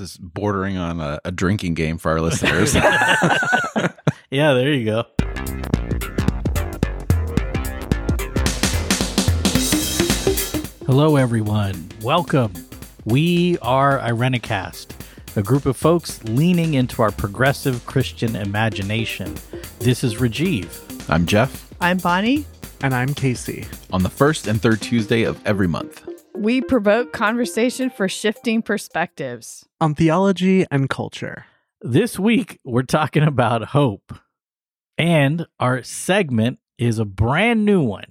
This 0.00 0.12
is 0.12 0.16
bordering 0.16 0.78
on 0.78 0.98
a, 0.98 1.20
a 1.26 1.30
drinking 1.30 1.74
game 1.74 1.98
for 1.98 2.10
our 2.12 2.22
listeners. 2.22 2.74
yeah, 4.30 4.54
there 4.54 4.72
you 4.72 4.86
go. 4.86 5.04
Hello, 10.86 11.16
everyone. 11.16 11.90
Welcome. 12.00 12.54
We 13.04 13.58
are 13.58 13.98
Irenicast, 13.98 14.86
a 15.36 15.42
group 15.42 15.66
of 15.66 15.76
folks 15.76 16.24
leaning 16.24 16.72
into 16.72 17.02
our 17.02 17.12
progressive 17.12 17.84
Christian 17.84 18.36
imagination. 18.36 19.36
This 19.80 20.02
is 20.02 20.14
Rajiv. 20.14 21.10
I'm 21.10 21.26
Jeff. 21.26 21.68
I'm 21.78 21.98
Bonnie. 21.98 22.46
And 22.82 22.94
I'm 22.94 23.12
Casey. 23.12 23.66
On 23.92 24.02
the 24.02 24.08
first 24.08 24.46
and 24.46 24.62
third 24.62 24.80
Tuesday 24.80 25.24
of 25.24 25.38
every 25.46 25.68
month, 25.68 26.09
we 26.40 26.62
provoke 26.62 27.12
conversation 27.12 27.90
for 27.90 28.08
shifting 28.08 28.62
perspectives 28.62 29.68
on 29.78 29.94
theology 29.94 30.64
and 30.70 30.88
culture. 30.88 31.44
This 31.82 32.18
week, 32.18 32.58
we're 32.64 32.82
talking 32.82 33.22
about 33.22 33.62
hope. 33.68 34.14
And 34.96 35.46
our 35.58 35.82
segment 35.82 36.58
is 36.78 36.98
a 36.98 37.04
brand 37.04 37.66
new 37.66 37.82
one 37.82 38.06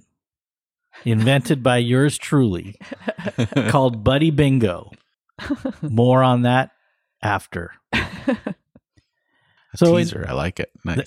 invented 1.04 1.64
by 1.64 1.78
yours 1.78 2.16
truly 2.18 2.76
called 3.68 4.04
Buddy 4.04 4.30
Bingo. 4.30 4.92
More 5.82 6.22
on 6.22 6.42
that 6.42 6.70
after. 7.22 7.72
A 9.72 9.76
so 9.76 9.96
teaser, 9.96 10.22
in, 10.22 10.28
I 10.28 10.32
like 10.32 10.58
it. 10.58 10.70
Nice. 10.84 11.06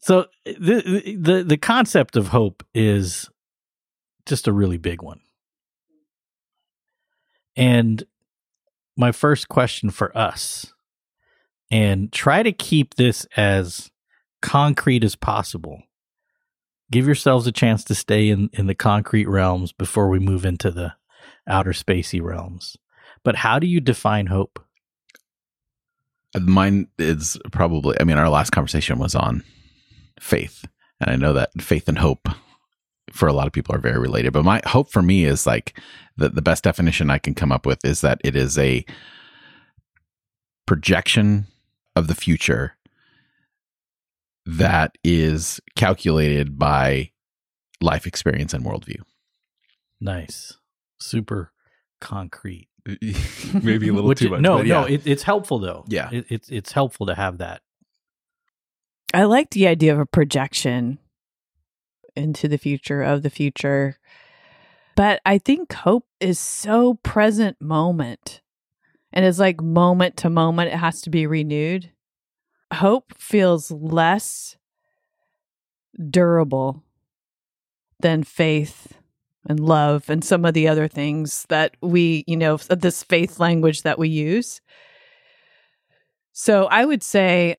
so 0.00 0.26
the, 0.44 1.16
the 1.16 1.44
the 1.44 1.56
concept 1.56 2.16
of 2.16 2.26
hope 2.28 2.64
is 2.74 3.30
just 4.30 4.48
a 4.48 4.52
really 4.52 4.78
big 4.78 5.02
one. 5.02 5.20
And 7.56 8.02
my 8.96 9.12
first 9.12 9.48
question 9.48 9.90
for 9.90 10.16
us 10.16 10.72
and 11.70 12.10
try 12.10 12.42
to 12.42 12.52
keep 12.52 12.94
this 12.94 13.26
as 13.36 13.90
concrete 14.40 15.04
as 15.04 15.14
possible 15.14 15.82
give 16.90 17.06
yourselves 17.06 17.46
a 17.46 17.52
chance 17.52 17.84
to 17.84 17.94
stay 17.94 18.30
in, 18.30 18.50
in 18.52 18.66
the 18.66 18.74
concrete 18.74 19.28
realms 19.28 19.72
before 19.72 20.08
we 20.08 20.18
move 20.18 20.44
into 20.44 20.70
the 20.70 20.92
outer 21.46 21.72
spacey 21.72 22.20
realms. 22.20 22.76
But 23.22 23.36
how 23.36 23.58
do 23.58 23.66
you 23.66 23.80
define 23.80 24.26
hope? 24.26 24.58
Uh, 26.34 26.40
mine 26.40 26.88
is 26.98 27.38
probably, 27.52 27.96
I 28.00 28.04
mean, 28.04 28.18
our 28.18 28.28
last 28.28 28.50
conversation 28.50 28.98
was 28.98 29.14
on 29.14 29.44
faith. 30.18 30.64
And 31.00 31.10
I 31.10 31.16
know 31.16 31.32
that 31.34 31.50
faith 31.60 31.88
and 31.88 31.98
hope 31.98 32.28
for 33.12 33.28
a 33.28 33.32
lot 33.32 33.46
of 33.46 33.52
people 33.52 33.74
are 33.74 33.80
very 33.80 33.98
related. 33.98 34.32
But 34.32 34.44
my 34.44 34.60
hope 34.66 34.90
for 34.90 35.02
me 35.02 35.24
is 35.24 35.46
like 35.46 35.78
the, 36.16 36.28
the 36.28 36.42
best 36.42 36.64
definition 36.64 37.10
I 37.10 37.18
can 37.18 37.34
come 37.34 37.52
up 37.52 37.66
with 37.66 37.84
is 37.84 38.00
that 38.00 38.20
it 38.24 38.36
is 38.36 38.58
a 38.58 38.84
projection 40.66 41.46
of 41.96 42.06
the 42.06 42.14
future 42.14 42.76
that 44.46 44.96
is 45.04 45.60
calculated 45.76 46.58
by 46.58 47.10
life 47.80 48.06
experience 48.06 48.54
and 48.54 48.64
worldview. 48.64 49.00
Nice. 50.00 50.58
Super 50.98 51.52
concrete. 52.00 52.68
Maybe 53.62 53.88
a 53.88 53.92
little 53.92 54.08
Which, 54.08 54.20
too 54.20 54.30
much. 54.30 54.40
No, 54.40 54.58
yeah. 54.62 54.80
no, 54.80 54.84
it, 54.84 55.06
it's 55.06 55.22
helpful 55.22 55.58
though. 55.58 55.84
Yeah. 55.86 56.08
It, 56.10 56.26
it's 56.28 56.48
it's 56.48 56.72
helpful 56.72 57.06
to 57.06 57.14
have 57.14 57.38
that. 57.38 57.62
I 59.12 59.24
like 59.24 59.50
the 59.50 59.66
idea 59.66 59.92
of 59.92 59.98
a 59.98 60.06
projection 60.06 60.98
into 62.20 62.46
the 62.48 62.58
future 62.58 63.02
of 63.02 63.22
the 63.22 63.30
future. 63.30 63.96
But 64.96 65.20
I 65.24 65.38
think 65.38 65.72
hope 65.72 66.06
is 66.20 66.38
so 66.38 66.94
present 67.02 67.60
moment 67.60 68.42
and 69.12 69.24
it's 69.24 69.40
like 69.40 69.60
moment 69.60 70.16
to 70.18 70.30
moment, 70.30 70.72
it 70.72 70.76
has 70.76 71.00
to 71.02 71.10
be 71.10 71.26
renewed 71.26 71.90
hope 72.72 73.12
feels 73.18 73.70
less 73.70 74.56
durable 76.10 76.84
than 78.00 78.22
faith 78.22 78.94
and 79.46 79.60
love 79.60 80.08
and 80.08 80.24
some 80.24 80.44
of 80.44 80.54
the 80.54 80.68
other 80.68 80.86
things 80.86 81.46
that 81.48 81.76
we, 81.80 82.24
you 82.26 82.36
know, 82.36 82.56
this 82.56 83.02
faith 83.02 83.40
language 83.40 83.82
that 83.82 83.98
we 83.98 84.08
use. 84.08 84.60
So 86.32 86.66
I 86.66 86.84
would 86.84 87.02
say 87.02 87.56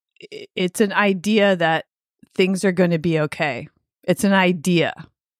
it's 0.55 0.81
an 0.81 0.93
idea 0.93 1.55
that 1.55 1.85
things 2.33 2.63
are 2.63 2.71
going 2.71 2.91
to 2.91 2.99
be 2.99 3.19
okay. 3.19 3.67
It's 4.03 4.23
an 4.23 4.33
idea 4.33 4.93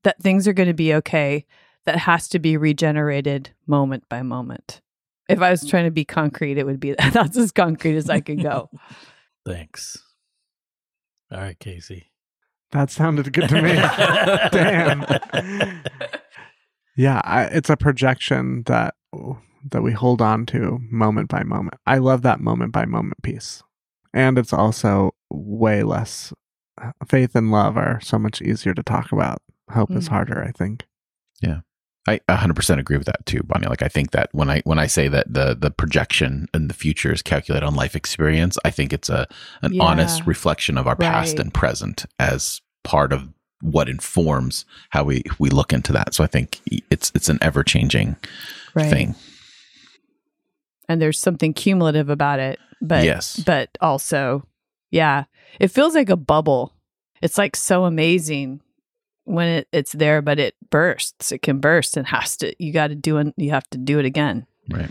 that 0.03 0.21
things 0.21 0.47
are 0.47 0.53
going 0.53 0.67
to 0.67 0.73
be 0.73 0.93
okay 0.95 1.45
that 1.85 1.97
has 1.97 2.27
to 2.29 2.39
be 2.39 2.57
regenerated 2.57 3.51
moment 3.67 4.07
by 4.09 4.21
moment. 4.21 4.81
If 5.29 5.41
I 5.41 5.49
was 5.49 5.67
trying 5.67 5.85
to 5.85 5.91
be 5.91 6.05
concrete, 6.05 6.57
it 6.57 6.65
would 6.65 6.79
be 6.79 6.93
that's 7.13 7.37
as 7.37 7.51
concrete 7.51 7.95
as 7.95 8.09
I 8.09 8.19
could 8.19 8.41
go. 8.41 8.69
Thanks. 9.45 9.97
All 11.31 11.39
right, 11.39 11.57
Casey. 11.57 12.11
That 12.71 12.89
sounded 12.89 13.31
good 13.33 13.49
to 13.49 13.61
me. 13.61 13.73
Damn. 14.51 15.83
Yeah, 16.95 17.21
I, 17.23 17.43
it's 17.45 17.69
a 17.69 17.77
projection 17.77 18.63
that 18.67 18.95
that 19.71 19.81
we 19.81 19.91
hold 19.91 20.21
on 20.21 20.45
to 20.47 20.79
moment 20.89 21.29
by 21.29 21.43
moment. 21.43 21.75
I 21.85 21.97
love 21.97 22.21
that 22.23 22.39
moment 22.39 22.71
by 22.71 22.85
moment 22.85 23.21
piece. 23.21 23.63
And 24.13 24.37
it's 24.37 24.53
also 24.53 25.13
way 25.29 25.83
less 25.83 26.33
faith 27.07 27.35
and 27.35 27.51
love 27.51 27.77
are 27.77 27.99
so 28.01 28.17
much 28.17 28.41
easier 28.41 28.73
to 28.73 28.83
talk 28.83 29.11
about. 29.11 29.41
Hope 29.69 29.89
mm. 29.89 29.97
is 29.97 30.07
harder, 30.07 30.43
I 30.43 30.51
think. 30.51 30.85
Yeah. 31.41 31.61
I 32.07 32.19
100% 32.29 32.79
agree 32.79 32.97
with 32.97 33.05
that 33.05 33.25
too, 33.25 33.41
Bonnie. 33.43 33.67
Like 33.67 33.83
I 33.83 33.87
think 33.87 34.11
that 34.11 34.29
when 34.31 34.49
I 34.49 34.61
when 34.63 34.79
I 34.79 34.87
say 34.87 35.07
that 35.07 35.31
the 35.31 35.55
the 35.55 35.69
projection 35.69 36.47
in 36.51 36.67
the 36.67 36.73
future 36.73 37.13
is 37.13 37.21
calculated 37.21 37.65
on 37.65 37.75
life 37.75 37.95
experience, 37.95 38.57
I 38.65 38.71
think 38.71 38.91
it's 38.91 39.09
a 39.09 39.27
an 39.61 39.73
yeah. 39.73 39.83
honest 39.83 40.25
reflection 40.25 40.79
of 40.79 40.87
our 40.87 40.95
right. 40.95 41.11
past 41.11 41.37
and 41.37 41.53
present 41.53 42.05
as 42.17 42.59
part 42.83 43.13
of 43.13 43.29
what 43.61 43.87
informs 43.87 44.65
how 44.89 45.03
we 45.03 45.23
we 45.37 45.49
look 45.49 45.71
into 45.71 45.93
that. 45.93 46.15
So 46.15 46.23
I 46.23 46.27
think 46.27 46.59
it's 46.89 47.11
it's 47.13 47.29
an 47.29 47.37
ever 47.39 47.63
changing 47.63 48.15
right. 48.73 48.89
thing. 48.89 49.15
And 50.89 50.99
there's 50.99 51.19
something 51.19 51.53
cumulative 51.53 52.09
about 52.09 52.39
it, 52.39 52.57
but 52.81 53.05
yes, 53.05 53.41
but 53.45 53.69
also, 53.79 54.43
yeah, 54.91 55.25
it 55.59 55.69
feels 55.69 55.95
like 55.95 56.09
a 56.09 56.17
bubble. 56.17 56.73
It's 57.21 57.37
like 57.37 57.55
so 57.55 57.85
amazing 57.85 58.61
when 59.25 59.47
it, 59.47 59.67
it's 59.71 59.93
there, 59.93 60.21
but 60.21 60.39
it 60.39 60.55
bursts. 60.69 61.31
It 61.31 61.41
can 61.41 61.59
burst 61.59 61.97
and 61.97 62.05
has 62.07 62.37
to. 62.37 62.53
You 62.63 62.73
got 62.73 62.87
to 62.87 62.95
do 62.95 63.17
it. 63.17 63.33
You 63.37 63.51
have 63.51 63.69
to 63.71 63.77
do 63.77 63.99
it 63.99 64.05
again. 64.05 64.45
Right. 64.69 64.89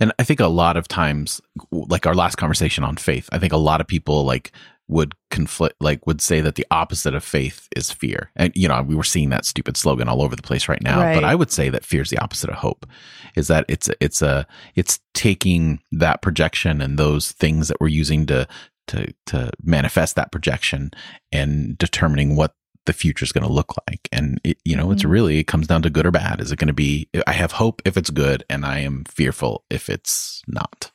And 0.00 0.12
I 0.18 0.24
think 0.24 0.40
a 0.40 0.46
lot 0.46 0.76
of 0.76 0.86
times, 0.86 1.40
like 1.70 2.06
our 2.06 2.14
last 2.14 2.36
conversation 2.36 2.84
on 2.84 2.96
faith, 2.96 3.28
I 3.32 3.38
think 3.38 3.52
a 3.52 3.58
lot 3.58 3.80
of 3.80 3.86
people 3.86 4.24
like 4.24 4.52
would 4.88 5.14
conflict, 5.30 5.76
like 5.80 6.06
would 6.06 6.20
say 6.20 6.40
that 6.40 6.54
the 6.54 6.66
opposite 6.70 7.14
of 7.14 7.24
faith 7.24 7.68
is 7.74 7.90
fear. 7.90 8.30
And 8.36 8.52
you 8.54 8.68
know, 8.68 8.82
we 8.82 8.94
were 8.94 9.02
seeing 9.02 9.30
that 9.30 9.44
stupid 9.44 9.76
slogan 9.76 10.08
all 10.08 10.22
over 10.22 10.36
the 10.36 10.42
place 10.42 10.68
right 10.68 10.82
now. 10.82 11.00
Right. 11.00 11.14
But 11.14 11.24
I 11.24 11.34
would 11.34 11.50
say 11.50 11.68
that 11.70 11.84
fear 11.84 12.02
is 12.02 12.10
the 12.10 12.18
opposite 12.18 12.50
of 12.50 12.56
hope. 12.56 12.86
Is 13.34 13.48
that 13.48 13.64
it's 13.68 13.88
it's 14.00 14.22
a 14.22 14.46
it's 14.74 15.00
taking 15.14 15.80
that 15.92 16.22
projection 16.22 16.80
and 16.80 16.98
those 16.98 17.32
things 17.32 17.68
that 17.68 17.80
we're 17.80 17.88
using 17.88 18.26
to 18.26 18.46
to 18.88 19.12
to 19.26 19.50
manifest 19.62 20.16
that 20.16 20.32
projection 20.32 20.90
and 21.30 21.76
determining 21.78 22.36
what 22.36 22.54
the 22.84 22.92
future 22.92 23.24
is 23.24 23.32
going 23.32 23.46
to 23.46 23.52
look 23.52 23.74
like. 23.88 24.08
And 24.10 24.40
it, 24.42 24.58
you 24.64 24.76
know, 24.76 24.84
mm-hmm. 24.84 24.92
it's 24.92 25.04
really, 25.04 25.38
it 25.38 25.46
comes 25.46 25.66
down 25.66 25.82
to 25.82 25.90
good 25.90 26.06
or 26.06 26.10
bad. 26.10 26.40
Is 26.40 26.50
it 26.50 26.58
going 26.58 26.68
to 26.68 26.74
be, 26.74 27.08
I 27.26 27.32
have 27.32 27.52
hope 27.52 27.80
if 27.84 27.96
it's 27.96 28.10
good 28.10 28.44
and 28.50 28.64
I 28.64 28.80
am 28.80 29.04
fearful 29.04 29.64
if 29.70 29.88
it's 29.88 30.42
not. 30.48 30.90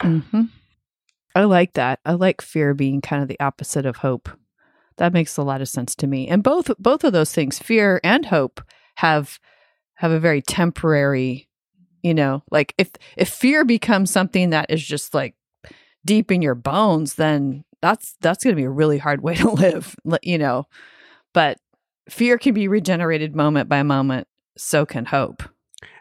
Mm-hmm. 0.00 0.44
I 1.34 1.44
like 1.44 1.74
that. 1.74 2.00
I 2.04 2.12
like 2.12 2.40
fear 2.40 2.74
being 2.74 3.00
kind 3.00 3.22
of 3.22 3.28
the 3.28 3.38
opposite 3.38 3.86
of 3.86 3.96
hope. 3.96 4.30
That 4.96 5.12
makes 5.12 5.36
a 5.36 5.42
lot 5.42 5.60
of 5.60 5.68
sense 5.68 5.94
to 5.96 6.06
me. 6.06 6.26
And 6.26 6.42
both, 6.42 6.70
both 6.78 7.04
of 7.04 7.12
those 7.12 7.32
things, 7.32 7.58
fear 7.58 8.00
and 8.02 8.24
hope 8.26 8.62
have, 8.96 9.38
have 9.96 10.10
a 10.10 10.20
very 10.20 10.40
temporary, 10.40 11.48
you 12.02 12.14
know, 12.14 12.42
like 12.50 12.74
if, 12.78 12.90
if 13.16 13.28
fear 13.28 13.64
becomes 13.64 14.10
something 14.10 14.50
that 14.50 14.70
is 14.70 14.82
just 14.82 15.12
like 15.12 15.34
deep 16.04 16.30
in 16.30 16.42
your 16.42 16.54
bones, 16.54 17.14
then 17.14 17.64
that's, 17.82 18.16
that's 18.20 18.44
going 18.44 18.54
to 18.54 18.60
be 18.60 18.66
a 18.66 18.70
really 18.70 18.98
hard 18.98 19.22
way 19.22 19.34
to 19.36 19.50
live, 19.50 19.96
you 20.22 20.38
know, 20.38 20.66
but 21.32 21.58
fear 22.08 22.38
can 22.38 22.54
be 22.54 22.68
regenerated 22.68 23.34
moment 23.34 23.68
by 23.68 23.82
moment. 23.82 24.26
So 24.56 24.84
can 24.84 25.06
hope. 25.06 25.42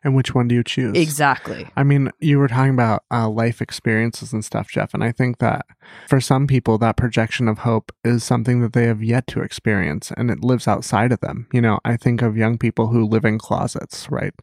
And 0.04 0.16
which 0.16 0.34
one 0.34 0.48
do 0.48 0.56
you 0.56 0.64
choose? 0.64 0.96
Exactly. 0.96 1.68
I 1.76 1.84
mean, 1.84 2.12
you 2.20 2.40
were 2.40 2.48
talking 2.48 2.74
about 2.74 3.04
uh, 3.12 3.30
life 3.30 3.62
experiences 3.62 4.32
and 4.34 4.44
stuff, 4.44 4.70
Jeff. 4.70 4.94
And 4.94 5.04
I 5.04 5.12
think 5.12 5.40
that 5.40 5.66
for 6.08 6.22
some 6.22 6.48
people, 6.48 6.78
that 6.78 6.98
projection 6.98 7.48
of 7.48 7.60
hope 7.60 7.92
is 8.04 8.24
something 8.24 8.62
that 8.62 8.74
they 8.74 8.86
have 8.86 9.04
yet 9.04 9.28
to 9.28 9.42
experience 9.42 10.12
and 10.16 10.32
it 10.32 10.44
lives 10.44 10.68
outside 10.68 11.12
of 11.12 11.20
them. 11.20 11.48
You 11.52 11.62
know, 11.62 11.80
I 11.84 11.98
think 11.98 12.22
of 12.22 12.38
young 12.38 12.58
people 12.58 12.88
who 12.88 13.06
live 13.06 13.26
in 13.26 13.38
closets, 13.38 14.10
right? 14.10 14.34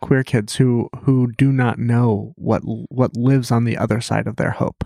Queer 0.00 0.22
kids 0.22 0.56
who, 0.56 0.88
who 1.02 1.32
do 1.36 1.52
not 1.52 1.78
know 1.78 2.32
what, 2.36 2.62
what 2.64 3.16
lives 3.16 3.50
on 3.50 3.64
the 3.64 3.76
other 3.76 4.00
side 4.00 4.26
of 4.26 4.36
their 4.36 4.52
hope. 4.52 4.84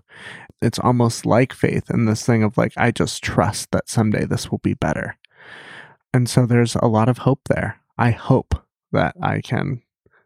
It's 0.62 0.78
almost 0.78 1.26
like 1.26 1.52
faith 1.52 1.90
and 1.90 2.08
this 2.08 2.24
thing 2.24 2.42
of 2.42 2.56
like, 2.56 2.72
I 2.76 2.90
just 2.90 3.22
trust 3.22 3.70
that 3.72 3.88
someday 3.88 4.24
this 4.24 4.50
will 4.50 4.58
be 4.58 4.74
better. 4.74 5.18
And 6.14 6.28
so 6.28 6.46
there's 6.46 6.76
a 6.76 6.86
lot 6.86 7.08
of 7.08 7.18
hope 7.18 7.40
there. 7.48 7.80
I 7.98 8.10
hope 8.10 8.54
that 8.92 9.16
I 9.20 9.40
can 9.40 9.82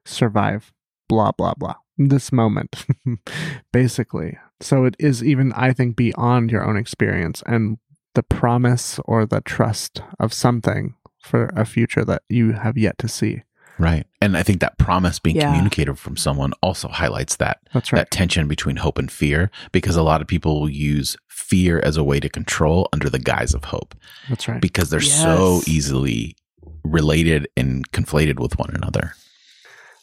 survive 0.09 0.73
blah 1.09 1.33
blah 1.33 1.55
blah 1.57 1.75
this 1.97 2.31
moment, 2.33 2.87
basically. 3.73 4.39
So 4.61 4.85
it 4.85 4.95
is 4.99 5.23
even, 5.25 5.53
I 5.53 5.73
think, 5.73 5.97
beyond 5.97 6.51
your 6.51 6.65
own 6.65 6.77
experience 6.77 7.43
and 7.47 7.79
the 8.15 8.23
promise 8.23 8.99
or 9.05 9.27
the 9.27 9.41
trust 9.41 10.03
of 10.21 10.33
something 10.33 10.95
for 11.21 11.47
a 11.57 11.65
future 11.65 12.05
that 12.05 12.23
you 12.29 12.53
have 12.53 12.79
yet 12.79 12.99
to 12.99 13.09
see. 13.09 13.43
Right. 13.81 14.07
And 14.21 14.37
I 14.37 14.43
think 14.43 14.61
that 14.61 14.79
promise 14.79 15.19
being 15.21 15.37
Yeah. 15.37 15.47
communicated 15.47 15.99
from 15.99 16.17
someone 16.17 16.53
also 16.63 16.89
highlights 16.89 17.37
that 17.37 17.59
That's 17.73 17.93
right. 17.93 18.01
that 18.01 18.11
tension 18.11 18.49
between 18.49 18.77
hope 18.77 18.99
and 18.99 19.11
fear 19.11 19.51
because 19.73 19.95
a 19.97 20.03
lot 20.03 20.21
of 20.21 20.27
people 20.27 20.61
will 20.61 20.69
use 20.71 21.17
fear 21.29 21.79
as 21.81 21.97
a 21.97 22.03
way 22.03 22.19
to 22.19 22.29
control 22.29 22.89
under 22.93 23.09
the 23.09 23.21
guise 23.21 23.55
of 23.55 23.65
hope 23.65 23.95
That's 24.29 24.49
right. 24.49 24.61
because 24.61 24.91
they're 24.91 25.01
so 25.01 25.63
easily 25.67 26.37
related 26.83 27.47
and 27.57 27.89
conflated 27.93 28.41
with 28.41 28.59
one 28.59 28.71
another. 28.75 29.15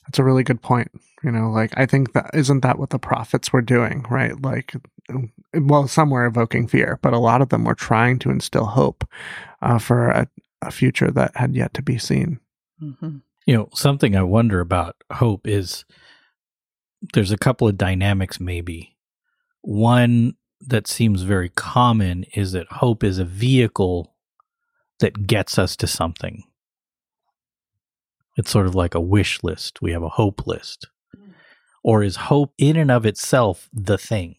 That's 0.06 0.20
a 0.20 0.24
really 0.24 0.44
good 0.44 0.62
point. 0.62 0.92
You 1.24 1.32
know, 1.32 1.50
like 1.50 1.74
I 1.78 1.86
think 1.86 2.14
that 2.14 2.30
isn't 2.34 2.62
that 2.62 2.78
what 2.78 2.92
the 2.92 3.00
prophets 3.00 3.52
were 3.52 3.62
doing, 3.62 4.06
right? 4.10 4.40
Like, 4.42 4.76
well, 5.54 5.88
some 5.88 6.10
were 6.12 6.26
evoking 6.26 6.68
fear, 6.68 7.00
but 7.02 7.14
a 7.14 7.20
lot 7.20 7.42
of 7.42 7.50
them 7.50 7.64
were 7.64 7.76
trying 7.76 8.20
to 8.20 8.30
instill 8.30 8.66
hope 8.66 9.08
uh, 9.62 9.80
for 9.80 10.10
a, 10.10 10.28
a 10.62 10.72
future 10.72 11.10
that 11.12 11.36
had 11.36 11.56
yet 11.56 11.74
to 11.74 11.82
be 11.82 11.98
seen. 11.98 12.40
Mhm. 12.82 13.22
You 13.48 13.56
know, 13.56 13.70
something 13.74 14.16
I 14.16 14.24
wonder 14.24 14.60
about 14.60 14.96
hope 15.12 15.48
is 15.48 15.86
there's 17.14 17.32
a 17.32 17.38
couple 17.38 17.68
of 17.68 17.78
dynamics, 17.78 18.40
maybe. 18.40 18.96
One 19.62 20.36
that 20.62 20.88
seems 20.88 21.24
very 21.24 21.50
common 21.50 22.26
is 22.36 22.52
that 22.54 22.68
hope 22.72 23.04
is 23.04 23.20
a 23.20 23.26
vehicle 23.26 24.16
that 25.00 25.28
gets 25.28 25.60
us 25.60 25.76
to 25.78 25.88
something. 25.88 26.44
It's 28.36 28.52
sort 28.52 28.66
of 28.66 28.76
like 28.76 28.96
a 28.96 29.00
wish 29.00 29.44
list. 29.44 29.82
We 29.82 29.92
have 29.92 30.04
a 30.04 30.10
hope 30.10 30.46
list. 30.46 30.88
Mm. 31.16 31.34
Or 31.84 32.04
is 32.04 32.16
hope 32.16 32.54
in 32.58 32.76
and 32.76 32.92
of 32.92 33.06
itself 33.06 33.70
the 33.74 33.98
thing? 33.98 34.36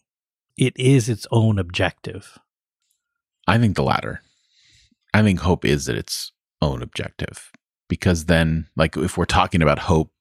It 0.57 0.73
is 0.77 1.09
its 1.09 1.27
own 1.31 1.59
objective. 1.59 2.37
I 3.47 3.57
think 3.57 3.75
the 3.75 3.83
latter. 3.83 4.21
I 5.13 5.23
think 5.23 5.39
hope 5.39 5.63
is 5.63 5.87
at 5.87 5.95
its 5.95 6.31
own 6.61 6.81
objective 6.81 7.51
because 7.87 8.25
then, 8.25 8.67
like, 8.75 8.97
if 8.97 9.17
we're 9.17 9.25
talking 9.25 9.61
about 9.61 9.79
hope, 9.79 10.11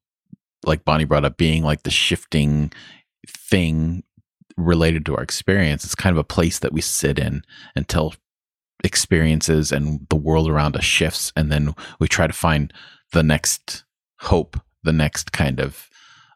like 0.64 0.84
Bonnie 0.84 1.04
brought 1.04 1.24
up, 1.24 1.36
being 1.36 1.62
like 1.62 1.82
the 1.82 1.90
shifting 1.90 2.72
thing 3.28 4.04
related 4.56 5.04
to 5.06 5.16
our 5.16 5.22
experience, 5.22 5.84
it's 5.84 5.94
kind 5.94 6.14
of 6.14 6.18
a 6.18 6.24
place 6.24 6.60
that 6.60 6.72
we 6.72 6.80
sit 6.80 7.18
in 7.18 7.42
until 7.74 8.14
experiences 8.84 9.72
and 9.72 10.06
the 10.08 10.16
world 10.16 10.48
around 10.48 10.76
us 10.76 10.84
shifts. 10.84 11.32
And 11.36 11.50
then 11.50 11.74
we 11.98 12.08
try 12.08 12.26
to 12.26 12.32
find 12.32 12.72
the 13.12 13.22
next 13.22 13.84
hope, 14.20 14.60
the 14.82 14.92
next 14.92 15.32
kind 15.32 15.60
of 15.60 15.88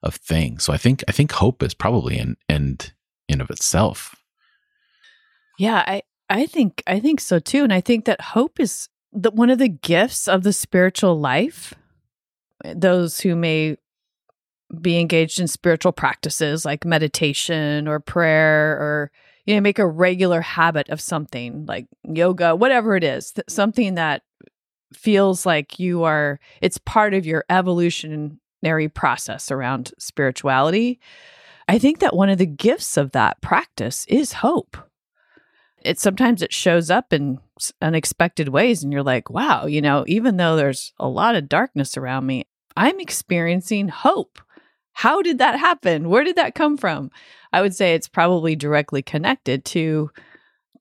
of 0.03 0.15
thing. 0.15 0.59
So 0.59 0.73
I 0.73 0.77
think 0.77 1.05
I 1.09 1.13
think 1.13 1.33
hope 1.33 1.63
is 1.63 1.75
probably 1.75 2.19
an 2.19 2.37
end 2.49 2.93
in 3.29 3.41
of 3.41 3.51
itself. 3.51 4.17
Yeah, 5.59 5.85
I 5.87 6.03
I 6.29 6.47
think 6.47 6.83
I 6.87 7.01
think 7.01 7.21
so 7.21 7.39
too, 7.39 7.65
and 7.65 7.73
I 7.73 7.81
think 7.81 8.05
that 8.07 8.21
hope 8.21 8.61
is 8.61 8.89
the, 9.13 9.31
one 9.31 9.51
of 9.51 9.59
the 9.59 9.69
gifts 9.69 10.29
of 10.29 10.43
the 10.43 10.53
spiritual 10.53 11.19
life. 11.19 11.75
Eh, 12.65 12.75
those 12.77 13.21
who 13.21 13.37
may 13.37 13.77
be 14.81 14.99
engaged 14.99 15.41
in 15.41 15.49
spiritual 15.49 15.93
practices 15.93 16.65
like 16.65 16.85
meditation 16.85 17.89
or 17.89 17.99
prayer 17.99 18.73
or 18.79 19.11
you 19.45 19.55
know 19.55 19.61
make 19.61 19.81
a 19.81 19.87
regular 19.87 20.41
habit 20.41 20.89
of 20.91 21.01
something 21.01 21.67
like 21.67 21.87
yoga 22.05 22.55
whatever 22.55 22.95
it 22.95 23.03
is 23.03 23.33
th- 23.33 23.45
something 23.49 23.97
that 23.97 24.23
feels 24.93 25.47
like 25.47 25.79
you 25.79 26.05
are 26.05 26.41
it's 26.61 26.79
part 26.79 27.15
of 27.15 27.27
your 27.27 27.45
evolutionary 27.49 28.89
process 28.93 29.51
around 29.51 29.93
spirituality. 29.99 31.01
I 31.69 31.79
think 31.79 32.01
that 32.01 32.17
one 32.17 32.29
of 32.29 32.39
the 32.39 32.47
gifts 32.47 32.97
of 32.97 33.13
that 33.13 33.41
practice 33.41 34.05
is 34.09 34.35
hope. 34.35 34.77
It 35.83 35.99
sometimes 35.99 36.43
it 36.43 36.53
shows 36.53 36.91
up 36.91 37.13
in 37.13 37.39
unexpected 37.81 38.49
ways 38.49 38.83
and 38.83 38.93
you're 38.93 39.03
like 39.03 39.29
wow 39.29 39.67
you 39.67 39.83
know 39.83 40.05
even 40.07 40.37
though 40.39 40.57
there's 40.57 40.93
a 40.99 41.09
lot 41.09 41.35
of 41.35 41.49
darkness 41.49 41.97
around 41.97 42.27
me 42.27 42.47
i'm 42.77 42.99
experiencing 43.01 43.89
hope. 43.89 44.41
How 44.93 45.23
did 45.23 45.39
that 45.39 45.59
happen? 45.59 46.11
Where 46.11 46.25
did 46.25 46.37
that 46.37 46.55
come 46.55 46.77
from? 46.77 47.11
I 47.53 47.63
would 47.63 47.75
say 47.75 47.95
it's 47.95 48.09
probably 48.09 48.55
directly 48.55 49.03
connected 49.03 49.65
to 49.67 50.11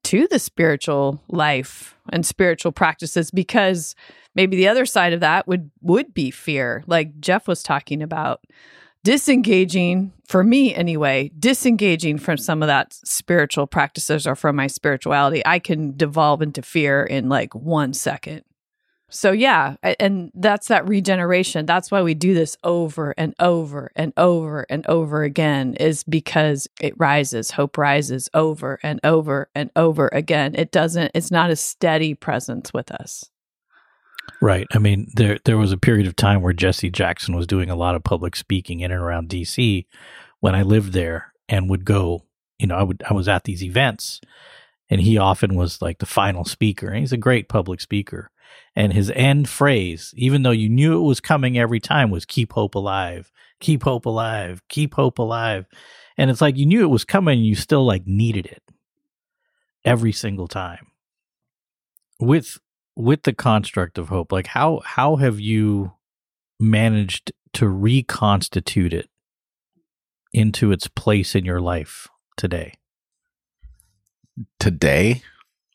to 0.03 0.27
the 0.27 0.39
spiritual 0.39 1.21
life 1.27 1.95
and 2.11 2.25
spiritual 2.25 2.71
practices 2.71 3.31
because 3.31 3.95
maybe 4.35 4.57
the 4.57 4.67
other 4.67 4.85
side 4.85 5.13
of 5.13 5.19
that 5.19 5.47
would 5.47 5.69
would 5.81 6.13
be 6.13 6.31
fear 6.31 6.83
like 6.87 7.19
jeff 7.19 7.47
was 7.47 7.63
talking 7.63 8.01
about. 8.01 8.43
Disengaging 9.03 10.11
for 10.29 10.43
me 10.43 10.75
anyway 10.75 11.31
disengaging 11.39 12.17
from 12.19 12.37
some 12.37 12.61
of 12.61 12.67
that 12.67 12.93
spiritual 12.93 13.65
practices 13.65 14.27
or 14.27 14.35
from 14.35 14.55
my 14.55 14.67
spirituality 14.67 15.41
i 15.45 15.57
can 15.57 15.97
devolve 15.97 16.41
into 16.41 16.61
fear 16.61 17.03
in 17.03 17.29
like 17.29 17.55
one 17.55 17.93
second 17.93 18.43
so 19.09 19.31
yeah 19.31 19.75
and 19.99 20.31
that's 20.35 20.67
that 20.67 20.87
regeneration 20.87 21.65
that's 21.65 21.91
why 21.91 22.01
we 22.01 22.13
do 22.13 22.33
this 22.33 22.55
over 22.63 23.13
and 23.17 23.33
over 23.39 23.91
and 23.95 24.13
over 24.17 24.65
and 24.69 24.85
over 24.87 25.23
again 25.23 25.73
is 25.75 26.03
because 26.03 26.67
it 26.79 26.93
rises 26.97 27.51
hope 27.51 27.77
rises 27.77 28.29
over 28.33 28.79
and 28.83 28.99
over 29.03 29.49
and 29.55 29.71
over 29.75 30.09
again 30.13 30.53
it 30.55 30.71
doesn't 30.71 31.11
it's 31.13 31.31
not 31.31 31.49
a 31.49 31.55
steady 31.55 32.13
presence 32.13 32.73
with 32.73 32.91
us 32.91 33.29
Right. 34.41 34.67
I 34.73 34.77
mean, 34.77 35.07
there 35.15 35.39
there 35.45 35.57
was 35.57 35.71
a 35.71 35.77
period 35.77 36.07
of 36.07 36.15
time 36.15 36.41
where 36.41 36.53
Jesse 36.53 36.89
Jackson 36.89 37.35
was 37.35 37.47
doing 37.47 37.69
a 37.69 37.75
lot 37.75 37.95
of 37.95 38.03
public 38.03 38.35
speaking 38.35 38.79
in 38.79 38.91
and 38.91 39.01
around 39.01 39.29
DC 39.29 39.85
when 40.39 40.55
I 40.55 40.61
lived 40.61 40.93
there 40.93 41.33
and 41.47 41.69
would 41.69 41.85
go, 41.85 42.25
you 42.57 42.67
know, 42.67 42.75
I 42.75 42.83
would 42.83 43.03
I 43.09 43.13
was 43.13 43.27
at 43.27 43.43
these 43.43 43.63
events 43.63 44.21
and 44.89 45.01
he 45.01 45.17
often 45.17 45.55
was 45.55 45.81
like 45.81 45.99
the 45.99 46.05
final 46.05 46.45
speaker 46.45 46.87
and 46.87 46.99
he's 46.99 47.13
a 47.13 47.17
great 47.17 47.49
public 47.49 47.81
speaker. 47.81 48.31
And 48.75 48.93
his 48.93 49.11
end 49.11 49.49
phrase, 49.49 50.13
even 50.15 50.43
though 50.43 50.51
you 50.51 50.69
knew 50.69 50.97
it 50.97 51.07
was 51.07 51.19
coming 51.19 51.57
every 51.57 51.79
time, 51.79 52.11
was 52.11 52.25
keep 52.25 52.53
hope 52.53 52.75
alive, 52.75 53.31
keep 53.59 53.83
hope 53.83 54.05
alive, 54.05 54.61
keep 54.69 54.93
hope 54.93 55.19
alive. 55.19 55.65
And 56.17 56.29
it's 56.29 56.41
like 56.41 56.57
you 56.57 56.65
knew 56.65 56.83
it 56.83 56.87
was 56.87 57.05
coming, 57.05 57.39
you 57.39 57.55
still 57.55 57.85
like 57.85 58.05
needed 58.05 58.45
it 58.45 58.63
every 59.83 60.11
single 60.11 60.47
time. 60.47 60.87
With 62.19 62.59
with 62.99 63.23
the 63.23 63.33
construct 63.33 63.97
of 63.97 64.09
hope 64.09 64.29
like 64.29 64.47
how 64.47 64.81
how 64.83 65.15
have 65.15 65.39
you 65.39 65.93
managed 66.59 67.31
to 67.53 67.65
reconstitute 67.65 68.93
it 68.93 69.09
into 70.33 70.73
its 70.73 70.87
place 70.89 71.33
in 71.33 71.45
your 71.45 71.61
life 71.61 72.09
today 72.35 72.73
today 74.59 75.21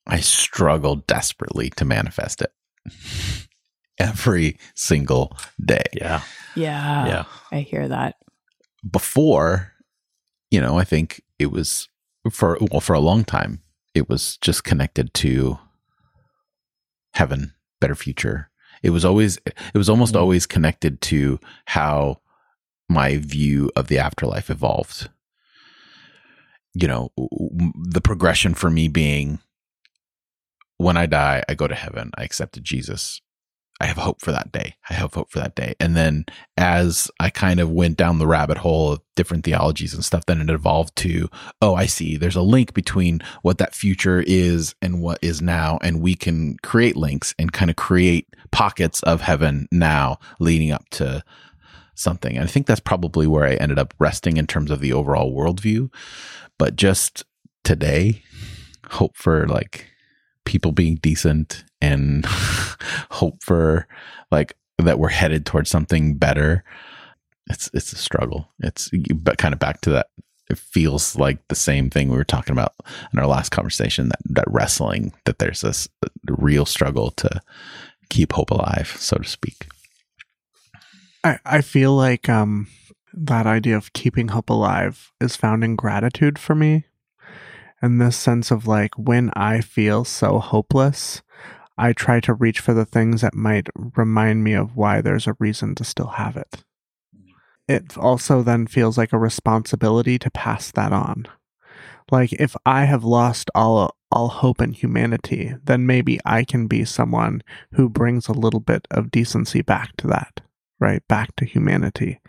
I 0.06 0.20
struggle 0.20 0.96
desperately 0.96 1.70
to 1.70 1.86
manifest 1.86 2.42
it 2.42 2.52
every 3.98 4.58
single 4.74 5.36
day. 5.64 5.84
yeah 5.94 6.20
yeah 6.56 7.06
yeah 7.06 7.24
i 7.52 7.60
hear 7.60 7.86
that 7.88 8.16
Before, 8.90 9.72
you 10.50 10.60
know, 10.60 10.78
I 10.78 10.84
think 10.84 11.22
it 11.38 11.50
was 11.50 11.88
for 12.30 12.58
well 12.70 12.80
for 12.80 12.94
a 12.94 13.00
long 13.00 13.24
time 13.24 13.60
it 13.94 14.08
was 14.08 14.36
just 14.38 14.64
connected 14.64 15.14
to 15.14 15.58
heaven, 17.14 17.54
better 17.80 17.94
future. 17.94 18.50
It 18.82 18.90
was 18.90 19.04
always 19.04 19.38
it 19.46 19.78
was 19.78 19.88
almost 19.88 20.14
Mm. 20.14 20.20
always 20.20 20.46
connected 20.46 21.00
to 21.02 21.38
how 21.66 22.20
my 22.88 23.16
view 23.18 23.70
of 23.76 23.86
the 23.88 23.98
afterlife 23.98 24.50
evolved. 24.50 25.08
You 26.74 26.88
know, 26.88 27.12
the 27.16 28.00
progression 28.02 28.54
for 28.54 28.68
me 28.68 28.88
being 28.88 29.38
when 30.78 30.96
I 30.96 31.06
die, 31.06 31.42
I 31.48 31.54
go 31.54 31.68
to 31.68 31.74
heaven. 31.74 32.10
I 32.16 32.24
accepted 32.24 32.64
Jesus. 32.64 33.20
I 33.80 33.86
have 33.86 33.96
hope 33.96 34.20
for 34.20 34.30
that 34.30 34.52
day. 34.52 34.76
I 34.88 34.94
have 34.94 35.14
hope 35.14 35.30
for 35.30 35.40
that 35.40 35.56
day. 35.56 35.74
And 35.80 35.96
then 35.96 36.26
as 36.56 37.10
I 37.18 37.28
kind 37.28 37.58
of 37.58 37.70
went 37.70 37.96
down 37.96 38.18
the 38.18 38.26
rabbit 38.26 38.58
hole 38.58 38.92
of 38.92 39.00
different 39.16 39.44
theologies 39.44 39.92
and 39.92 40.04
stuff, 40.04 40.26
then 40.26 40.40
it 40.40 40.48
evolved 40.48 40.94
to, 40.96 41.28
oh, 41.60 41.74
I 41.74 41.86
see. 41.86 42.16
There's 42.16 42.36
a 42.36 42.42
link 42.42 42.72
between 42.72 43.20
what 43.42 43.58
that 43.58 43.74
future 43.74 44.22
is 44.24 44.76
and 44.80 45.02
what 45.02 45.18
is 45.22 45.42
now. 45.42 45.80
And 45.82 46.00
we 46.00 46.14
can 46.14 46.56
create 46.62 46.96
links 46.96 47.34
and 47.36 47.52
kind 47.52 47.68
of 47.68 47.76
create 47.76 48.28
pockets 48.52 49.02
of 49.02 49.22
heaven 49.22 49.66
now 49.72 50.18
leading 50.38 50.70
up 50.70 50.88
to 50.90 51.24
something. 51.96 52.36
And 52.36 52.44
I 52.44 52.50
think 52.50 52.66
that's 52.66 52.80
probably 52.80 53.26
where 53.26 53.44
I 53.44 53.54
ended 53.54 53.78
up 53.78 53.92
resting 53.98 54.36
in 54.36 54.46
terms 54.46 54.70
of 54.70 54.80
the 54.80 54.92
overall 54.92 55.34
worldview. 55.34 55.92
But 56.58 56.76
just 56.76 57.24
today, 57.64 58.22
hope 58.88 59.16
for 59.16 59.48
like 59.48 59.90
people 60.44 60.72
being 60.72 60.96
decent 60.96 61.64
and 61.80 62.24
hope 63.10 63.42
for 63.42 63.86
like 64.30 64.56
that 64.78 64.98
we're 64.98 65.08
headed 65.08 65.46
towards 65.46 65.70
something 65.70 66.16
better. 66.16 66.64
It's 67.48 67.70
it's 67.74 67.92
a 67.92 67.96
struggle. 67.96 68.50
It's 68.60 68.90
but 69.14 69.38
kind 69.38 69.52
of 69.52 69.60
back 69.60 69.80
to 69.82 69.90
that. 69.90 70.08
It 70.50 70.58
feels 70.58 71.16
like 71.16 71.46
the 71.48 71.54
same 71.54 71.88
thing 71.88 72.10
we 72.10 72.16
were 72.16 72.24
talking 72.24 72.52
about 72.52 72.74
in 73.12 73.18
our 73.18 73.26
last 73.26 73.50
conversation. 73.50 74.08
That 74.08 74.20
that 74.26 74.44
wrestling. 74.48 75.12
That 75.24 75.38
there's 75.38 75.62
this 75.62 75.88
real 76.26 76.66
struggle 76.66 77.10
to 77.12 77.40
keep 78.10 78.32
hope 78.32 78.50
alive, 78.50 78.94
so 78.98 79.16
to 79.16 79.28
speak. 79.28 79.68
I, 81.22 81.38
I 81.44 81.60
feel 81.62 81.94
like 81.94 82.28
um 82.28 82.68
that 83.12 83.46
idea 83.46 83.76
of 83.76 83.92
keeping 83.92 84.28
hope 84.28 84.50
alive 84.50 85.12
is 85.20 85.36
found 85.36 85.64
in 85.64 85.76
gratitude 85.76 86.38
for 86.38 86.54
me. 86.54 86.84
And 87.84 88.00
this 88.00 88.16
sense 88.16 88.50
of 88.50 88.66
like 88.66 88.94
when 88.94 89.28
I 89.36 89.60
feel 89.60 90.06
so 90.06 90.38
hopeless, 90.38 91.20
I 91.76 91.92
try 91.92 92.18
to 92.20 92.32
reach 92.32 92.58
for 92.58 92.72
the 92.72 92.86
things 92.86 93.20
that 93.20 93.34
might 93.34 93.68
remind 93.76 94.42
me 94.42 94.54
of 94.54 94.74
why 94.74 95.02
there's 95.02 95.26
a 95.26 95.36
reason 95.38 95.74
to 95.74 95.84
still 95.84 96.06
have 96.06 96.34
it. 96.34 96.64
It 97.68 97.98
also 97.98 98.42
then 98.42 98.68
feels 98.68 98.96
like 98.96 99.12
a 99.12 99.18
responsibility 99.18 100.18
to 100.20 100.30
pass 100.30 100.70
that 100.70 100.94
on. 100.94 101.26
Like 102.10 102.32
if 102.32 102.56
I 102.64 102.86
have 102.86 103.04
lost 103.04 103.50
all 103.54 103.94
all 104.10 104.28
hope 104.28 104.62
in 104.62 104.72
humanity, 104.72 105.54
then 105.62 105.84
maybe 105.84 106.18
I 106.24 106.44
can 106.44 106.66
be 106.66 106.86
someone 106.86 107.42
who 107.72 107.90
brings 107.90 108.28
a 108.28 108.32
little 108.32 108.60
bit 108.60 108.88
of 108.90 109.10
decency 109.10 109.60
back 109.60 109.94
to 109.98 110.06
that, 110.06 110.40
right? 110.80 111.06
Back 111.06 111.36
to 111.36 111.44
humanity. 111.44 112.22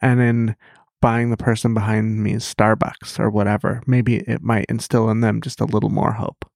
And 0.00 0.22
in 0.22 0.56
buying 1.04 1.28
the 1.28 1.36
person 1.36 1.74
behind 1.74 2.22
me 2.22 2.32
Starbucks 2.36 3.20
or 3.20 3.28
whatever, 3.28 3.82
maybe 3.86 4.20
it 4.20 4.40
might 4.40 4.64
instill 4.70 5.10
in 5.10 5.20
them 5.20 5.42
just 5.42 5.60
a 5.60 5.66
little 5.66 5.90
more 5.90 6.12
hope. 6.12 6.46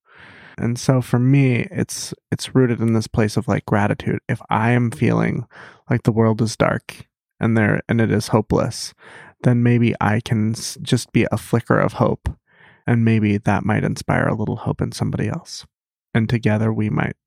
And 0.57 0.79
so 0.79 1.03
for 1.03 1.19
me, 1.19 1.67
it's 1.69 2.15
it's 2.31 2.55
rooted 2.55 2.79
in 2.79 2.93
this 2.93 3.05
place 3.05 3.37
of 3.37 3.47
like 3.47 3.63
gratitude. 3.67 4.21
If 4.27 4.41
I 4.49 4.71
am 4.71 4.89
feeling 4.89 5.45
like 5.87 6.01
the 6.01 6.11
world 6.11 6.41
is 6.41 6.57
dark 6.57 7.05
and 7.39 7.55
there 7.55 7.81
and 7.87 8.01
it 8.01 8.09
is 8.09 8.29
hopeless, 8.29 8.95
then 9.43 9.61
maybe 9.61 9.93
I 10.01 10.19
can 10.19 10.55
just 10.55 11.11
be 11.11 11.27
a 11.31 11.37
flicker 11.37 11.79
of 11.79 11.93
hope 11.93 12.27
and 12.87 13.05
maybe 13.05 13.37
that 13.37 13.63
might 13.63 13.83
inspire 13.83 14.27
a 14.27 14.35
little 14.35 14.55
hope 14.55 14.81
in 14.81 14.93
somebody 14.93 15.27
else. 15.27 15.67
And 16.15 16.27
together 16.27 16.73
we 16.73 16.89
might 16.89 17.17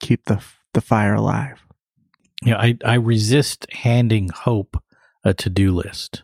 keep 0.00 0.24
the 0.24 0.42
the 0.74 0.80
fire 0.80 1.14
alive. 1.14 1.64
Yeah, 2.44 2.56
I 2.56 2.76
I 2.84 2.94
resist 2.94 3.68
handing 3.70 4.30
hope 4.30 4.82
a 5.24 5.34
to-do 5.34 5.72
list. 5.72 6.22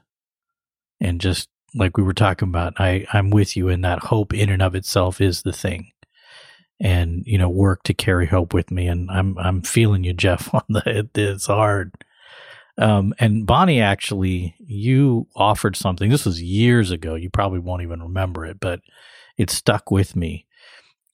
And 1.01 1.21
just 1.21 1.49
like 1.75 1.97
we 1.97 2.03
were 2.03 2.15
talking 2.15 2.49
about, 2.49 2.75
I 2.79 3.07
I'm 3.13 3.31
with 3.31 3.57
you 3.57 3.69
in 3.69 3.83
that 3.83 4.01
hope 4.01 4.35
in 4.35 4.49
and 4.49 4.63
of 4.63 4.75
itself 4.75 5.21
is 5.21 5.43
the 5.43 5.53
thing. 5.53 5.93
And 6.81 7.23
you 7.27 7.39
know, 7.39 7.49
work 7.49 7.83
to 7.85 7.95
carry 7.95 8.27
hope 8.27 8.55
with 8.55 8.71
me 8.71 8.87
and 8.89 9.11
I'm 9.11 9.39
I'm 9.39 9.63
feeling 9.63 10.05
you 10.05 10.13
Jeff 10.13 10.53
on 10.55 10.63
the 10.69 11.09
it's 11.15 11.47
hard. 11.47 11.93
Um, 12.79 13.13
and 13.19 13.45
Bonnie, 13.45 13.81
actually, 13.81 14.55
you 14.61 15.27
offered 15.35 15.75
something. 15.75 16.11
This 16.11 16.25
was 16.25 16.41
years 16.41 16.93
ago. 16.93 17.17
You 17.17 17.29
probably 17.29 17.59
won't 17.59 17.83
even 17.83 18.01
remember 18.01 18.47
it, 18.47 18.61
but 18.61 18.81
it 19.37 19.51
stuck 19.51 19.91
with 19.91 20.15
me. 20.15 20.47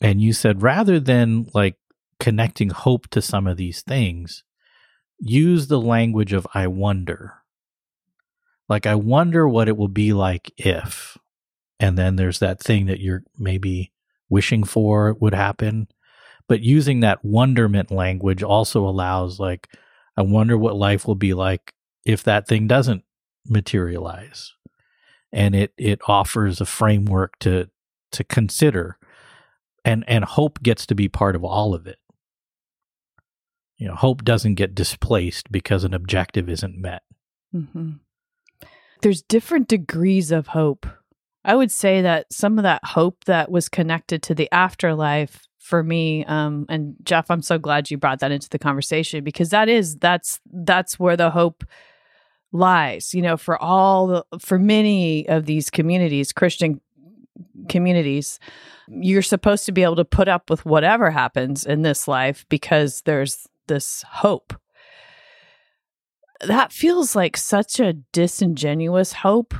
And 0.00 0.20
you 0.20 0.34
said 0.34 0.62
rather 0.62 1.00
than 1.00 1.46
like 1.54 1.76
connecting 2.20 2.68
hope 2.68 3.08
to 3.08 3.22
some 3.22 3.46
of 3.46 3.56
these 3.56 3.80
things, 3.80 4.44
use 5.18 5.68
the 5.68 5.80
language 5.80 6.34
of 6.34 6.46
I 6.54 6.66
wonder. 6.66 7.34
Like, 8.68 8.86
I 8.86 8.94
wonder 8.94 9.48
what 9.48 9.68
it 9.68 9.76
will 9.76 9.88
be 9.88 10.12
like 10.12 10.52
if. 10.56 11.18
And 11.80 11.98
then 11.98 12.16
there's 12.16 12.38
that 12.38 12.60
thing 12.60 12.86
that 12.86 13.00
you're 13.00 13.22
maybe 13.38 13.92
wishing 14.28 14.64
for 14.64 15.14
would 15.20 15.34
happen. 15.34 15.88
But 16.48 16.60
using 16.60 17.00
that 17.00 17.24
wonderment 17.24 17.90
language 17.90 18.42
also 18.42 18.86
allows, 18.86 19.38
like, 19.38 19.68
I 20.16 20.22
wonder 20.22 20.56
what 20.56 20.76
life 20.76 21.06
will 21.06 21.14
be 21.14 21.34
like 21.34 21.72
if 22.04 22.22
that 22.24 22.46
thing 22.46 22.66
doesn't 22.66 23.04
materialize. 23.48 24.52
And 25.32 25.54
it 25.54 25.72
it 25.76 26.00
offers 26.06 26.60
a 26.60 26.66
framework 26.66 27.38
to 27.40 27.68
to 28.12 28.24
consider 28.24 28.98
and 29.84 30.04
and 30.06 30.24
hope 30.24 30.62
gets 30.62 30.86
to 30.86 30.94
be 30.94 31.08
part 31.08 31.34
of 31.34 31.44
all 31.44 31.74
of 31.74 31.86
it. 31.86 31.98
You 33.76 33.88
know, 33.88 33.94
hope 33.96 34.22
doesn't 34.22 34.54
get 34.54 34.74
displaced 34.74 35.50
because 35.50 35.82
an 35.82 35.92
objective 35.92 36.48
isn't 36.48 36.78
met. 36.78 37.02
Mm-hmm. 37.54 37.94
There's 39.02 39.22
different 39.22 39.68
degrees 39.68 40.30
of 40.30 40.48
hope. 40.48 40.86
I 41.44 41.54
would 41.54 41.70
say 41.70 42.00
that 42.02 42.32
some 42.32 42.58
of 42.58 42.62
that 42.62 42.84
hope 42.84 43.24
that 43.24 43.50
was 43.50 43.68
connected 43.68 44.22
to 44.24 44.34
the 44.34 44.50
afterlife 44.52 45.46
for 45.64 45.82
me 45.82 46.26
um 46.26 46.66
and 46.68 46.94
Jeff 47.04 47.30
I'm 47.30 47.40
so 47.40 47.58
glad 47.58 47.90
you 47.90 47.96
brought 47.96 48.20
that 48.20 48.30
into 48.30 48.50
the 48.50 48.58
conversation 48.58 49.24
because 49.24 49.48
that 49.48 49.66
is 49.66 49.96
that's 49.96 50.38
that's 50.52 51.00
where 51.00 51.16
the 51.16 51.30
hope 51.30 51.64
lies 52.52 53.14
you 53.14 53.22
know 53.22 53.38
for 53.38 53.60
all 53.60 54.06
the, 54.06 54.24
for 54.38 54.58
many 54.58 55.26
of 55.26 55.46
these 55.46 55.70
communities 55.70 56.34
Christian 56.34 56.82
communities 57.70 58.38
you're 58.88 59.22
supposed 59.22 59.64
to 59.64 59.72
be 59.72 59.82
able 59.82 59.96
to 59.96 60.04
put 60.04 60.28
up 60.28 60.50
with 60.50 60.66
whatever 60.66 61.10
happens 61.10 61.64
in 61.64 61.80
this 61.80 62.06
life 62.06 62.44
because 62.50 63.00
there's 63.06 63.48
this 63.66 64.04
hope 64.06 64.52
that 66.40 66.72
feels 66.72 67.14
like 67.14 67.36
such 67.36 67.80
a 67.80 67.92
disingenuous 68.12 69.12
hope 69.12 69.54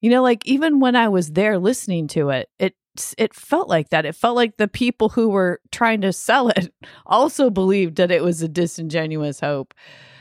you 0.00 0.10
know 0.10 0.22
like 0.22 0.46
even 0.46 0.80
when 0.80 0.96
I 0.96 1.08
was 1.08 1.32
there 1.32 1.58
listening 1.58 2.08
to 2.08 2.30
it 2.30 2.48
it 2.58 2.74
it 3.16 3.34
felt 3.34 3.68
like 3.68 3.90
that. 3.90 4.06
It 4.06 4.14
felt 4.14 4.36
like 4.36 4.56
the 4.56 4.68
people 4.68 5.08
who 5.08 5.28
were 5.28 5.60
trying 5.70 6.00
to 6.02 6.12
sell 6.12 6.48
it 6.48 6.72
also 7.06 7.50
believed 7.50 7.96
that 7.96 8.10
it 8.10 8.22
was 8.22 8.42
a 8.42 8.48
disingenuous 8.48 9.40
hope. 9.40 9.74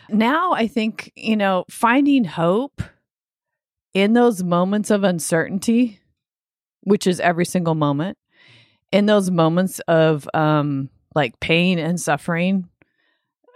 Now 0.10 0.54
I 0.54 0.68
think, 0.68 1.12
you 1.16 1.36
know, 1.36 1.66
finding 1.70 2.24
hope 2.24 2.82
in 3.94 4.14
those 4.14 4.44
moments 4.44 4.92
of 4.92 5.04
uncertainty, 5.04 6.00
which 6.82 7.08
is 7.08 7.20
every 7.20 7.46
single 7.46 7.76
moment, 7.76 8.18
in 8.92 9.06
those 9.06 9.30
moments 9.30 9.80
of 9.88 10.28
um 10.34 10.90
like 11.16 11.40
pain 11.40 11.80
and 11.80 12.00
suffering, 12.00 12.70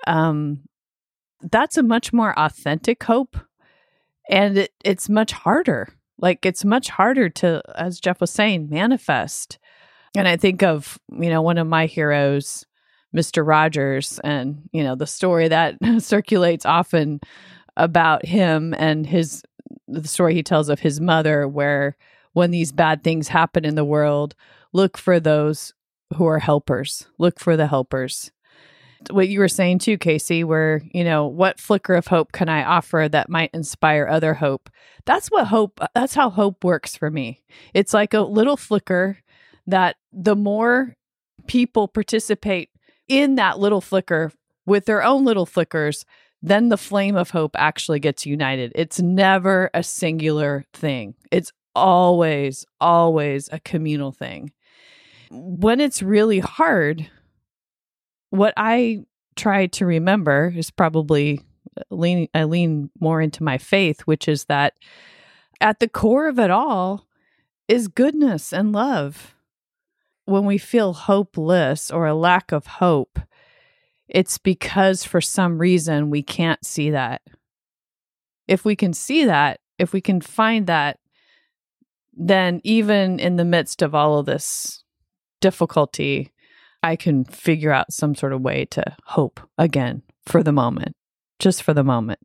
um 0.08 0.62
that's 1.50 1.78
a 1.78 1.84
much 1.84 2.14
more 2.14 2.38
authentic 2.38 3.04
hope 3.04 3.38
and 4.30 4.58
it, 4.58 4.72
it's 4.84 5.10
much 5.10 5.32
harder 5.32 5.94
like 6.22 6.46
it's 6.46 6.64
much 6.64 6.90
harder 6.90 7.30
to, 7.30 7.62
as 7.76 8.00
Jeff 8.00 8.22
was 8.22 8.32
saying, 8.32 8.70
manifest. 8.70 9.58
And 10.16 10.28
I 10.28 10.38
think 10.38 10.62
of, 10.62 11.00
you 11.12 11.30
know, 11.30 11.42
one 11.42 11.58
of 11.58 11.68
my 11.68 11.88
heroes, 11.88 12.66
Mr. 13.16 13.46
Rogers, 13.46 14.20
and, 14.24 14.70
you 14.72 14.84
know, 14.84 14.96
the 14.96 15.08
story 15.08 15.48
that 15.48 15.76
circulates 16.00 16.66
often 16.66 17.20
about 17.76 18.26
him 18.26 18.76
and 18.78 19.06
his, 19.06 19.44
the 19.88 20.08
story 20.08 20.36
he 20.36 20.44
tells 20.44 20.70
of 20.70 20.80
his 20.80 21.02
mother, 21.02 21.48
where 21.48 21.98
when 22.34 22.52
these 22.52 22.72
bad 22.72 23.04
things 23.04 23.28
happen 23.28 23.66
in 23.66 23.76
the 23.76 23.86
world, 23.86 24.36
look 24.74 24.98
for 24.98 25.20
those 25.20 25.74
who 26.16 26.26
are 26.26 26.40
helpers, 26.40 27.08
look 27.18 27.40
for 27.40 27.58
the 27.58 27.68
helpers 27.68 28.32
what 29.10 29.30
you 29.30 29.40
were 29.40 29.48
saying 29.48 29.80
too, 29.80 29.98
Casey, 29.98 30.44
where, 30.44 30.82
you 30.94 31.04
know, 31.04 31.26
what 31.26 31.60
flicker 31.60 31.96
of 31.96 32.08
hope 32.08 32.32
can 32.32 32.50
I 32.50 32.64
offer 32.64 33.08
that 33.10 33.30
might 33.30 33.50
inspire 33.54 34.08
other 34.08 34.34
hope? 34.34 34.70
That's 35.06 35.30
what 35.30 35.48
hope, 35.48 35.80
that's 35.96 36.14
how 36.14 36.30
hope 36.30 36.64
works 36.64 36.96
for 36.96 37.10
me. 37.10 37.42
It's 37.74 37.94
like 37.94 38.14
a 38.14 38.22
little 38.22 38.58
flicker 38.58 39.18
that 39.68 39.96
the 40.14 40.36
more 40.36 40.96
people 41.48 41.88
participate 41.88 42.70
in 43.08 43.36
that 43.36 43.60
little 43.60 43.82
flicker 43.82 44.32
with 44.66 44.86
their 44.86 45.04
own 45.04 45.26
little 45.26 45.46
flickers, 45.46 46.06
then 46.42 46.70
the 46.70 46.78
flame 46.78 47.16
of 47.16 47.32
hope 47.32 47.56
actually 47.58 48.00
gets 48.00 48.26
united. 48.26 48.72
It's 48.76 49.00
never 49.00 49.70
a 49.74 49.84
singular 49.84 50.66
thing, 50.74 51.16
it's 51.32 51.52
always, 51.76 52.66
always 52.80 53.50
a 53.52 53.60
communal 53.60 54.12
thing. 54.12 54.52
When 55.30 55.80
it's 55.80 56.04
really 56.04 56.40
hard, 56.40 57.10
what 58.32 58.54
I 58.58 59.06
try 59.36 59.68
to 59.68 59.86
remember 59.86 60.52
is 60.56 60.72
probably 60.72 61.42
uh, 61.78 61.84
leaning 61.92 62.30
I 62.34 62.46
lean 62.46 62.90
more 63.00 63.22
into 63.22 63.44
my 63.44 63.58
faith, 63.58 64.02
which 64.02 64.28
is 64.28 64.46
that 64.46 64.74
at 65.60 65.80
the 65.80 65.88
core 65.88 66.28
of 66.28 66.40
it 66.40 66.50
all 66.50 67.06
is 67.68 67.88
goodness 67.88 68.52
and 68.52 68.74
love. 68.74 69.36
When 70.26 70.46
we 70.46 70.58
feel 70.58 70.94
hopeless 70.94 71.92
or 71.92 72.06
a 72.06 72.16
lack 72.16 72.52
of 72.52 72.66
hope, 72.66 73.20
it's 74.08 74.38
because 74.38 75.04
for 75.04 75.22
some 75.22 75.58
reason 75.58 76.10
we 76.10 76.24
can't 76.24 76.66
see 76.66 76.92
that. 76.92 77.22
If 78.48 78.66
we 78.66 78.76
can 78.76 78.94
see 78.94 79.26
that, 79.26 79.60
if 79.78 79.94
we 79.94 80.02
can 80.02 80.22
find 80.22 80.68
that, 80.68 81.00
then 82.14 82.62
even 82.64 83.20
in 83.20 83.38
the 83.38 83.46
midst 83.46 83.82
of 83.82 83.96
all 83.96 84.20
of 84.20 84.26
this 84.26 84.84
difficulty, 85.40 86.31
I 86.84 86.96
can 86.96 87.26
figure 87.26 87.72
out 87.72 87.94
some 87.94 88.16
sort 88.16 88.34
of 88.34 88.42
way 88.42 88.66
to 88.72 88.96
hope 89.06 89.40
again 89.58 90.02
for 90.26 90.44
the 90.44 90.52
moment, 90.52 90.96
just 91.40 91.64
for 91.64 91.74
the 91.74 91.84
moment. 91.84 92.20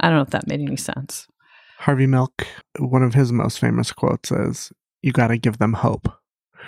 I 0.00 0.08
don't 0.08 0.16
know 0.16 0.22
if 0.22 0.30
that 0.30 0.46
made 0.46 0.60
any 0.60 0.76
sense. 0.76 1.26
Harvey 1.78 2.06
Milk, 2.06 2.46
one 2.78 3.02
of 3.02 3.14
his 3.14 3.32
most 3.32 3.58
famous 3.58 3.92
quotes 3.92 4.30
is, 4.30 4.72
You 5.02 5.12
got 5.12 5.28
to 5.28 5.36
give 5.36 5.58
them 5.58 5.74
hope. 5.74 6.10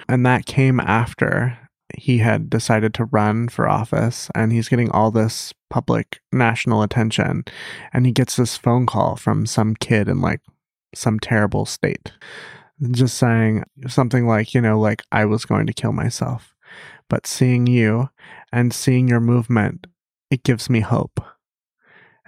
And 0.09 0.26
that 0.26 0.47
came 0.47 0.78
after 0.80 1.59
he 1.97 2.18
had 2.18 2.50
decided 2.50 2.92
to 2.95 3.06
run 3.06 3.49
for 3.49 3.68
office 3.68 4.28
and 4.35 4.52
he's 4.52 4.68
getting 4.68 4.90
all 4.90 5.11
this 5.11 5.54
public 5.71 6.21
national 6.33 6.83
attention. 6.83 7.45
And 7.92 8.04
he 8.04 8.12
gets 8.12 8.37
this 8.37 8.56
phone 8.56 8.87
call 8.87 9.16
from 9.16 9.47
some 9.47 9.75
kid 9.76 10.09
in 10.09 10.21
like 10.21 10.40
some 10.95 11.18
terrible 11.18 11.64
state, 11.64 12.12
just 12.90 13.16
saying 13.16 13.64
something 13.87 14.26
like, 14.26 14.52
you 14.52 14.61
know, 14.61 14.78
like, 14.78 15.02
I 15.12 15.25
was 15.25 15.45
going 15.45 15.66
to 15.66 15.73
kill 15.73 15.92
myself 15.92 16.55
but 17.08 17.26
seeing 17.26 17.66
you 17.66 18.10
and 18.52 18.72
seeing 18.72 19.08
your 19.08 19.20
movement, 19.20 19.86
it 20.30 20.42
gives 20.42 20.68
me 20.68 20.80
hope. 20.80 21.20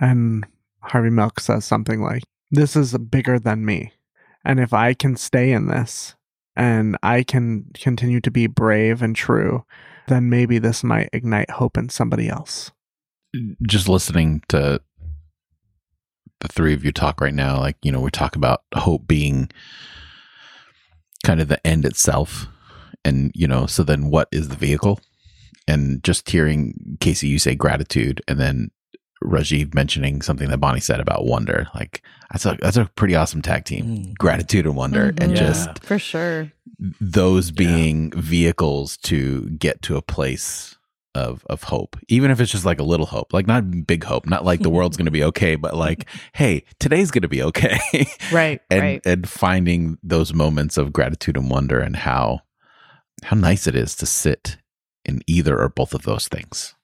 And 0.00 0.46
Harvey 0.80 1.10
Milk 1.10 1.40
says 1.40 1.64
something 1.64 2.00
like, 2.00 2.22
This 2.50 2.76
is 2.76 2.96
bigger 2.96 3.38
than 3.38 3.64
me. 3.64 3.92
And 4.44 4.60
if 4.60 4.72
I 4.72 4.94
can 4.94 5.16
stay 5.16 5.52
in 5.52 5.66
this 5.66 6.14
and 6.56 6.96
I 7.02 7.22
can 7.22 7.66
continue 7.74 8.20
to 8.20 8.30
be 8.30 8.46
brave 8.46 9.02
and 9.02 9.14
true, 9.14 9.64
then 10.08 10.30
maybe 10.30 10.58
this 10.58 10.82
might 10.82 11.10
ignite 11.12 11.50
hope 11.50 11.76
in 11.76 11.88
somebody 11.88 12.28
else. 12.28 12.70
Just 13.62 13.88
listening 13.88 14.42
to 14.48 14.80
the 16.40 16.48
three 16.48 16.72
of 16.72 16.84
you 16.84 16.92
talk 16.92 17.20
right 17.20 17.34
now, 17.34 17.58
like, 17.58 17.76
you 17.82 17.92
know, 17.92 18.00
we 18.00 18.10
talk 18.10 18.36
about 18.36 18.62
hope 18.74 19.06
being 19.06 19.50
kind 21.24 21.40
of 21.40 21.48
the 21.48 21.64
end 21.66 21.84
itself. 21.84 22.46
And, 23.04 23.30
you 23.34 23.46
know, 23.48 23.66
so 23.66 23.82
then 23.82 24.10
what 24.10 24.28
is 24.32 24.48
the 24.48 24.56
vehicle? 24.56 25.00
And 25.66 26.02
just 26.02 26.28
hearing 26.30 26.96
Casey, 27.00 27.28
you 27.28 27.38
say 27.38 27.54
gratitude, 27.54 28.22
and 28.26 28.38
then 28.40 28.70
Rajiv 29.22 29.74
mentioning 29.74 30.22
something 30.22 30.48
that 30.48 30.58
Bonnie 30.58 30.80
said 30.80 31.00
about 31.00 31.24
wonder. 31.26 31.66
Like 31.74 32.02
that's 32.30 32.46
a 32.46 32.56
that's 32.62 32.76
a 32.76 32.86
pretty 32.94 33.14
awesome 33.16 33.42
tag 33.42 33.64
team. 33.64 33.84
Mm. 33.84 34.14
Gratitude 34.18 34.64
and 34.64 34.76
wonder 34.76 35.12
Mhm. 35.12 35.22
and 35.24 35.32
Yeah. 35.32 35.38
just 35.38 35.82
For 35.84 35.98
sure. 35.98 36.52
those 37.00 37.50
being 37.50 38.12
vehicles 38.12 38.96
to 38.98 39.50
get 39.50 39.82
to 39.82 39.96
a 39.96 40.02
place 40.02 40.76
of 41.14 41.44
of 41.50 41.64
hope. 41.64 41.96
Even 42.08 42.30
if 42.30 42.40
it's 42.40 42.52
just 42.52 42.64
like 42.64 42.78
a 42.78 42.84
little 42.84 43.06
hope. 43.06 43.32
Like 43.34 43.46
not 43.48 43.86
big 43.86 44.04
hope, 44.04 44.24
not 44.26 44.44
like 44.44 44.60
the 44.60 44.70
world's 44.70 44.96
going 44.96 45.06
to 45.06 45.10
be 45.10 45.24
okay, 45.24 45.56
but 45.56 45.74
like 45.76 46.06
hey, 46.34 46.62
today's 46.78 47.10
going 47.10 47.22
to 47.22 47.28
be 47.28 47.42
okay. 47.42 47.78
Right. 48.32 48.60
and 48.70 48.80
right. 48.80 49.02
and 49.04 49.28
finding 49.28 49.98
those 50.04 50.32
moments 50.32 50.78
of 50.78 50.92
gratitude 50.92 51.36
and 51.36 51.50
wonder 51.50 51.80
and 51.80 51.96
how 51.96 52.42
how 53.24 53.36
nice 53.36 53.66
it 53.66 53.74
is 53.74 53.94
to 53.96 54.06
sit 54.06 54.58
in 55.04 55.20
either 55.26 55.58
or 55.60 55.68
both 55.68 55.94
of 55.94 56.02
those 56.02 56.28
things. 56.28 56.74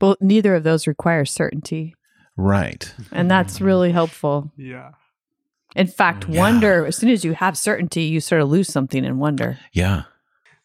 Well, 0.00 0.16
neither 0.20 0.54
of 0.54 0.64
those 0.64 0.86
require 0.86 1.24
certainty. 1.24 1.94
Right. 2.36 2.92
And 3.12 3.30
that's 3.30 3.58
mm. 3.58 3.66
really 3.66 3.92
helpful. 3.92 4.52
Yeah. 4.56 4.92
In 5.76 5.86
fact, 5.86 6.28
Yeah. 6.28 6.40
wonder, 6.40 6.86
as 6.86 6.96
soon 6.96 7.10
as 7.10 7.24
you 7.24 7.34
have 7.34 7.56
certainty, 7.56 8.04
you 8.04 8.20
sort 8.20 8.42
of 8.42 8.48
lose 8.48 8.68
something 8.68 9.04
in 9.04 9.18
wonder. 9.18 9.58
Yeah. 9.72 10.04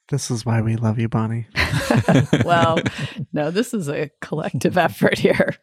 This 0.10 0.32
is 0.32 0.46
why 0.46 0.62
we 0.62 0.76
love 0.76 0.98
you, 1.00 1.08
Bonnie. 1.08 1.48
well, 2.44 2.80
no, 3.32 3.52
this 3.52 3.74
is 3.74 3.88
a 3.88 4.10
collective 4.22 4.78
effort 4.78 5.20
here. 5.20 5.56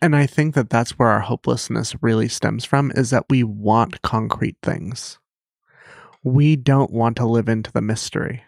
And 0.00 0.14
I 0.14 0.26
think 0.26 0.54
that 0.54 0.70
that's 0.70 0.98
where 0.98 1.08
our 1.08 1.20
hopelessness 1.20 1.96
really 2.02 2.28
stems 2.28 2.64
from 2.64 2.92
is 2.94 3.10
that 3.10 3.24
we 3.28 3.42
want 3.42 4.02
concrete 4.02 4.56
things. 4.62 5.18
We 6.26 6.56
don't 6.56 6.90
want 6.90 7.16
to 7.18 7.24
live 7.24 7.48
into 7.48 7.70
the 7.70 7.80
mystery, 7.80 8.42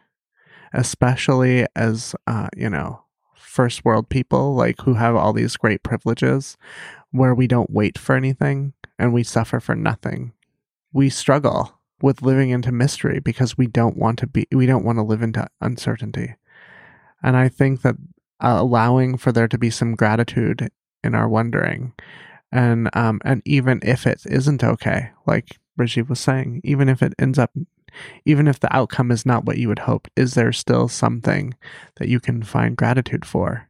especially 0.72 1.64
as, 1.76 2.12
uh, 2.26 2.48
you 2.56 2.68
know, 2.68 3.04
first 3.36 3.84
world 3.84 4.08
people 4.08 4.56
like 4.56 4.80
who 4.80 4.94
have 4.94 5.14
all 5.14 5.32
these 5.32 5.56
great 5.56 5.84
privileges 5.84 6.56
where 7.12 7.36
we 7.36 7.46
don't 7.46 7.70
wait 7.70 7.96
for 7.96 8.16
anything 8.16 8.72
and 8.98 9.12
we 9.12 9.22
suffer 9.22 9.60
for 9.60 9.76
nothing. 9.76 10.32
We 10.92 11.08
struggle 11.08 11.78
with 12.02 12.20
living 12.20 12.50
into 12.50 12.72
mystery 12.72 13.20
because 13.20 13.56
we 13.56 13.68
don't 13.68 13.96
want 13.96 14.18
to 14.18 14.26
be, 14.26 14.48
we 14.50 14.66
don't 14.66 14.84
want 14.84 14.98
to 14.98 15.04
live 15.04 15.22
into 15.22 15.46
uncertainty. 15.60 16.34
And 17.22 17.36
I 17.36 17.48
think 17.48 17.82
that 17.82 17.94
uh, 18.40 18.56
allowing 18.58 19.18
for 19.18 19.30
there 19.30 19.46
to 19.46 19.56
be 19.56 19.70
some 19.70 19.94
gratitude 19.94 20.68
in 21.04 21.14
our 21.14 21.28
wondering 21.28 21.92
and 22.52 22.88
um 22.96 23.20
and 23.24 23.42
even 23.44 23.80
if 23.82 24.06
it 24.06 24.22
isn't 24.26 24.64
okay 24.64 25.10
like 25.26 25.58
rajiv 25.78 26.08
was 26.08 26.20
saying 26.20 26.60
even 26.64 26.88
if 26.88 27.02
it 27.02 27.12
ends 27.18 27.38
up 27.38 27.50
even 28.24 28.46
if 28.48 28.60
the 28.60 28.74
outcome 28.74 29.10
is 29.10 29.24
not 29.26 29.44
what 29.44 29.58
you 29.58 29.68
would 29.68 29.80
hope 29.80 30.08
is 30.16 30.34
there 30.34 30.52
still 30.52 30.88
something 30.88 31.54
that 31.96 32.08
you 32.08 32.20
can 32.20 32.42
find 32.42 32.76
gratitude 32.76 33.24
for 33.24 33.68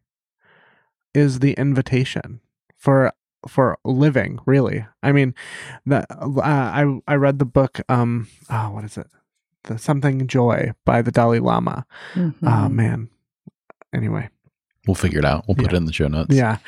is 1.14 1.38
the 1.40 1.52
invitation 1.54 2.40
for 2.76 3.12
for 3.48 3.78
living 3.84 4.38
really 4.46 4.84
i 5.02 5.12
mean 5.12 5.34
the 5.86 6.04
uh, 6.12 6.40
i 6.40 7.00
i 7.06 7.14
read 7.14 7.38
the 7.38 7.44
book 7.44 7.80
um 7.88 8.28
oh 8.50 8.70
what 8.70 8.84
is 8.84 8.96
it 8.98 9.06
the 9.64 9.78
something 9.78 10.26
joy 10.26 10.72
by 10.84 11.00
the 11.02 11.10
dalai 11.12 11.38
lama 11.38 11.86
Mhm. 12.14 12.34
oh 12.44 12.68
man 12.68 13.08
anyway 13.94 14.28
We'll 14.86 14.94
figure 14.94 15.18
it 15.18 15.24
out. 15.26 15.44
We'll 15.46 15.54
put 15.54 15.64
Yeah. 15.66 15.74
it 15.74 15.76
in 15.76 15.84
the 15.84 15.92
show 15.92 16.08
notes. 16.08 16.34
yeah, 16.34 16.58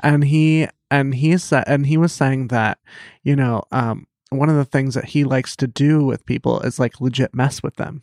and 0.00 0.22
he 0.22 0.68
and 0.90 1.14
he 1.14 1.36
said 1.38 1.64
and 1.66 1.86
he 1.86 1.96
was 1.96 2.12
saying 2.12 2.48
that 2.48 2.78
you 3.22 3.36
know 3.36 3.62
um, 3.72 4.06
one 4.30 4.48
of 4.48 4.56
the 4.56 4.64
things 4.64 4.94
that 4.94 5.06
he 5.06 5.24
likes 5.24 5.56
to 5.56 5.66
do 5.66 6.04
with 6.04 6.26
people 6.26 6.60
is 6.60 6.78
like 6.78 7.00
legit 7.00 7.34
mess 7.34 7.62
with 7.62 7.76
them, 7.76 8.02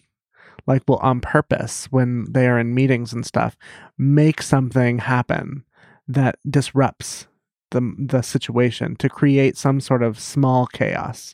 like 0.67 0.84
will 0.88 0.98
on 0.98 1.22
purpose 1.22 1.88
when 1.91 2.26
they 2.32 2.48
are 2.48 2.60
in 2.60 2.74
meetings 2.74 3.13
and 3.13 3.26
stuff 3.26 3.58
make 3.98 4.41
something 4.41 5.00
happen 5.00 5.63
that 6.08 6.38
disrupts 6.50 7.28
the 7.71 7.95
the 7.97 8.21
situation 8.21 8.95
to 8.97 9.10
create 9.10 9.57
some 9.57 9.81
sort 9.81 10.03
of 10.03 10.19
small 10.19 10.67
chaos. 10.67 11.34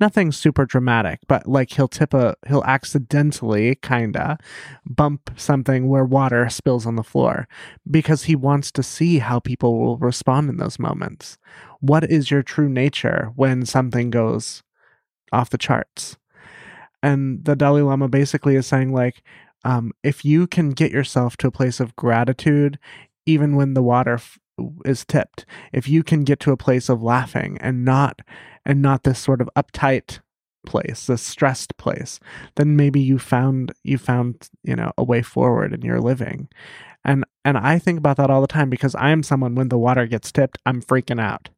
Nothing 0.00 0.32
super 0.32 0.64
dramatic, 0.64 1.20
but 1.26 1.46
like 1.46 1.72
he'll 1.72 1.88
tip 1.88 2.14
a 2.14 2.36
he'll 2.46 2.64
accidentally 2.64 3.74
kinda 3.76 4.38
bump 4.86 5.30
something 5.36 5.88
where 5.88 6.04
water 6.04 6.48
spills 6.48 6.86
on 6.86 6.96
the 6.96 7.02
floor 7.02 7.48
because 7.90 8.24
he 8.24 8.36
wants 8.36 8.70
to 8.72 8.82
see 8.82 9.18
how 9.18 9.40
people 9.40 9.78
will 9.78 9.98
respond 9.98 10.48
in 10.48 10.56
those 10.56 10.78
moments. 10.78 11.38
What 11.80 12.04
is 12.10 12.30
your 12.30 12.42
true 12.42 12.68
nature 12.68 13.32
when 13.36 13.66
something 13.66 14.10
goes 14.10 14.62
off 15.32 15.50
the 15.50 15.58
charts? 15.58 16.16
And 17.02 17.44
the 17.44 17.54
Dalai 17.54 17.82
Lama 17.82 18.08
basically 18.08 18.56
is 18.56 18.66
saying, 18.66 18.92
like, 18.92 19.22
um, 19.64 19.92
if 20.02 20.24
you 20.24 20.46
can 20.46 20.70
get 20.70 20.90
yourself 20.90 21.36
to 21.38 21.48
a 21.48 21.52
place 21.52 21.80
of 21.80 21.94
gratitude, 21.96 22.78
even 23.26 23.56
when 23.56 23.74
the 23.74 23.82
water 23.82 24.14
f- 24.14 24.38
is 24.84 25.04
tipped, 25.04 25.46
if 25.72 25.88
you 25.88 26.02
can 26.02 26.24
get 26.24 26.40
to 26.40 26.52
a 26.52 26.56
place 26.56 26.88
of 26.88 27.02
laughing 27.02 27.58
and 27.60 27.84
not 27.84 28.20
and 28.64 28.82
not 28.82 29.04
this 29.04 29.18
sort 29.18 29.40
of 29.40 29.48
uptight 29.56 30.20
place, 30.66 31.06
this 31.06 31.22
stressed 31.22 31.76
place, 31.76 32.20
then 32.56 32.76
maybe 32.76 33.00
you 33.00 33.18
found 33.18 33.72
you 33.84 33.98
found 33.98 34.48
you 34.62 34.76
know 34.76 34.92
a 34.98 35.04
way 35.04 35.22
forward 35.22 35.72
in 35.72 35.82
your 35.82 36.00
living. 36.00 36.48
And 37.04 37.24
and 37.44 37.56
i 37.56 37.78
think 37.78 37.98
about 37.98 38.16
that 38.18 38.28
all 38.28 38.40
the 38.40 38.46
time 38.46 38.68
because 38.68 38.94
i 38.96 39.10
am 39.10 39.22
someone 39.22 39.54
when 39.54 39.68
the 39.68 39.78
water 39.78 40.06
gets 40.06 40.30
tipped 40.32 40.58
i'm 40.66 40.82
freaking 40.82 41.20
out. 41.20 41.48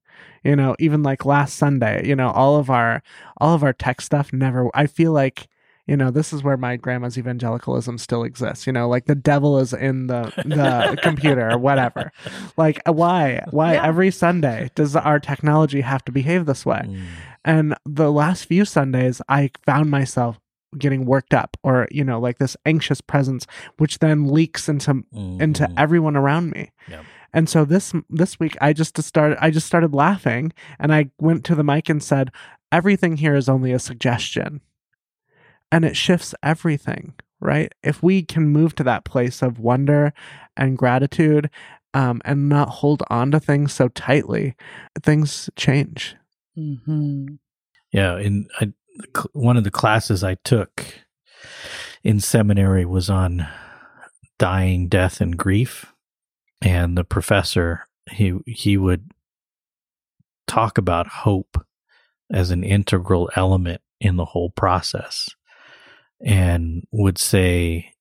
You 0.45 0.55
know 0.55 0.77
even 0.79 1.03
like 1.03 1.25
last 1.25 1.57
sunday 1.57 2.07
you 2.07 2.15
know 2.15 2.31
all 2.31 2.57
of 2.57 2.71
our 2.71 3.03
all 3.39 3.55
of 3.55 3.65
our 3.65 3.73
tech 3.73 4.01
stuff 4.01 4.33
never 4.33 4.71
i 4.75 4.87
feel 4.87 5.13
like 5.13 5.49
you 5.91 5.97
know 5.97 6.11
this 6.11 6.33
is 6.33 6.43
where 6.43 6.57
my 6.57 6.77
grandma's 6.77 7.19
evangelicalism 7.19 7.99
still 7.99 8.23
exists 8.25 8.67
you 8.67 8.73
know 8.73 8.89
like 8.89 9.05
the 9.07 9.15
devil 9.33 9.59
is 9.59 9.73
in 9.75 10.07
the 10.07 10.23
the 10.47 10.97
computer 11.03 11.51
or 11.51 11.59
whatever 11.59 12.13
like 12.57 12.81
why 12.87 13.45
why 13.51 13.75
Yeah. 13.75 13.87
every 13.91 14.11
sunday 14.11 14.71
does 14.75 14.95
our 14.97 15.19
technology 15.21 15.81
have 15.93 16.05
to 16.07 16.13
behave 16.13 16.47
this 16.47 16.65
way 16.65 16.83
Mm. 16.87 17.03
and 17.45 17.75
the 17.85 18.11
last 18.13 18.45
few 18.47 18.65
Sundays, 18.65 19.21
I 19.29 19.51
found 19.67 19.91
myself 19.91 20.39
getting 20.79 21.05
worked 21.05 21.35
up 21.35 21.57
or, 21.65 21.89
you 21.91 22.05
know, 22.05 22.21
like 22.21 22.39
this 22.39 22.57
anxious 22.65 23.01
presence, 23.01 23.45
which 23.79 23.99
then 23.99 24.19
leaks 24.39 24.69
into 24.69 24.93
into 25.47 25.65
Mhm. 25.65 25.75
everyone 25.77 26.17
around 26.17 26.51
me. 26.51 26.71
Yep. 26.89 27.05
And 27.33 27.49
so 27.49 27.65
this 27.65 27.93
this 28.09 28.39
week 28.39 28.57
I 28.61 28.73
just 28.73 29.01
started 29.03 29.37
I 29.41 29.51
just 29.51 29.67
started 29.67 29.93
laughing 29.95 30.53
and 30.79 30.95
I 30.95 31.11
went 31.19 31.45
to 31.47 31.55
the 31.55 31.65
mic 31.65 31.89
and 31.89 32.03
said, 32.03 32.31
everything 32.71 33.17
here 33.17 33.35
is 33.35 33.49
only 33.49 33.73
a 33.73 33.79
suggestion. 33.79 34.61
And 35.73 35.85
it 35.85 35.97
shifts 35.97 36.35
everything, 36.43 37.15
right? 37.41 37.73
If 37.83 38.03
we 38.03 38.23
can 38.23 38.49
move 38.49 38.75
to 38.77 38.85
that 38.85 39.05
place 39.05 39.43
of 39.43 39.59
wonder 39.59 40.13
and 40.57 40.77
gratitude 40.77 41.51
um, 41.95 42.21
and 42.25 42.49
not 42.49 42.69
hold 42.69 43.03
on 43.11 43.31
to 43.33 43.41
things 43.41 43.73
so 43.73 43.89
tightly, 43.89 44.55
things 45.03 45.49
change. 45.57 46.17
Mhm. 46.57 47.39
Yeah, 47.93 48.19
in 48.19 48.49
I, 48.61 48.73
one 49.33 49.57
of 49.57 49.65
the 49.65 49.71
classes 49.71 50.23
I 50.23 50.37
took 50.45 50.85
in 52.05 52.21
seminary 52.21 52.85
was 52.85 53.11
on 53.11 53.47
dying, 54.39 54.89
death, 54.89 55.21
and 55.21 55.37
grief, 55.37 55.93
and 56.63 56.97
the 56.97 57.05
professor 57.05 57.87
he 58.11 58.39
he 58.47 58.77
would 58.77 59.11
talk 60.47 60.79
about 60.79 61.07
hope 61.07 61.65
as 62.33 62.51
an 62.51 62.65
integral 62.65 63.31
element 63.37 63.81
in 64.01 64.17
the 64.17 64.25
whole 64.27 64.51
process, 64.51 65.29
and 66.25 66.85
would 66.91 67.19
say, 67.19 67.93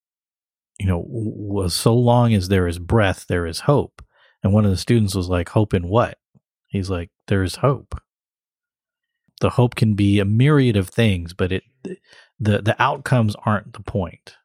you 0.79 0.88
know, 0.88 1.03
was 1.08 1.73
so 1.73 1.93
long 1.93 2.34
as 2.34 2.47
there 2.47 2.67
is 2.67 2.79
breath, 2.79 3.25
there 3.27 3.45
is 3.45 3.62
hope. 3.62 4.01
And 4.43 4.53
one 4.53 4.65
of 4.65 4.71
the 4.71 4.77
students 4.77 5.15
was 5.15 5.27
like, 5.27 5.49
"Hope 5.49 5.73
in 5.73 5.89
what?" 5.89 6.17
He's 6.67 6.89
like, 6.89 7.10
"There 7.27 7.43
is 7.43 7.58
hope." 7.58 7.99
the 9.39 9.51
hope 9.51 9.75
can 9.75 9.93
be 9.93 10.19
a 10.19 10.25
myriad 10.25 10.77
of 10.77 10.89
things, 10.89 11.34
but 11.34 11.51
it 11.51 11.63
the 12.39 12.62
the 12.62 12.75
outcomes 12.79 13.36
aren't 13.45 13.73
the 13.73 13.82
point. 13.82 14.36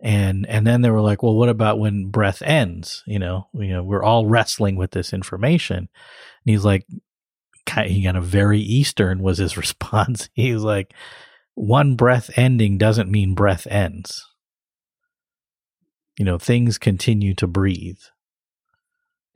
And 0.00 0.46
and 0.46 0.66
then 0.66 0.82
they 0.82 0.90
were 0.90 1.00
like, 1.00 1.22
well, 1.22 1.34
what 1.34 1.48
about 1.48 1.78
when 1.78 2.10
breath 2.10 2.42
ends? 2.42 3.04
You 3.06 3.18
know, 3.18 3.48
you 3.54 3.68
know, 3.68 3.82
we're 3.82 4.02
all 4.02 4.26
wrestling 4.26 4.76
with 4.76 4.90
this 4.90 5.12
information. 5.12 5.76
And 5.78 5.88
he's 6.44 6.64
like, 6.64 6.86
he 7.84 8.02
got 8.02 8.16
a 8.16 8.20
very 8.20 8.58
Eastern 8.58 9.22
was 9.22 9.38
his 9.38 9.56
response. 9.56 10.28
He's 10.34 10.62
like, 10.62 10.92
one 11.54 11.96
breath 11.96 12.30
ending 12.36 12.78
doesn't 12.78 13.10
mean 13.10 13.34
breath 13.34 13.66
ends. 13.70 14.26
You 16.18 16.24
know, 16.24 16.38
things 16.38 16.78
continue 16.78 17.34
to 17.34 17.46
breathe. 17.46 18.00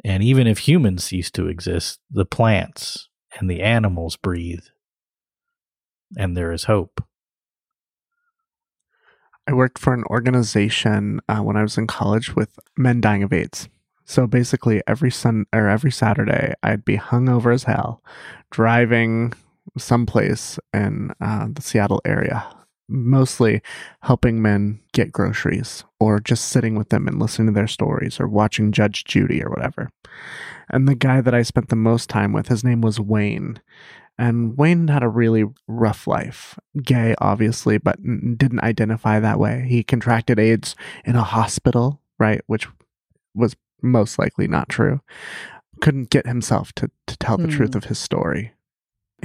And 0.04 0.22
even 0.22 0.46
if 0.46 0.58
humans 0.58 1.04
cease 1.04 1.30
to 1.32 1.48
exist, 1.48 2.00
the 2.10 2.24
plants 2.24 3.08
and 3.38 3.50
the 3.50 3.62
animals 3.62 4.16
breathe. 4.16 4.64
And 6.16 6.36
there 6.36 6.52
is 6.52 6.64
hope. 6.64 7.02
I 9.48 9.52
worked 9.52 9.78
for 9.78 9.94
an 9.94 10.04
organization 10.04 11.20
uh, 11.28 11.38
when 11.38 11.56
I 11.56 11.62
was 11.62 11.78
in 11.78 11.86
college 11.86 12.34
with 12.34 12.58
men 12.76 13.00
dying 13.00 13.22
of 13.22 13.32
AIDS. 13.32 13.68
So 14.04 14.26
basically, 14.26 14.82
every 14.86 15.10
sun 15.10 15.46
or 15.52 15.68
every 15.68 15.90
Saturday, 15.90 16.54
I'd 16.62 16.84
be 16.84 16.96
hungover 16.96 17.52
as 17.52 17.64
hell, 17.64 18.02
driving 18.50 19.32
someplace 19.78 20.58
in 20.72 21.12
uh, 21.20 21.48
the 21.50 21.62
Seattle 21.62 22.00
area, 22.04 22.46
mostly 22.88 23.62
helping 24.02 24.40
men 24.40 24.80
get 24.92 25.12
groceries 25.12 25.84
or 26.00 26.20
just 26.20 26.46
sitting 26.48 26.74
with 26.76 26.90
them 26.90 27.08
and 27.08 27.18
listening 27.18 27.48
to 27.48 27.52
their 27.52 27.66
stories 27.66 28.20
or 28.20 28.28
watching 28.28 28.72
Judge 28.72 29.04
Judy 29.04 29.42
or 29.42 29.50
whatever. 29.50 29.90
And 30.70 30.88
the 30.88 30.94
guy 30.94 31.20
that 31.20 31.34
I 31.34 31.42
spent 31.42 31.68
the 31.68 31.76
most 31.76 32.08
time 32.08 32.32
with, 32.32 32.48
his 32.48 32.64
name 32.64 32.80
was 32.80 32.98
Wayne. 33.00 33.60
And 34.18 34.56
Wayne 34.56 34.88
had 34.88 35.02
a 35.02 35.08
really 35.08 35.44
rough 35.68 36.06
life. 36.06 36.58
Gay, 36.82 37.14
obviously, 37.20 37.76
but 37.76 38.02
didn't 38.02 38.62
identify 38.62 39.20
that 39.20 39.38
way. 39.38 39.66
He 39.68 39.82
contracted 39.84 40.38
AIDS 40.38 40.74
in 41.04 41.16
a 41.16 41.22
hospital, 41.22 42.00
right? 42.18 42.40
Which 42.46 42.66
was 43.34 43.54
most 43.82 44.18
likely 44.18 44.48
not 44.48 44.70
true. 44.70 45.02
Couldn't 45.82 46.08
get 46.08 46.26
himself 46.26 46.72
to, 46.76 46.90
to 47.06 47.16
tell 47.18 47.36
the 47.36 47.46
truth 47.46 47.72
Hmm. 47.72 47.78
of 47.78 47.84
his 47.84 47.98
story. 47.98 48.52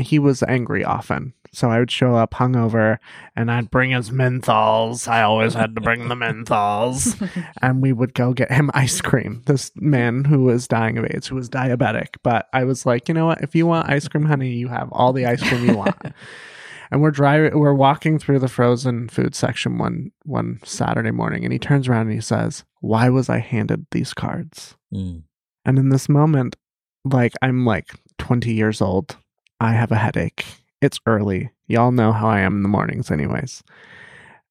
He 0.01 0.19
was 0.19 0.43
angry 0.43 0.83
often. 0.83 1.33
So 1.53 1.69
I 1.69 1.79
would 1.79 1.91
show 1.91 2.15
up 2.15 2.33
hungover 2.33 2.97
and 3.35 3.51
I'd 3.51 3.69
bring 3.69 3.91
his 3.91 4.09
menthols. 4.09 5.07
I 5.07 5.21
always 5.23 5.53
had 5.53 5.75
to 5.75 5.81
bring 5.81 6.07
the 6.07 6.15
menthols. 6.15 7.19
and 7.61 7.81
we 7.81 7.91
would 7.91 8.13
go 8.13 8.33
get 8.33 8.51
him 8.51 8.71
ice 8.73 9.01
cream. 9.01 9.43
This 9.45 9.71
man 9.75 10.23
who 10.23 10.43
was 10.43 10.67
dying 10.67 10.97
of 10.97 11.05
AIDS, 11.05 11.27
who 11.27 11.35
was 11.35 11.49
diabetic. 11.49 12.15
But 12.23 12.47
I 12.53 12.63
was 12.63 12.85
like, 12.85 13.07
you 13.07 13.13
know 13.13 13.25
what? 13.25 13.41
If 13.41 13.55
you 13.55 13.65
want 13.65 13.89
ice 13.89 14.07
cream, 14.07 14.25
honey, 14.25 14.51
you 14.51 14.69
have 14.69 14.89
all 14.91 15.11
the 15.11 15.25
ice 15.25 15.43
cream 15.43 15.65
you 15.67 15.75
want. 15.75 15.97
and 16.91 17.01
we're 17.01 17.11
driving, 17.11 17.57
we're 17.57 17.73
walking 17.73 18.19
through 18.19 18.39
the 18.39 18.47
frozen 18.47 19.07
food 19.07 19.33
section 19.33 19.77
one 19.77 20.11
one 20.23 20.59
Saturday 20.63 21.11
morning, 21.11 21.43
and 21.43 21.53
he 21.53 21.59
turns 21.59 21.87
around 21.87 22.07
and 22.07 22.13
he 22.13 22.21
says, 22.21 22.65
"Why 22.81 23.09
was 23.09 23.29
I 23.29 23.39
handed 23.39 23.87
these 23.91 24.13
cards?" 24.13 24.75
Mm. 24.93 25.23
And 25.63 25.79
in 25.79 25.89
this 25.89 26.09
moment, 26.09 26.57
like 27.05 27.33
I'm 27.41 27.65
like 27.65 27.91
20 28.17 28.53
years 28.53 28.81
old. 28.81 29.17
I 29.61 29.73
have 29.73 29.91
a 29.91 29.95
headache. 29.95 30.43
It's 30.81 30.99
early. 31.05 31.51
Y'all 31.67 31.91
know 31.91 32.11
how 32.11 32.27
I 32.27 32.39
am 32.39 32.57
in 32.57 32.63
the 32.63 32.67
mornings, 32.69 33.11
anyways. 33.11 33.61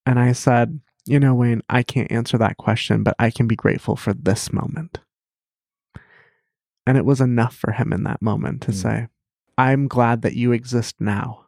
And 0.07 0.19
I 0.21 0.33
said, 0.33 0.81
You 1.05 1.19
know, 1.19 1.35
Wayne, 1.35 1.63
I 1.69 1.83
can't 1.83 2.13
answer 2.13 2.39
that 2.39 2.57
question, 2.59 3.03
but 3.03 3.17
I 3.19 3.31
can 3.31 3.49
be 3.49 3.57
grateful 3.57 3.97
for 3.97 4.13
this 4.15 4.53
moment. 4.53 5.01
And 6.87 6.97
it 6.97 7.05
was 7.05 7.21
enough 7.21 7.57
for 7.57 7.73
him 7.73 7.93
in 7.93 8.05
that 8.05 8.23
moment 8.23 8.63
to 8.63 8.71
Mm. 8.71 8.75
say, 8.75 9.09
I'm 9.59 9.89
glad 9.89 10.23
that 10.23 10.37
you 10.37 10.53
exist 10.53 10.97
now. 11.01 11.47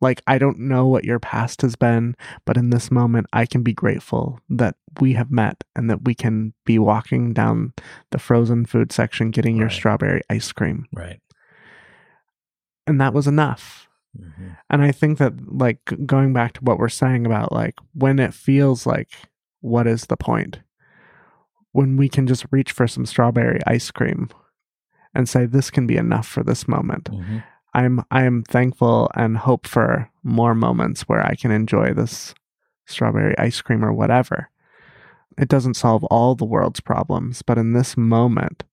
Like, 0.00 0.20
I 0.26 0.36
don't 0.36 0.58
know 0.58 0.86
what 0.86 1.04
your 1.04 1.20
past 1.20 1.62
has 1.62 1.76
been, 1.76 2.16
but 2.44 2.56
in 2.56 2.70
this 2.70 2.90
moment, 2.90 3.28
I 3.32 3.46
can 3.46 3.62
be 3.62 3.72
grateful 3.72 4.40
that 4.50 4.74
we 5.00 5.12
have 5.14 5.30
met 5.30 5.64
and 5.76 5.88
that 5.88 6.04
we 6.04 6.14
can 6.14 6.52
be 6.66 6.78
walking 6.78 7.32
down 7.32 7.72
the 8.10 8.18
frozen 8.18 8.66
food 8.66 8.92
section 8.92 9.30
getting 9.30 9.56
your 9.56 9.70
strawberry 9.70 10.22
ice 10.28 10.50
cream. 10.52 10.86
Right. 10.92 11.20
And 12.86 13.00
that 13.00 13.14
was 13.14 13.26
enough. 13.26 13.88
hmm 14.16 14.50
And 14.70 14.82
I 14.82 14.92
think 14.92 15.18
that, 15.18 15.34
like, 15.52 15.80
going 16.06 16.32
back 16.32 16.54
to 16.54 16.60
what 16.60 16.78
we're 16.78 16.88
saying 16.88 17.26
about, 17.26 17.52
like, 17.52 17.74
when 17.94 18.18
it 18.18 18.34
feels 18.34 18.86
like, 18.86 19.10
what 19.60 19.86
is 19.86 20.06
the 20.06 20.16
point? 20.16 20.60
When 21.72 21.96
we 21.96 22.08
can 22.08 22.26
just 22.26 22.44
reach 22.50 22.72
for 22.72 22.86
some 22.86 23.06
strawberry 23.06 23.60
ice 23.66 23.90
cream 23.90 24.28
and 25.14 25.28
say, 25.28 25.46
this 25.46 25.70
can 25.70 25.86
be 25.86 25.96
enough 25.96 26.26
for 26.26 26.42
this 26.42 26.66
moment. 26.68 27.08
hmm 27.08 27.38
I'm 27.74 28.04
I 28.10 28.24
am 28.24 28.42
thankful 28.42 29.10
and 29.14 29.38
hope 29.38 29.66
for 29.66 30.10
more 30.22 30.54
moments 30.54 31.02
where 31.08 31.24
I 31.26 31.34
can 31.34 31.50
enjoy 31.50 31.94
this 31.94 32.34
strawberry 32.86 33.36
ice 33.38 33.62
cream 33.62 33.82
or 33.82 33.92
whatever. 33.92 34.50
It 35.38 35.48
doesn't 35.48 35.74
solve 35.74 36.04
all 36.04 36.34
the 36.34 36.44
world's 36.44 36.80
problems, 36.80 37.40
but 37.40 37.56
in 37.56 37.72
this 37.72 37.96
moment, 37.96 38.64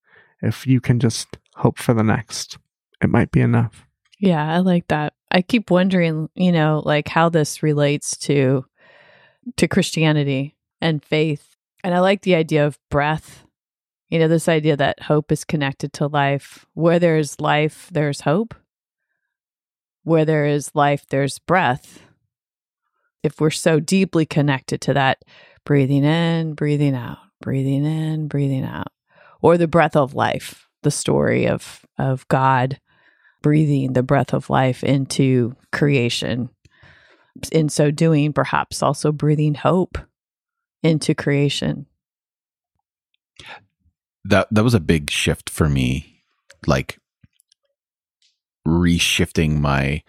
if 0.42 0.68
you 0.68 0.82
can 0.82 1.00
just 1.00 1.38
hope 1.56 1.78
for 1.80 1.94
the 1.94 2.04
next, 2.04 2.58
it 3.02 3.10
might 3.10 3.32
be 3.32 3.40
enough. 3.40 3.88
Yeah, 4.20 4.46
I 4.46 4.60
like 4.60 4.88
that. 4.90 5.14
I 5.32 5.42
keep 5.42 5.72
wondering, 5.72 6.30
you 6.36 6.52
know, 6.52 6.82
like 6.86 7.08
how 7.08 7.30
this 7.30 7.64
relates 7.64 8.18
to 8.18 8.66
to 9.56 9.68
Christianity 9.68 10.58
and 10.82 11.04
faith. 11.04 11.56
And 11.84 11.96
I 11.96 12.00
like 12.00 12.22
the 12.22 12.36
idea 12.36 12.68
of 12.68 12.78
breath. 12.92 13.46
You 14.10 14.20
know, 14.20 14.28
this 14.28 14.50
idea 14.50 14.76
that 14.76 15.04
hope 15.04 15.32
is 15.32 15.46
connected 15.46 15.94
to 15.94 16.08
life. 16.08 16.66
Where 16.74 17.00
there's 17.00 17.40
life, 17.40 17.90
there's 17.92 18.22
hope. 18.22 18.54
Where 20.04 20.26
there 20.26 20.46
is 20.46 20.76
life, 20.76 21.06
there's 21.10 21.40
breath. 21.40 22.02
If 23.24 23.40
we're 23.40 23.52
so 23.52 23.80
deeply 23.80 24.26
connected 24.26 24.82
to 24.82 24.94
that 24.94 25.24
breathing 25.66 26.04
in, 26.04 26.54
breathing 26.54 26.96
out, 26.96 27.20
breathing 27.42 27.86
in, 27.86 28.28
breathing 28.28 28.64
out, 28.64 28.92
or 29.42 29.58
the 29.58 29.68
breath 29.68 29.96
of 29.96 30.14
life, 30.14 30.68
the 30.84 30.92
story 30.92 31.48
of 31.48 31.86
of 31.98 32.28
God 32.28 32.80
breathing 33.42 33.94
the 33.94 34.04
breath 34.04 34.34
of 34.34 34.50
life 34.50 34.84
into 34.84 35.56
creation. 35.72 36.50
In 37.52 37.70
so 37.70 37.92
doing, 37.92 38.34
perhaps 38.34 38.84
also 38.84 39.12
breathing 39.12 39.54
hope 39.54 39.98
into 40.84 41.16
creation. 41.16 41.86
that 44.26 44.48
that 44.52 44.64
was 44.64 44.74
a 44.74 44.80
big 44.80 45.10
shift 45.10 45.50
for 45.50 45.70
me 45.70 46.24
like 46.68 47.00
reshifting 48.68 49.60
my 49.60 50.04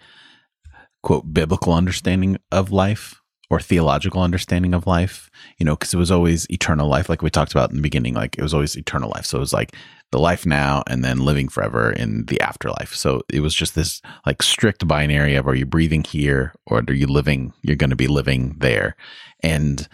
quote 1.01 1.33
biblical 1.33 1.73
understanding 1.73 2.37
of 2.51 2.71
life 2.71 3.21
or 3.49 3.59
theological 3.59 4.21
understanding 4.21 4.73
of 4.73 4.85
life 4.85 5.29
you 5.57 5.65
know 5.65 5.75
because 5.75 5.93
it 5.93 5.97
was 5.97 6.11
always 6.11 6.49
eternal 6.49 6.87
life 6.87 7.09
like 7.09 7.21
we 7.21 7.29
talked 7.29 7.51
about 7.51 7.69
in 7.69 7.77
the 7.77 7.81
beginning 7.81 8.13
like 8.13 8.37
it 8.37 8.43
was 8.43 8.53
always 8.53 8.77
eternal 8.77 9.09
life 9.09 9.25
so 9.25 9.37
it 9.37 9.41
was 9.41 9.53
like 9.53 9.75
the 10.11 10.19
life 10.19 10.45
now 10.45 10.83
and 10.87 11.03
then 11.03 11.25
living 11.25 11.47
forever 11.47 11.91
in 11.91 12.25
the 12.25 12.39
afterlife 12.41 12.93
so 12.93 13.21
it 13.29 13.39
was 13.39 13.55
just 13.55 13.75
this 13.75 14.01
like 14.25 14.41
strict 14.41 14.87
binary 14.87 15.35
of 15.35 15.47
are 15.47 15.55
you 15.55 15.65
breathing 15.65 16.03
here 16.03 16.53
or 16.65 16.79
are 16.79 16.93
you 16.93 17.07
living 17.07 17.53
you're 17.61 17.75
going 17.75 17.89
to 17.89 17.95
be 17.95 18.07
living 18.07 18.55
there 18.59 18.95
and 19.41 19.87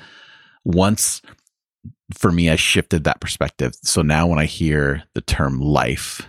once 0.64 1.22
for 2.14 2.32
me, 2.32 2.50
I 2.50 2.56
shifted 2.56 3.04
that 3.04 3.20
perspective. 3.20 3.74
So 3.84 4.02
now 4.02 4.28
when 4.28 4.40
I 4.40 4.46
hear 4.46 5.04
the 5.14 5.22
term 5.22 5.60
life, 5.60 6.28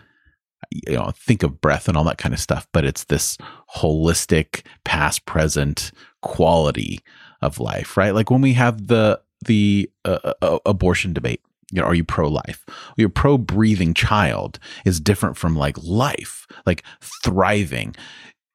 you 0.71 0.97
know, 0.97 1.13
think 1.15 1.43
of 1.43 1.61
breath 1.61 1.89
and 1.89 1.97
all 1.97 2.05
that 2.05 2.19
kind 2.19 2.35
of 2.35 2.41
stuff, 2.41 2.67
but 2.73 2.85
it's 2.85 3.05
this 3.05 3.39
holistic 3.77 4.63
past 4.85 5.25
present 5.25 5.93
quality 6.21 7.01
of 7.41 7.61
life, 7.61 7.97
right? 7.97 8.15
Like 8.15 8.31
when 8.31 8.41
we 8.41 8.55
have 8.55 8.89
the 8.89 9.21
the 9.45 9.89
uh, 10.05 10.33
uh, 10.43 10.59
abortion 10.67 11.13
debate, 11.13 11.41
you 11.71 11.81
know, 11.81 11.87
are 11.87 11.95
you 11.95 12.05
pro 12.05 12.29
life? 12.29 12.65
Your 12.97 13.09
pro 13.09 13.39
breathing 13.39 13.95
child 13.95 14.59
is 14.85 15.01
different 15.01 15.37
from 15.37 15.57
like 15.57 15.77
life, 15.83 16.47
like 16.67 16.83
thriving 17.23 17.95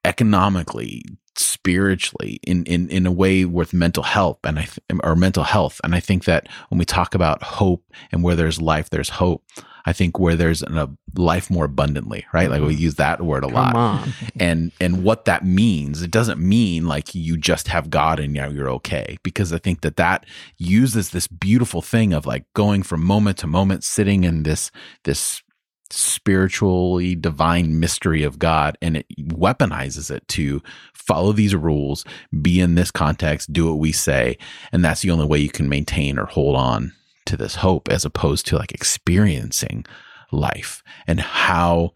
economically, 0.04 1.04
spiritually, 1.36 2.40
in 2.42 2.64
in 2.64 2.88
in 2.90 3.06
a 3.06 3.12
way 3.12 3.44
with 3.44 3.72
mental 3.72 4.02
health 4.02 4.38
and 4.44 4.58
I 4.58 4.62
th- 4.64 5.00
or 5.02 5.16
mental 5.16 5.44
health. 5.44 5.80
And 5.84 5.94
I 5.94 6.00
think 6.00 6.24
that 6.24 6.48
when 6.68 6.78
we 6.78 6.84
talk 6.84 7.14
about 7.14 7.42
hope 7.42 7.84
and 8.10 8.22
where 8.22 8.36
there's 8.36 8.60
life, 8.60 8.90
there's 8.90 9.10
hope. 9.10 9.44
I 9.84 9.92
think 9.92 10.18
where 10.18 10.36
there's 10.36 10.62
an, 10.62 10.78
a 10.78 10.90
life 11.16 11.50
more 11.50 11.66
abundantly, 11.66 12.24
right? 12.32 12.48
Like 12.48 12.62
we 12.62 12.74
mm-hmm. 12.74 12.82
use 12.82 12.94
that 12.96 13.20
word 13.22 13.44
a 13.44 13.48
lot 13.48 13.74
on. 13.74 14.12
and 14.38 14.72
and 14.80 15.04
what 15.04 15.24
that 15.24 15.44
means 15.44 16.02
it 16.02 16.10
doesn't 16.10 16.40
mean 16.40 16.86
like 16.86 17.14
you 17.14 17.36
just 17.36 17.68
have 17.68 17.90
god 17.90 18.18
and 18.18 18.32
now 18.32 18.48
you're 18.48 18.70
okay 18.70 19.16
because 19.22 19.52
i 19.52 19.58
think 19.58 19.80
that 19.82 19.96
that 19.96 20.26
uses 20.58 21.10
this 21.10 21.26
beautiful 21.26 21.82
thing 21.82 22.12
of 22.12 22.26
like 22.26 22.44
going 22.54 22.82
from 22.82 23.04
moment 23.04 23.38
to 23.38 23.46
moment 23.46 23.84
sitting 23.84 24.24
in 24.24 24.42
this 24.42 24.70
this 25.04 25.42
spiritually 25.90 27.14
divine 27.14 27.78
mystery 27.78 28.22
of 28.22 28.38
god 28.38 28.76
and 28.82 28.96
it 28.96 29.06
weaponizes 29.20 30.10
it 30.10 30.26
to 30.26 30.62
follow 30.94 31.32
these 31.32 31.54
rules 31.54 32.04
be 32.42 32.60
in 32.60 32.74
this 32.74 32.90
context 32.90 33.52
do 33.52 33.68
what 33.68 33.78
we 33.78 33.92
say 33.92 34.36
and 34.72 34.84
that's 34.84 35.02
the 35.02 35.10
only 35.10 35.26
way 35.26 35.38
you 35.38 35.50
can 35.50 35.68
maintain 35.68 36.18
or 36.18 36.26
hold 36.26 36.56
on 36.56 36.92
to 37.26 37.36
this 37.36 37.56
hope 37.56 37.88
as 37.88 38.04
opposed 38.04 38.46
to 38.46 38.56
like 38.56 38.72
experiencing 38.72 39.84
life 40.32 40.82
and 41.06 41.20
how 41.20 41.92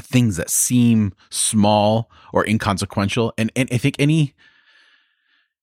things 0.00 0.36
that 0.36 0.50
seem 0.50 1.12
small 1.30 2.10
or 2.32 2.46
inconsequential 2.46 3.32
and, 3.36 3.52
and 3.54 3.68
i 3.72 3.76
think 3.76 3.94
any 3.98 4.34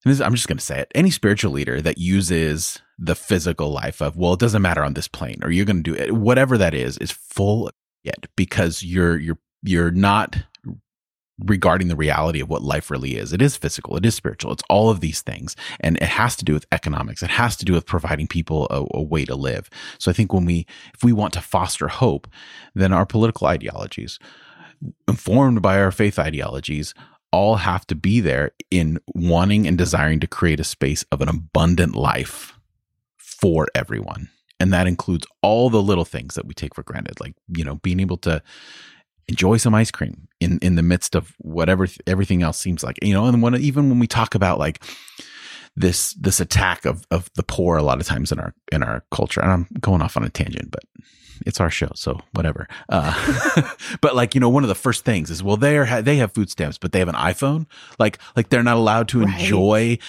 and 0.06 0.14
this, 0.14 0.22
i'm 0.22 0.36
just 0.36 0.48
going 0.48 0.58
to 0.58 0.64
say 0.64 0.80
it 0.80 0.92
any 0.94 1.10
spiritual 1.10 1.52
leader 1.52 1.82
that 1.82 1.98
uses 1.98 2.80
the 3.00 3.16
physical 3.16 3.72
life 3.72 4.02
of 4.02 4.16
well 4.16 4.34
it 4.34 4.40
doesn't 4.40 4.62
matter 4.62 4.84
on 4.84 4.94
this 4.94 5.08
plane 5.08 5.40
or 5.42 5.50
you're 5.50 5.66
going 5.66 5.84
to 5.84 5.92
do 5.92 5.96
it 5.96 6.14
whatever 6.14 6.58
that 6.58 6.74
is 6.74 6.98
is 7.00 7.12
full 7.12 7.72
yet 8.04 8.28
because 8.36 8.84
you're 8.84 9.18
you're 9.18 9.40
you're 9.64 9.92
not 9.92 10.38
regarding 11.46 11.88
the 11.88 11.96
reality 11.96 12.42
of 12.42 12.50
what 12.50 12.62
life 12.62 12.92
really 12.92 13.16
is. 13.16 13.34
It 13.34 13.42
is 13.42 13.58
physical, 13.58 13.96
it 13.96 14.06
is 14.06 14.16
spiritual, 14.16 14.52
it's 14.52 14.64
all 14.70 14.90
of 14.90 15.00
these 15.00 15.22
things. 15.22 15.56
And 15.80 15.98
it 15.98 16.04
has 16.04 16.36
to 16.38 16.46
do 16.46 16.54
with 16.54 16.66
economics, 16.72 17.24
it 17.24 17.30
has 17.30 17.56
to 17.58 17.66
do 17.66 17.74
with 17.74 17.86
providing 17.86 18.28
people 18.28 18.68
a, 18.70 18.86
a, 18.98 19.02
way 19.02 19.26
to 19.26 19.36
live. 19.36 19.70
So 19.98 20.12
I 20.12 20.14
think 20.14 20.34
when 20.34 20.46
we, 20.46 20.66
if 20.94 21.04
we 21.04 21.14
want 21.14 21.34
to 21.34 21.42
foster 21.42 21.88
hope, 21.88 22.28
then 22.76 22.94
our 22.94 23.06
political 23.06 23.48
ideologies, 23.48 24.20
informed 25.08 25.62
by 25.62 25.80
our 25.80 25.92
faith 25.92 26.20
ideologies, 26.20 26.94
all 27.32 27.58
have 27.58 27.86
to 27.88 27.96
be 27.96 28.20
there 28.22 28.52
in 28.72 29.00
wanting 29.14 29.68
and 29.68 29.78
desiring 29.78 30.20
to 30.20 30.28
create 30.28 30.60
a 30.60 30.64
space 30.64 31.04
of 31.12 31.22
an 31.22 31.30
abundant 31.30 31.96
life 31.96 32.58
for 33.18 33.68
everyone. 33.76 34.30
And 34.60 34.74
that 34.74 34.88
includes 34.88 35.26
all 35.42 35.70
the 35.70 35.82
little 35.82 36.06
things 36.06 36.36
that 36.36 36.46
we 36.46 36.54
take 36.54 36.76
for 36.76 36.84
granted, 36.84 37.20
like, 37.20 37.34
you 37.48 37.64
know, 37.64 37.76
being 37.76 38.00
able 38.00 38.18
to 38.18 38.42
enjoy 39.30 39.58
some 39.58 39.76
ice 39.76 39.92
cream 39.92 40.28
in 40.40 40.60
in 40.62 40.76
the 40.76 40.84
midst 40.84 41.16
of 41.16 41.34
whatever 41.38 41.88
everything 42.06 42.44
else 42.44 42.58
seems 42.58 42.84
like. 42.84 42.98
You 43.02 43.14
know 43.14 43.26
and 43.26 43.42
when 43.42 43.56
even 43.56 43.90
when 43.90 44.00
we 44.00 44.08
talk 44.08 44.36
about 44.36 44.60
like 44.60 44.84
this 45.76 46.14
this 46.14 46.40
attack 46.40 46.86
of 46.86 47.06
of 47.12 47.30
the 47.36 47.44
poor 47.44 47.78
a 47.78 47.84
lot 47.84 48.02
of 48.02 48.08
times 48.08 48.32
in 48.32 48.40
our 48.40 48.54
in 48.72 48.84
our 48.84 49.04
culture 49.12 49.42
and 49.42 49.52
I'm 49.52 49.68
going 49.80 50.02
off 50.02 50.18
on 50.18 50.24
a 50.24 50.30
tangent 50.30 50.72
but 50.72 50.84
it's 51.46 51.62
our 51.62 51.70
show 51.70 51.92
so 51.96 52.20
whatever. 52.34 52.68
Uh, 52.90 53.72
but 54.02 54.16
like 54.16 54.36
you 54.36 54.42
know 54.42 54.50
one 54.50 54.64
of 54.64 54.68
the 54.68 54.76
first 54.76 55.06
things 55.06 55.30
is 55.30 55.42
well 55.42 55.58
they 55.58 55.78
are 55.78 56.02
they 56.02 56.18
have 56.18 56.34
food 56.34 56.50
stamps 56.50 56.78
but 56.78 56.92
they 56.92 57.00
have 57.00 57.08
an 57.08 57.16
iPhone. 57.16 57.68
Like 57.98 58.18
like 58.36 58.50
they're 58.50 58.64
not 58.64 58.78
allowed 58.78 59.08
to 59.10 59.22
right. 59.22 59.40
enjoy 59.40 60.00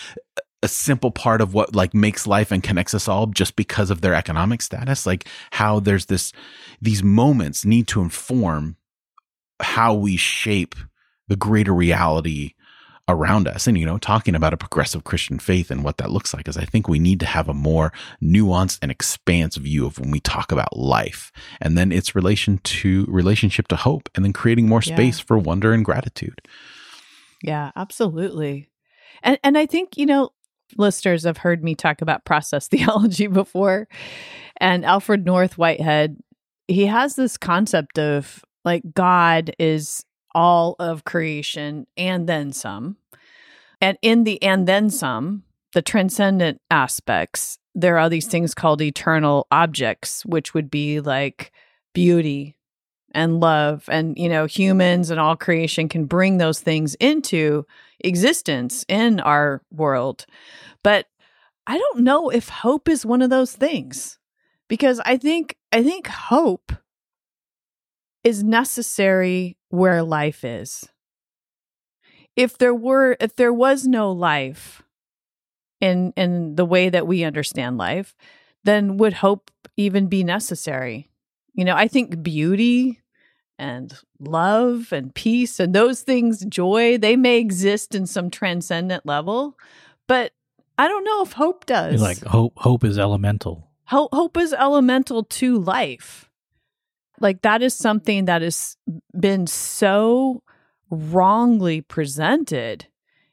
a 0.62 0.68
simple 0.68 1.10
part 1.10 1.40
of 1.40 1.54
what 1.54 1.74
like 1.74 1.94
makes 1.94 2.26
life 2.26 2.50
and 2.50 2.62
connects 2.62 2.92
us 2.94 3.08
all 3.08 3.26
just 3.26 3.56
because 3.56 3.90
of 3.90 4.00
their 4.00 4.14
economic 4.14 4.60
status. 4.62 5.06
Like 5.06 5.26
how 5.52 5.80
there's 5.80 6.06
this 6.06 6.32
these 6.82 7.02
moments 7.02 7.64
need 7.64 7.86
to 7.88 8.00
inform 8.00 8.76
how 9.60 9.94
we 9.94 10.16
shape 10.16 10.74
the 11.28 11.36
greater 11.36 11.72
reality 11.72 12.54
around 13.10 13.48
us. 13.48 13.66
And 13.66 13.76
you 13.76 13.84
know 13.84 13.98
talking 13.98 14.34
about 14.34 14.52
a 14.52 14.56
progressive 14.56 15.04
christian 15.04 15.38
faith 15.38 15.70
and 15.70 15.82
what 15.84 15.98
that 15.98 16.10
looks 16.10 16.32
like 16.32 16.48
is 16.48 16.56
i 16.56 16.64
think 16.64 16.88
we 16.88 16.98
need 16.98 17.20
to 17.20 17.26
have 17.26 17.48
a 17.48 17.54
more 17.54 17.92
nuanced 18.22 18.78
and 18.82 18.90
expansive 18.90 19.64
view 19.64 19.86
of 19.86 19.98
when 19.98 20.10
we 20.10 20.20
talk 20.20 20.52
about 20.52 20.76
life 20.76 21.32
and 21.60 21.76
then 21.76 21.92
its 21.92 22.14
relation 22.14 22.58
to 22.58 23.04
relationship 23.08 23.68
to 23.68 23.76
hope 23.76 24.08
and 24.14 24.24
then 24.24 24.32
creating 24.32 24.68
more 24.68 24.82
space 24.82 25.18
yeah. 25.18 25.24
for 25.26 25.38
wonder 25.38 25.72
and 25.72 25.84
gratitude. 25.84 26.40
Yeah 27.42 27.72
absolutely. 27.76 28.70
And 29.22 29.38
and 29.42 29.58
i 29.58 29.66
think 29.66 29.96
you 29.96 30.06
know 30.06 30.30
listeners 30.76 31.24
have 31.24 31.38
heard 31.38 31.64
me 31.64 31.74
talk 31.74 32.00
about 32.00 32.24
process 32.24 32.68
theology 32.68 33.26
before. 33.26 33.88
And 34.58 34.84
alfred 34.84 35.24
north 35.24 35.58
whitehead 35.58 36.16
he 36.68 36.86
has 36.86 37.16
this 37.16 37.36
concept 37.36 37.98
of 37.98 38.44
like 38.64 38.82
God 38.94 39.54
is 39.58 40.04
all 40.34 40.76
of 40.78 41.04
creation 41.04 41.86
and 41.96 42.28
then 42.28 42.52
some. 42.52 42.96
And 43.80 43.98
in 44.02 44.24
the 44.24 44.42
and 44.42 44.66
then 44.66 44.90
some, 44.90 45.44
the 45.72 45.82
transcendent 45.82 46.60
aspects, 46.70 47.58
there 47.74 47.98
are 47.98 48.08
these 48.08 48.26
things 48.26 48.54
called 48.54 48.82
eternal 48.82 49.46
objects, 49.50 50.24
which 50.26 50.54
would 50.54 50.70
be 50.70 51.00
like 51.00 51.52
beauty 51.94 52.56
and 53.12 53.40
love. 53.40 53.88
And, 53.90 54.16
you 54.18 54.28
know, 54.28 54.46
humans 54.46 55.10
and 55.10 55.18
all 55.18 55.36
creation 55.36 55.88
can 55.88 56.04
bring 56.04 56.38
those 56.38 56.60
things 56.60 56.94
into 56.96 57.66
existence 58.00 58.84
in 58.88 59.20
our 59.20 59.62
world. 59.72 60.26
But 60.82 61.06
I 61.66 61.78
don't 61.78 62.00
know 62.00 62.30
if 62.30 62.48
hope 62.48 62.88
is 62.88 63.06
one 63.06 63.22
of 63.22 63.30
those 63.30 63.52
things 63.52 64.18
because 64.68 65.00
I 65.04 65.16
think 65.16 65.56
I 65.72 65.82
think 65.82 66.06
hope 66.08 66.72
is 68.24 68.42
necessary 68.42 69.56
where 69.68 70.02
life 70.02 70.44
is. 70.44 70.88
If 72.36 72.58
there 72.58 72.74
were 72.74 73.16
if 73.20 73.36
there 73.36 73.52
was 73.52 73.86
no 73.86 74.12
life 74.12 74.82
in 75.80 76.12
in 76.16 76.56
the 76.56 76.64
way 76.64 76.88
that 76.88 77.06
we 77.06 77.24
understand 77.24 77.78
life, 77.78 78.14
then 78.64 78.96
would 78.98 79.14
hope 79.14 79.50
even 79.76 80.06
be 80.06 80.24
necessary? 80.24 81.08
You 81.54 81.64
know, 81.64 81.74
I 81.74 81.88
think 81.88 82.22
beauty 82.22 83.00
and 83.58 83.92
love 84.18 84.92
and 84.92 85.14
peace 85.14 85.60
and 85.60 85.74
those 85.74 86.00
things, 86.00 86.44
joy, 86.46 86.96
they 86.96 87.16
may 87.16 87.38
exist 87.38 87.94
in 87.94 88.06
some 88.06 88.30
transcendent 88.30 89.04
level, 89.04 89.58
but 90.06 90.32
I 90.78 90.88
don't 90.88 91.04
know 91.04 91.22
if 91.22 91.32
hope 91.32 91.66
does. 91.66 92.00
Like 92.00 92.22
hope 92.24 92.54
hope 92.56 92.84
is 92.84 92.98
elemental. 92.98 93.68
Hope 93.84 94.14
hope 94.14 94.36
is 94.36 94.52
elemental 94.52 95.24
to 95.24 95.58
life. 95.58 96.29
Like 97.20 97.42
that 97.42 97.62
is 97.62 97.74
something 97.74 98.24
that 98.24 98.42
has 98.42 98.76
been 99.18 99.46
so 99.46 100.42
wrongly 100.90 101.82
presented 101.82 102.86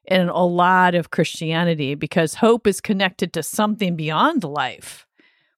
in 0.06 0.30
a 0.30 0.46
lot 0.46 0.96
of 0.96 1.12
Christianity 1.12 1.96
because 1.96 2.36
hope 2.36 2.68
is 2.68 2.80
connected 2.80 3.34
to 3.34 3.44
something 3.44 3.96
beyond 3.96 4.44
life, 4.44 5.06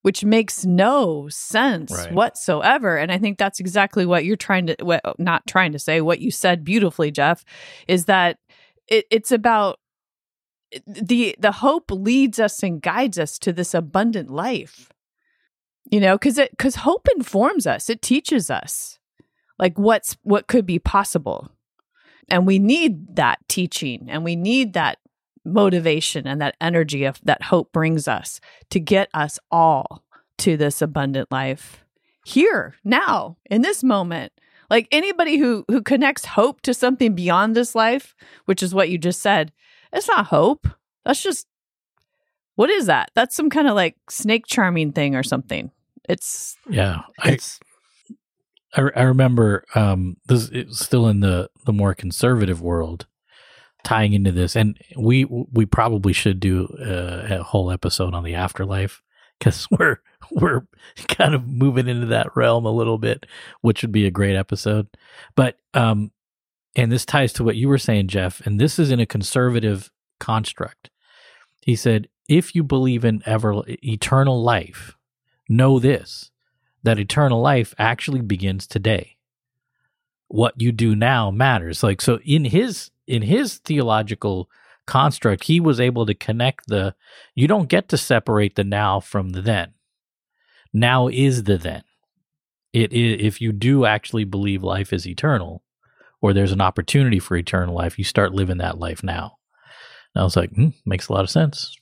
which 0.01 0.23
makes 0.23 0.65
no 0.65 1.27
sense 1.29 1.91
right. 1.91 2.13
whatsoever. 2.13 2.97
And 2.97 3.11
I 3.11 3.17
think 3.17 3.37
that's 3.37 3.59
exactly 3.59 4.05
what 4.05 4.25
you're 4.25 4.35
trying 4.35 4.67
to, 4.67 4.75
what, 4.81 5.01
not 5.19 5.45
trying 5.45 5.71
to 5.73 5.79
say, 5.79 6.01
what 6.01 6.19
you 6.19 6.31
said 6.31 6.63
beautifully, 6.63 7.11
Jeff, 7.11 7.43
is 7.87 8.05
that 8.05 8.37
it, 8.87 9.05
it's 9.11 9.31
about 9.31 9.79
the 10.85 11.35
the 11.39 11.51
hope 11.51 11.89
leads 11.91 12.39
us 12.39 12.61
and 12.61 12.81
guides 12.81 13.17
us 13.17 13.39
to 13.39 13.51
this 13.51 13.73
abundant 13.73 14.29
life 14.29 14.91
you 15.89 15.99
know 15.99 16.17
because 16.17 16.37
it 16.37 16.51
because 16.51 16.75
hope 16.75 17.07
informs 17.15 17.67
us. 17.67 17.89
It 17.89 18.01
teaches 18.01 18.49
us 18.49 18.99
like 19.59 19.77
what's 19.77 20.17
what 20.23 20.47
could 20.47 20.65
be 20.65 20.79
possible. 20.79 21.51
And 22.29 22.45
we 22.47 22.59
need 22.59 23.15
that 23.15 23.39
teaching 23.47 24.07
and 24.07 24.23
we 24.23 24.35
need 24.35 24.73
that 24.73 24.99
motivation 25.43 26.27
and 26.27 26.39
that 26.41 26.55
energy 26.61 27.03
of 27.05 27.19
that 27.23 27.43
hope 27.43 27.71
brings 27.71 28.07
us 28.07 28.39
to 28.69 28.79
get 28.79 29.09
us 29.13 29.39
all 29.51 30.03
to 30.37 30.55
this 30.55 30.81
abundant 30.81 31.31
life 31.31 31.83
here 32.25 32.75
now 32.83 33.37
in 33.49 33.61
this 33.61 33.83
moment. 33.83 34.31
Like 34.69 34.87
anybody 34.91 35.37
who 35.37 35.65
who 35.67 35.81
connects 35.81 36.25
hope 36.25 36.61
to 36.61 36.73
something 36.73 37.15
beyond 37.15 37.55
this 37.55 37.75
life 37.75 38.15
which 38.45 38.63
is 38.63 38.73
what 38.73 38.89
you 38.89 38.97
just 38.97 39.21
said 39.21 39.51
it's 39.91 40.07
not 40.07 40.27
hope. 40.27 40.67
That's 41.03 41.21
just 41.21 41.47
what 42.55 42.69
is 42.69 42.85
that? 42.85 43.09
That's 43.15 43.35
some 43.35 43.49
kind 43.49 43.67
of 43.67 43.75
like 43.75 43.95
snake 44.09 44.45
charming 44.45 44.91
thing 44.91 45.15
or 45.15 45.23
something 45.23 45.71
it's 46.09 46.57
yeah. 46.67 47.03
It's 47.23 47.59
I, 48.75 48.81
I, 48.95 49.03
remember 49.03 49.63
um 49.75 50.17
this 50.25 50.49
it's 50.49 50.79
still 50.79 51.07
in 51.07 51.19
the 51.19 51.49
the 51.65 51.73
more 51.73 51.93
conservative 51.93 52.61
world 52.61 53.05
tying 53.83 54.13
into 54.13 54.31
this 54.31 54.55
and 54.55 54.77
we 54.97 55.25
we 55.25 55.65
probably 55.65 56.11
should 56.11 56.39
do 56.39 56.67
a, 56.79 57.39
a 57.39 57.43
whole 57.43 57.71
episode 57.71 58.13
on 58.13 58.23
the 58.23 58.33
afterlife 58.33 59.01
cuz 59.39 59.67
we're 59.79 60.01
we're 60.31 60.61
kind 61.07 61.35
of 61.35 61.47
moving 61.47 61.87
into 61.87 62.07
that 62.07 62.35
realm 62.35 62.65
a 62.65 62.71
little 62.71 62.97
bit 62.97 63.27
which 63.61 63.83
would 63.83 63.91
be 63.91 64.05
a 64.05 64.11
great 64.11 64.35
episode. 64.35 64.87
But 65.35 65.57
um 65.75 66.11
and 66.75 66.91
this 66.91 67.05
ties 67.05 67.33
to 67.33 67.43
what 67.43 67.55
you 67.55 67.69
were 67.69 67.77
saying 67.77 68.07
Jeff 68.07 68.41
and 68.47 68.59
this 68.59 68.79
is 68.79 68.89
in 68.89 68.99
a 68.99 69.05
conservative 69.05 69.91
construct. 70.19 70.89
He 71.61 71.75
said 71.75 72.07
if 72.27 72.55
you 72.55 72.63
believe 72.63 73.05
in 73.05 73.21
ever 73.27 73.61
eternal 73.83 74.41
life 74.41 74.95
know 75.49 75.79
this 75.79 76.31
that 76.83 76.99
eternal 76.99 77.41
life 77.41 77.73
actually 77.77 78.21
begins 78.21 78.65
today. 78.65 79.17
What 80.27 80.61
you 80.61 80.71
do 80.71 80.95
now 80.95 81.31
matters. 81.31 81.83
Like 81.83 82.01
so 82.01 82.19
in 82.23 82.45
his 82.45 82.91
in 83.07 83.23
his 83.23 83.57
theological 83.57 84.49
construct, 84.85 85.45
he 85.45 85.59
was 85.59 85.79
able 85.79 86.05
to 86.05 86.13
connect 86.13 86.67
the 86.67 86.95
you 87.35 87.47
don't 87.47 87.69
get 87.69 87.89
to 87.89 87.97
separate 87.97 88.55
the 88.55 88.63
now 88.63 88.99
from 88.99 89.31
the 89.31 89.41
then. 89.41 89.73
Now 90.71 91.07
is 91.07 91.43
the 91.43 91.57
then. 91.57 91.83
It 92.71 92.93
is 92.93 93.17
if 93.19 93.41
you 93.41 93.51
do 93.51 93.85
actually 93.85 94.23
believe 94.23 94.63
life 94.63 94.93
is 94.93 95.07
eternal 95.07 95.63
or 96.21 96.33
there's 96.33 96.51
an 96.51 96.61
opportunity 96.61 97.17
for 97.17 97.35
eternal 97.35 97.75
life, 97.75 97.97
you 97.97 98.03
start 98.03 98.33
living 98.33 98.57
that 98.57 98.77
life 98.77 99.03
now. 99.03 99.37
And 100.13 100.21
I 100.21 100.23
was 100.23 100.35
like, 100.35 100.51
hmm, 100.51 100.69
makes 100.85 101.07
a 101.07 101.13
lot 101.13 101.23
of 101.23 101.29
sense. 101.29 101.75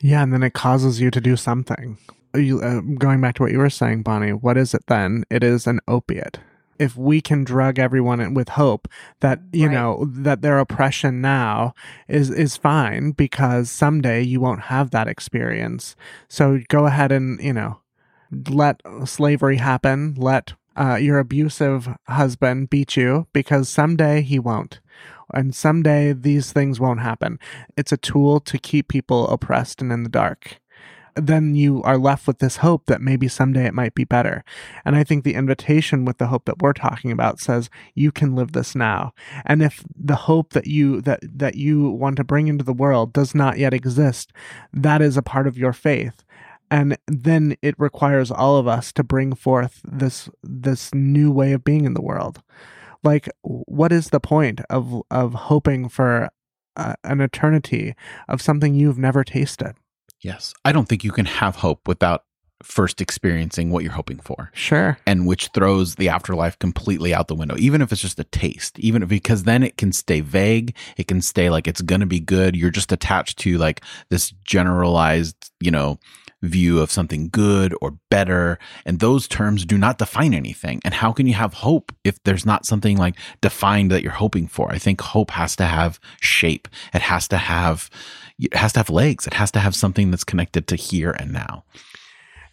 Yeah, 0.00 0.22
and 0.22 0.32
then 0.32 0.42
it 0.42 0.54
causes 0.54 1.00
you 1.00 1.10
to 1.10 1.20
do 1.20 1.36
something 1.36 1.98
uh, 2.34 2.80
going 2.98 3.20
back 3.20 3.36
to 3.36 3.42
what 3.42 3.52
you 3.52 3.58
were 3.58 3.70
saying, 3.70 4.02
Bonnie, 4.02 4.32
what 4.32 4.56
is 4.56 4.74
it 4.74 4.84
then? 4.86 5.24
It 5.30 5.42
is 5.42 5.66
an 5.66 5.80
opiate. 5.88 6.38
If 6.78 6.96
we 6.96 7.20
can 7.20 7.42
drug 7.42 7.78
everyone 7.78 8.34
with 8.34 8.50
hope 8.50 8.86
that 9.18 9.40
you 9.52 9.66
right. 9.66 9.74
know 9.74 10.06
that 10.08 10.42
their 10.42 10.60
oppression 10.60 11.20
now 11.20 11.74
is 12.06 12.30
is 12.30 12.56
fine 12.56 13.10
because 13.10 13.68
someday 13.68 14.22
you 14.22 14.40
won't 14.40 14.62
have 14.62 14.92
that 14.92 15.08
experience. 15.08 15.96
So 16.28 16.60
go 16.68 16.86
ahead 16.86 17.10
and 17.10 17.42
you 17.42 17.52
know 17.52 17.80
let 18.48 18.80
slavery 19.06 19.56
happen. 19.56 20.14
Let 20.16 20.52
uh, 20.76 20.94
your 20.96 21.18
abusive 21.18 21.88
husband 22.06 22.70
beat 22.70 22.96
you 22.96 23.26
because 23.32 23.68
someday 23.68 24.22
he 24.22 24.38
won't 24.38 24.78
and 25.34 25.54
someday 25.54 26.12
these 26.12 26.52
things 26.52 26.80
won't 26.80 27.00
happen. 27.00 27.38
It's 27.76 27.92
a 27.92 27.96
tool 27.96 28.40
to 28.40 28.56
keep 28.56 28.88
people 28.88 29.28
oppressed 29.28 29.82
and 29.82 29.92
in 29.92 30.04
the 30.04 30.08
dark 30.08 30.60
then 31.20 31.54
you 31.54 31.82
are 31.82 31.98
left 31.98 32.26
with 32.26 32.38
this 32.38 32.58
hope 32.58 32.86
that 32.86 33.00
maybe 33.00 33.28
someday 33.28 33.66
it 33.66 33.74
might 33.74 33.94
be 33.94 34.04
better. 34.04 34.44
And 34.84 34.96
I 34.96 35.04
think 35.04 35.24
the 35.24 35.34
invitation 35.34 36.04
with 36.04 36.18
the 36.18 36.28
hope 36.28 36.44
that 36.46 36.60
we're 36.60 36.72
talking 36.72 37.10
about 37.12 37.40
says 37.40 37.70
you 37.94 38.12
can 38.12 38.34
live 38.34 38.52
this 38.52 38.74
now. 38.74 39.12
And 39.44 39.62
if 39.62 39.84
the 39.94 40.16
hope 40.16 40.52
that 40.52 40.66
you 40.66 41.00
that 41.02 41.20
that 41.22 41.54
you 41.56 41.90
want 41.90 42.16
to 42.16 42.24
bring 42.24 42.48
into 42.48 42.64
the 42.64 42.72
world 42.72 43.12
does 43.12 43.34
not 43.34 43.58
yet 43.58 43.74
exist, 43.74 44.32
that 44.72 45.02
is 45.02 45.16
a 45.16 45.22
part 45.22 45.46
of 45.46 45.58
your 45.58 45.72
faith 45.72 46.24
and 46.70 46.98
then 47.06 47.56
it 47.62 47.74
requires 47.78 48.30
all 48.30 48.56
of 48.56 48.68
us 48.68 48.92
to 48.92 49.02
bring 49.02 49.34
forth 49.34 49.80
this 49.84 50.28
this 50.42 50.92
new 50.94 51.30
way 51.30 51.52
of 51.52 51.64
being 51.64 51.84
in 51.84 51.94
the 51.94 52.02
world 52.02 52.42
like 53.02 53.28
what 53.42 53.92
is 53.92 54.10
the 54.10 54.20
point 54.20 54.60
of 54.68 55.02
of 55.10 55.34
hoping 55.34 55.88
for 55.88 56.28
uh, 56.76 56.94
an 57.04 57.20
eternity 57.20 57.94
of 58.28 58.42
something 58.42 58.74
you've 58.74 58.98
never 58.98 59.24
tasted 59.24 59.74
Yes. 60.20 60.54
I 60.64 60.72
don't 60.72 60.88
think 60.88 61.04
you 61.04 61.12
can 61.12 61.26
have 61.26 61.56
hope 61.56 61.86
without 61.86 62.24
first 62.62 63.00
experiencing 63.00 63.70
what 63.70 63.84
you're 63.84 63.92
hoping 63.92 64.18
for. 64.18 64.50
sure 64.52 64.98
And 65.06 65.28
which 65.28 65.48
throws 65.54 65.94
the 65.94 66.08
afterlife 66.08 66.58
completely 66.58 67.14
out 67.14 67.28
the 67.28 67.34
window, 67.36 67.54
even 67.56 67.80
if 67.82 67.92
it's 67.92 68.00
just 68.00 68.18
a 68.18 68.24
taste, 68.24 68.78
even 68.80 69.02
if, 69.02 69.08
because 69.08 69.44
then 69.44 69.62
it 69.62 69.76
can 69.76 69.92
stay 69.92 70.20
vague. 70.20 70.74
It 70.96 71.06
can 71.06 71.22
stay 71.22 71.50
like 71.50 71.68
it's 71.68 71.82
going 71.82 72.00
to 72.00 72.06
be 72.06 72.18
good. 72.18 72.56
You're 72.56 72.70
just 72.70 72.90
attached 72.90 73.38
to 73.40 73.58
like 73.58 73.82
this 74.10 74.30
generalized, 74.44 75.36
you 75.60 75.70
know, 75.70 76.00
view 76.42 76.80
of 76.80 76.90
something 76.90 77.28
good 77.30 77.74
or 77.80 77.98
better. 78.10 78.58
And 78.84 79.00
those 79.00 79.28
terms 79.28 79.64
do 79.64 79.78
not 79.78 79.98
define 79.98 80.34
anything. 80.34 80.80
And 80.84 80.94
how 80.94 81.12
can 81.12 81.26
you 81.26 81.34
have 81.34 81.54
hope 81.54 81.92
if 82.04 82.22
there's 82.24 82.46
not 82.46 82.66
something 82.66 82.96
like 82.96 83.16
defined 83.40 83.90
that 83.90 84.02
you're 84.02 84.12
hoping 84.12 84.46
for? 84.48 84.70
I 84.70 84.78
think 84.78 85.00
hope 85.00 85.30
has 85.32 85.56
to 85.56 85.64
have 85.64 85.98
shape. 86.20 86.68
It 86.94 87.02
has 87.02 87.28
to 87.28 87.38
have, 87.38 87.90
it 88.38 88.54
has 88.54 88.72
to 88.74 88.80
have 88.80 88.90
legs. 88.90 89.26
It 89.26 89.34
has 89.34 89.50
to 89.52 89.58
have 89.60 89.74
something 89.74 90.10
that's 90.10 90.24
connected 90.24 90.66
to 90.68 90.76
here 90.76 91.10
and 91.18 91.32
now. 91.32 91.64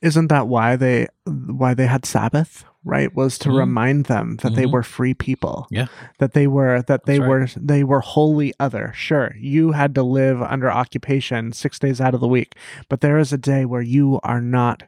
isn't 0.01 0.27
that 0.27 0.47
why 0.47 0.75
they 0.75 1.07
why 1.25 1.73
they 1.73 1.87
had 1.87 2.05
sabbath 2.05 2.65
right 2.83 3.15
was 3.15 3.39
to 3.39 3.49
Mhm. 3.49 3.57
remind 3.59 4.05
them 4.05 4.35
that 4.43 4.53
they 4.53 4.65
Mhm. 4.65 4.71
were 4.73 4.83
free 4.83 5.13
people 5.15 5.65
Yeah. 5.71 5.87
that 6.19 6.33
they 6.33 6.47
were 6.47 6.81
that 6.83 7.05
they 7.05 7.17
That's 7.17 7.27
were 7.29 7.39
right. 7.39 7.57
they 7.59 7.83
were 7.83 8.01
wholly 8.01 8.53
other 8.59 8.91
sure 8.93 9.33
you 9.39 9.71
had 9.71 9.95
to 9.95 10.03
live 10.03 10.41
under 10.43 10.69
occupation 10.69 11.53
6 11.53 11.79
days 11.79 12.01
out 12.01 12.13
of 12.13 12.19
the 12.19 12.27
week 12.27 12.55
but 12.89 12.99
there 13.01 13.17
is 13.17 13.31
a 13.33 13.37
day 13.37 13.63
where 13.65 13.81
you 13.81 14.19
are 14.21 14.41
not 14.41 14.83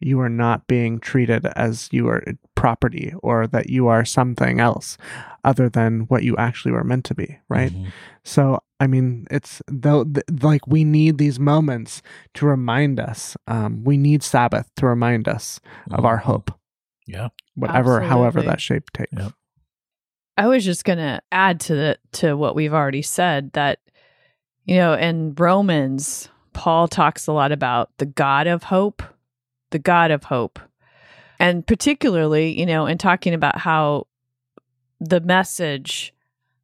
you 0.00 0.18
are 0.20 0.28
not 0.30 0.66
being 0.66 0.98
treated 0.98 1.44
as 1.56 1.88
you 1.92 2.08
are 2.08 2.24
property 2.54 3.12
or 3.22 3.46
that 3.46 3.68
you 3.70 3.86
are 3.86 4.04
something 4.04 4.58
else 4.60 4.96
other 5.44 5.68
than 5.68 6.00
what 6.08 6.22
you 6.22 6.36
actually 6.36 6.72
were 6.72 6.84
meant 6.84 7.04
to 7.04 7.14
be 7.14 7.38
right 7.48 7.72
Mhm. 7.72 7.86
so 8.24 8.60
I 8.82 8.86
mean, 8.86 9.26
it's 9.30 9.60
though 9.68 10.04
th- 10.04 10.24
like 10.42 10.66
we 10.66 10.84
need 10.84 11.18
these 11.18 11.38
moments 11.38 12.00
to 12.32 12.46
remind 12.46 12.98
us. 12.98 13.36
Um, 13.46 13.84
we 13.84 13.98
need 13.98 14.22
Sabbath 14.22 14.70
to 14.76 14.86
remind 14.86 15.28
us 15.28 15.60
of 15.90 16.06
our 16.06 16.16
Mhm. 16.20 16.22
hope, 16.22 16.58
Yeah. 17.06 17.28
whatever, 17.54 18.00
however 18.00 18.40
that 18.40 18.58
shape 18.58 18.90
takes. 18.94 19.12
Yep. 19.12 19.32
I 20.38 20.46
was 20.46 20.64
just 20.64 20.86
going 20.86 20.96
to 20.98 21.20
add 21.30 21.60
to 21.60 21.74
the 21.74 21.98
to 22.12 22.38
what 22.38 22.54
we've 22.54 22.72
already 22.72 23.02
said 23.02 23.52
that 23.52 23.80
you 24.64 24.76
know 24.76 24.94
in 24.94 25.34
Romans 25.34 26.30
Paul 26.54 26.88
talks 26.88 27.26
a 27.26 27.32
lot 27.34 27.52
about 27.52 27.90
the 27.98 28.06
God 28.06 28.46
of 28.46 28.62
hope, 28.64 29.02
the 29.70 29.78
God 29.78 30.10
of 30.10 30.24
hope. 30.24 30.58
And 31.38 31.66
particularly, 31.66 32.58
you 32.58 32.66
know, 32.66 32.86
in 32.86 32.98
talking 32.98 33.34
about 33.34 33.58
how 33.58 34.06
the 35.00 35.20
message 35.20 36.12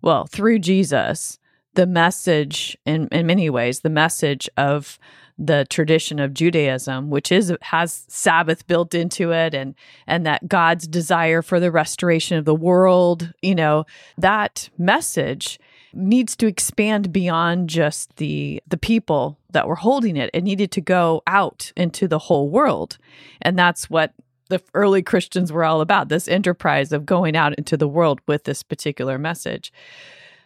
well, 0.03 0.27
through 0.27 0.61
Jesus, 0.61 1.39
the 1.75 1.87
message 1.87 2.77
in 2.87 3.09
in 3.09 3.27
many 3.27 3.51
ways, 3.51 3.81
the 3.81 3.91
message 3.91 4.49
of 4.57 4.99
the 5.39 5.67
tradition 5.69 6.19
of 6.19 6.33
Judaism, 6.33 7.11
which 7.11 7.31
is 7.33 7.53
has 7.63 8.07
Sabbath 8.09 8.67
built 8.67 8.95
into 8.95 9.33
it 9.33 9.55
and 9.55 9.75
and 10.07 10.25
that 10.25 10.49
God's 10.49 10.87
desire 10.87 11.43
for 11.43 11.61
the 11.61 11.71
restoration 11.71 12.39
of 12.39 12.45
the 12.45 12.55
world, 12.55 13.33
you 13.43 13.55
know, 13.55 13.85
that 14.17 14.69
message 14.79 15.59
needs 15.97 16.37
to 16.37 16.47
expand 16.47 17.13
beyond 17.13 17.69
just 17.69 18.17
the 18.17 18.63
the 18.67 18.77
people 18.77 19.39
that 19.51 19.67
were 19.67 19.77
holding 19.77 20.17
it. 20.17 20.31
It 20.35 20.45
needed 20.45 20.71
to 20.73 20.81
go 20.81 21.23
out 21.27 21.73
into 21.77 22.07
the 22.07 22.19
whole 22.19 22.51
world. 22.51 22.99
And 23.43 23.59
that's 23.59 23.89
what 23.89 24.13
the 24.49 24.63
early 24.75 25.03
Christians 25.03 25.53
were 25.53 25.65
all 25.65 25.81
about, 25.81 26.09
this 26.09 26.29
enterprise 26.29 26.93
of 26.93 27.07
going 27.07 27.37
out 27.37 27.55
into 27.57 27.77
the 27.77 27.89
world 27.89 28.21
with 28.29 28.45
this 28.45 28.63
particular 28.63 29.19
message. 29.19 29.73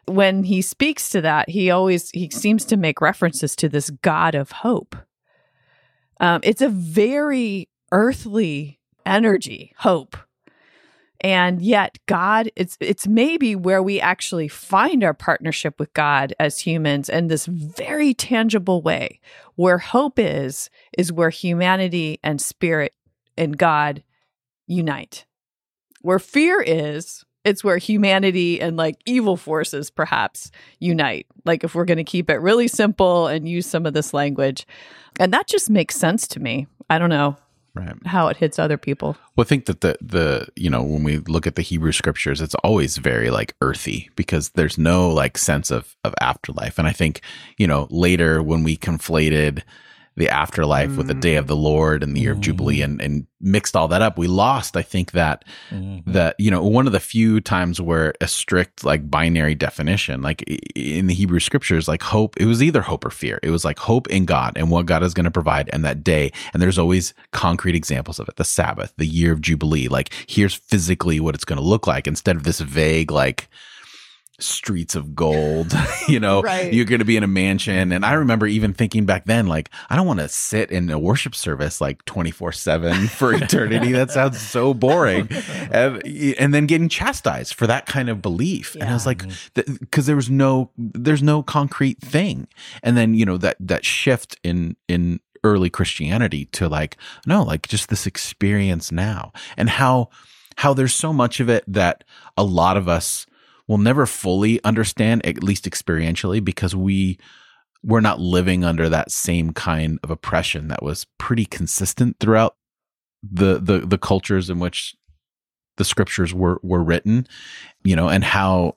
When 0.06 0.44
he 0.44 0.62
speaks 0.62 1.10
to 1.10 1.20
that, 1.20 1.50
he 1.50 1.70
always 1.70 2.10
he 2.10 2.30
seems 2.30 2.64
to 2.66 2.76
make 2.76 3.00
references 3.00 3.54
to 3.56 3.68
this 3.68 3.90
God 3.90 4.34
of 4.34 4.52
hope. 4.52 4.96
Um, 6.18 6.40
it's 6.42 6.62
a 6.62 6.68
very 6.68 7.68
earthly 7.92 8.78
energy, 9.04 9.74
hope. 9.78 10.16
And 11.22 11.60
yet 11.60 11.98
God, 12.06 12.50
it's 12.56 12.78
it's 12.80 13.06
maybe 13.06 13.54
where 13.54 13.82
we 13.82 14.00
actually 14.00 14.48
find 14.48 15.04
our 15.04 15.12
partnership 15.12 15.78
with 15.78 15.92
God 15.92 16.34
as 16.40 16.60
humans 16.60 17.08
in 17.08 17.28
this 17.28 17.46
very 17.46 18.14
tangible 18.14 18.80
way. 18.80 19.20
Where 19.54 19.78
hope 19.78 20.18
is, 20.18 20.70
is 20.96 21.12
where 21.12 21.30
humanity 21.30 22.18
and 22.22 22.40
spirit 22.40 22.94
and 23.36 23.58
God 23.58 24.02
unite. 24.66 25.26
Where 26.00 26.18
fear 26.18 26.62
is, 26.62 27.24
it's 27.44 27.62
where 27.62 27.76
humanity 27.76 28.58
and 28.58 28.78
like 28.78 28.96
evil 29.04 29.36
forces 29.36 29.90
perhaps 29.90 30.50
unite. 30.78 31.26
Like 31.44 31.64
if 31.64 31.74
we're 31.74 31.84
going 31.84 31.98
to 31.98 32.04
keep 32.04 32.30
it 32.30 32.36
really 32.36 32.68
simple 32.68 33.26
and 33.26 33.46
use 33.46 33.66
some 33.66 33.84
of 33.84 33.92
this 33.92 34.14
language. 34.14 34.66
And 35.18 35.34
that 35.34 35.46
just 35.46 35.68
makes 35.68 35.96
sense 35.96 36.26
to 36.28 36.40
me. 36.40 36.66
I 36.88 36.98
don't 36.98 37.10
know 37.10 37.36
Right. 37.72 37.94
how 38.04 38.26
it 38.26 38.36
hits 38.36 38.58
other 38.58 38.76
people. 38.76 39.16
Well, 39.36 39.44
I 39.44 39.48
think 39.48 39.66
that 39.66 39.80
the 39.80 39.96
the 40.00 40.48
you 40.56 40.68
know 40.68 40.82
when 40.82 41.04
we 41.04 41.18
look 41.18 41.46
at 41.46 41.54
the 41.54 41.62
Hebrew 41.62 41.92
scriptures, 41.92 42.40
it's 42.40 42.56
always 42.56 42.96
very 42.96 43.30
like 43.30 43.54
earthy 43.60 44.10
because 44.16 44.50
there's 44.50 44.76
no 44.76 45.08
like 45.08 45.38
sense 45.38 45.70
of 45.70 45.96
of 46.02 46.14
afterlife, 46.20 46.78
and 46.78 46.88
I 46.88 46.92
think 46.92 47.20
you 47.58 47.66
know 47.66 47.86
later 47.90 48.42
when 48.42 48.64
we 48.64 48.76
conflated 48.76 49.62
the 50.20 50.28
afterlife 50.28 50.96
with 50.96 51.08
the 51.08 51.14
day 51.14 51.36
of 51.36 51.46
the 51.48 51.56
Lord 51.56 52.02
and 52.04 52.14
the 52.16 52.20
year 52.20 52.32
of 52.32 52.40
Jubilee 52.40 52.82
and 52.82 53.00
and 53.00 53.26
mixed 53.42 53.74
all 53.74 53.88
that 53.88 54.02
up, 54.02 54.18
we 54.18 54.26
lost. 54.28 54.76
I 54.76 54.82
think 54.82 55.12
that 55.12 55.44
Mhm. 55.72 56.02
that 56.12 56.36
you 56.38 56.50
know 56.50 56.62
one 56.62 56.86
of 56.86 56.92
the 56.92 57.00
few 57.00 57.40
times 57.40 57.80
where 57.80 58.12
a 58.20 58.28
strict 58.28 58.84
like 58.84 59.10
binary 59.10 59.54
definition 59.54 60.20
like 60.22 60.42
in 60.76 61.06
the 61.06 61.14
hebrew 61.14 61.40
scriptures 61.40 61.88
like 61.88 62.02
hope 62.02 62.36
it 62.36 62.44
was 62.44 62.62
either 62.62 62.82
hope 62.82 63.04
or 63.04 63.10
fear 63.10 63.38
it 63.42 63.50
was 63.50 63.64
like 63.64 63.78
hope 63.78 64.06
in 64.08 64.24
god 64.26 64.52
and 64.56 64.70
what 64.70 64.84
god 64.86 65.02
is 65.02 65.14
going 65.14 65.24
to 65.24 65.30
provide 65.30 65.70
and 65.72 65.84
that 65.84 66.04
day 66.04 66.30
and 66.52 66.60
there's 66.62 66.78
always 66.78 67.14
concrete 67.32 67.74
examples 67.74 68.18
of 68.20 68.28
it 68.28 68.36
the 68.36 68.44
sabbath 68.44 68.92
the 68.98 69.06
year 69.06 69.32
of 69.32 69.40
jubilee 69.40 69.88
like 69.88 70.12
here's 70.28 70.54
physically 70.54 71.18
what 71.20 71.34
it's 71.34 71.44
going 71.44 71.58
to 71.58 71.64
look 71.64 71.86
like 71.86 72.06
instead 72.06 72.36
of 72.36 72.42
this 72.44 72.60
vague 72.60 73.10
like 73.10 73.48
streets 74.42 74.94
of 74.94 75.14
gold 75.14 75.72
you 76.08 76.20
know? 76.20 76.42
Right. 76.42 76.72
you're 76.72 76.84
going 76.84 77.00
to 77.00 77.04
be 77.04 77.16
in 77.16 77.22
a 77.22 77.28
mansion. 77.28 77.92
And 77.92 78.04
i 78.04 78.12
remember 78.12 78.46
even 78.46 78.72
thinking 78.72 79.04
back 79.06 79.26
then 79.26 79.46
like 79.46 79.70
i 79.88 79.96
don't 79.96 80.06
want 80.06 80.20
to 80.20 80.28
sit 80.28 80.70
in 80.70 80.90
a 80.90 80.98
worship 80.98 81.34
service 81.34 81.80
like 81.80 82.04
24 82.04 82.52
7 82.52 83.08
for 83.08 83.34
eternity. 83.34 83.92
That 83.92 84.10
sounds 84.10 84.40
so 84.40 84.74
boring. 84.74 85.28
And, 85.70 86.02
and 86.38 86.54
then 86.54 86.66
getting 86.66 86.88
chastised 86.88 87.54
for 87.54 87.66
that 87.66 87.86
kind 87.86 88.08
of 88.08 88.22
belief. 88.22 88.74
And 88.74 88.84
i 88.84 88.92
was 88.92 89.06
like 89.06 89.24
because 89.54 90.06
there 90.06 90.16
was 90.16 90.30
no 90.30 90.70
there's 90.76 91.22
no 91.22 91.42
concrete 91.42 92.00
thing. 92.00 92.48
And 92.82 92.96
then 92.96 93.14
you 93.14 93.24
know 93.24 93.36
that 93.38 93.56
that 93.60 93.84
shift 93.84 94.38
in 94.42 94.76
in 94.88 95.20
early 95.44 95.70
christianity 95.70 96.46
to 96.46 96.68
like 96.68 96.96
no 97.26 97.42
like 97.42 97.68
just 97.68 97.88
this 97.88 98.06
experience 98.06 98.90
now. 98.90 99.32
And 99.56 99.68
how 99.70 100.10
how 100.56 100.74
there's 100.74 100.94
so 100.94 101.12
much 101.12 101.40
of 101.40 101.48
it 101.48 101.64
that 101.66 102.04
a 102.36 102.44
lot 102.44 102.76
of 102.76 102.88
us 102.88 103.26
will 103.70 103.78
never 103.78 104.04
fully 104.04 104.62
understand 104.64 105.24
at 105.24 105.44
least 105.44 105.64
experientially 105.64 106.44
because 106.44 106.74
we 106.74 107.16
we're 107.84 108.00
not 108.00 108.18
living 108.18 108.64
under 108.64 108.88
that 108.88 109.12
same 109.12 109.52
kind 109.52 110.00
of 110.02 110.10
oppression 110.10 110.66
that 110.66 110.82
was 110.82 111.06
pretty 111.18 111.44
consistent 111.44 112.16
throughout 112.18 112.56
the 113.22 113.60
the 113.60 113.78
the 113.78 113.96
cultures 113.96 114.50
in 114.50 114.58
which 114.58 114.96
the 115.76 115.84
scriptures 115.84 116.34
were 116.34 116.58
were 116.64 116.82
written 116.82 117.24
you 117.84 117.94
know 117.94 118.08
and 118.08 118.24
how 118.24 118.74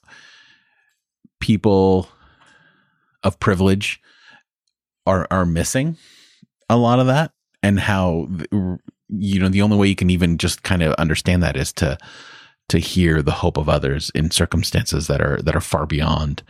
people 1.39 2.08
of 3.23 3.39
privilege 3.39 3.99
are 5.08 5.25
are 5.32 5.45
missing 5.45 5.97
a 6.69 6.77
lot 6.77 6.99
of 6.99 7.08
that 7.08 7.32
and 7.63 7.80
how 7.80 8.30
you 9.09 9.39
know 9.39 9.49
the 9.49 9.63
only 9.63 9.76
way 9.76 9.88
you 9.88 9.95
can 9.95 10.11
even 10.11 10.38
just 10.38 10.61
kind 10.61 10.84
of 10.84 10.93
understand 10.99 11.41
that 11.41 11.57
is 11.57 11.74
to 11.74 11.97
to 12.70 12.80
hear 12.80 13.22
the 13.22 13.32
hope 13.32 13.57
of 13.57 13.70
others 13.70 14.11
in 14.16 14.32
circumstances 14.32 15.07
that 15.07 15.22
are 15.22 15.41
that 15.41 15.55
are 15.55 15.61
far 15.61 15.86
beyond 15.86 16.43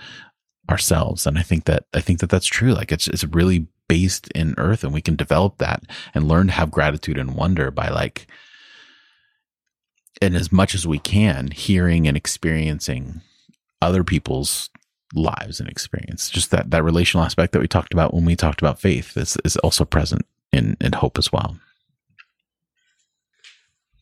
ourselves. 0.70 1.28
And 1.28 1.38
i 1.38 1.42
think 1.42 1.66
that 1.66 1.86
i 1.94 2.00
think 2.00 2.20
that 2.20 2.30
that's 2.30 2.48
true. 2.48 2.74
Like 2.74 2.92
it's 2.92 3.08
it's 3.08 3.24
really 3.24 3.68
based 3.88 4.30
in 4.30 4.56
earth 4.58 4.84
and 4.84 4.94
we 4.94 5.02
can 5.02 5.16
develop 5.16 5.58
that 5.58 5.84
and 6.14 6.28
learn 6.28 6.48
to 6.48 6.54
have 6.54 6.72
gratitude 6.72 7.18
and 7.18 7.36
wonder 7.36 7.70
by 7.70 7.90
like 7.90 8.28
and 10.22 10.36
as 10.36 10.52
much 10.52 10.74
as 10.74 10.88
we 10.88 11.00
can 11.00 11.52
hearing 11.52 12.08
and 12.08 12.16
experiencing 12.16 13.22
other 13.82 14.04
people's 14.04 14.70
lives 15.14 15.60
and 15.60 15.70
experience. 15.70 16.30
Just 16.30 16.52
that 16.52 16.72
that 16.72 16.84
relational 16.84 17.26
aspect 17.26 17.54
that 17.54 17.60
we 17.60 17.68
talked 17.68 17.94
about 17.94 18.14
when 18.14 18.26
we 18.26 18.36
talked 18.36 18.62
about 18.62 18.80
faith 18.80 19.16
is 19.18 19.38
is 19.44 19.58
also 19.58 19.86
present 19.86 20.26
in, 20.52 20.78
in 20.80 20.94
hope 20.94 21.18
as 21.18 21.32
well. 21.32 21.58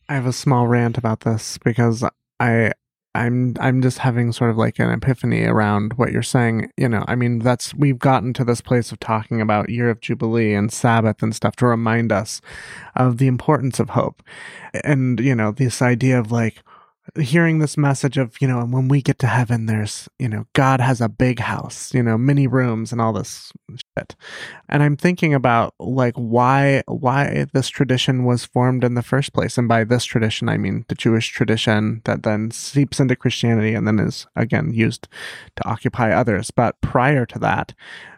I 0.08 0.14
have 0.14 0.26
a 0.26 0.32
small 0.32 0.66
rant 0.66 0.98
about 0.98 1.20
this 1.20 1.58
because 1.58 2.04
I 2.40 2.72
I'm 3.14 3.54
I'm 3.60 3.82
just 3.82 3.98
having 3.98 4.32
sort 4.32 4.50
of 4.50 4.56
like 4.56 4.78
an 4.78 4.90
epiphany 4.90 5.44
around 5.44 5.94
what 5.94 6.12
you're 6.12 6.22
saying. 6.22 6.70
You 6.76 6.88
know, 6.88 7.04
I 7.06 7.14
mean, 7.14 7.40
that's 7.40 7.74
we've 7.74 7.98
gotten 7.98 8.32
to 8.34 8.44
this 8.44 8.60
place 8.60 8.90
of 8.90 9.00
talking 9.00 9.40
about 9.40 9.68
year 9.68 9.90
of 9.90 10.00
jubilee 10.00 10.54
and 10.54 10.72
Sabbath 10.72 11.22
and 11.22 11.34
stuff 11.34 11.54
to 11.56 11.66
remind 11.66 12.10
us 12.10 12.40
of 12.96 13.18
the 13.18 13.26
importance 13.26 13.78
of 13.78 13.90
hope, 13.90 14.22
and 14.82 15.20
you 15.20 15.34
know, 15.34 15.52
this 15.52 15.82
idea 15.82 16.18
of 16.18 16.32
like 16.32 16.62
hearing 17.18 17.58
this 17.58 17.76
message 17.76 18.16
of 18.16 18.40
you 18.40 18.46
know 18.46 18.60
and 18.60 18.72
when 18.72 18.88
we 18.88 19.02
get 19.02 19.18
to 19.18 19.26
heaven 19.26 19.66
there's 19.66 20.08
you 20.18 20.28
know 20.28 20.46
god 20.52 20.80
has 20.80 21.00
a 21.00 21.08
big 21.08 21.40
house 21.40 21.92
you 21.92 22.02
know 22.02 22.16
many 22.16 22.46
rooms 22.46 22.92
and 22.92 23.00
all 23.00 23.12
this 23.12 23.52
shit. 23.98 24.14
And 24.68 24.82
i'm 24.82 24.96
thinking 24.96 25.34
about 25.34 25.74
like 25.80 26.14
why 26.14 26.82
why 26.86 27.46
this 27.52 27.68
tradition 27.68 28.24
was 28.24 28.44
formed 28.44 28.84
in 28.84 28.94
the 28.94 29.02
first 29.02 29.32
place. 29.32 29.58
And 29.58 29.68
by 29.68 29.84
this 29.84 30.04
tradition 30.04 30.48
i 30.48 30.56
mean 30.56 30.84
the 30.88 30.94
jewish 30.94 31.28
tradition 31.28 32.02
that 32.04 32.22
then 32.22 32.50
seeps 32.50 33.00
into 33.00 33.16
christianity 33.16 33.74
and 33.74 33.86
then 33.86 33.98
is 33.98 34.26
again 34.36 34.72
used 34.72 35.08
to 35.56 35.68
occupy 35.68 36.12
others. 36.12 36.50
But 36.50 36.80
prior 36.80 37.26
to 37.26 37.38
that 37.40 37.74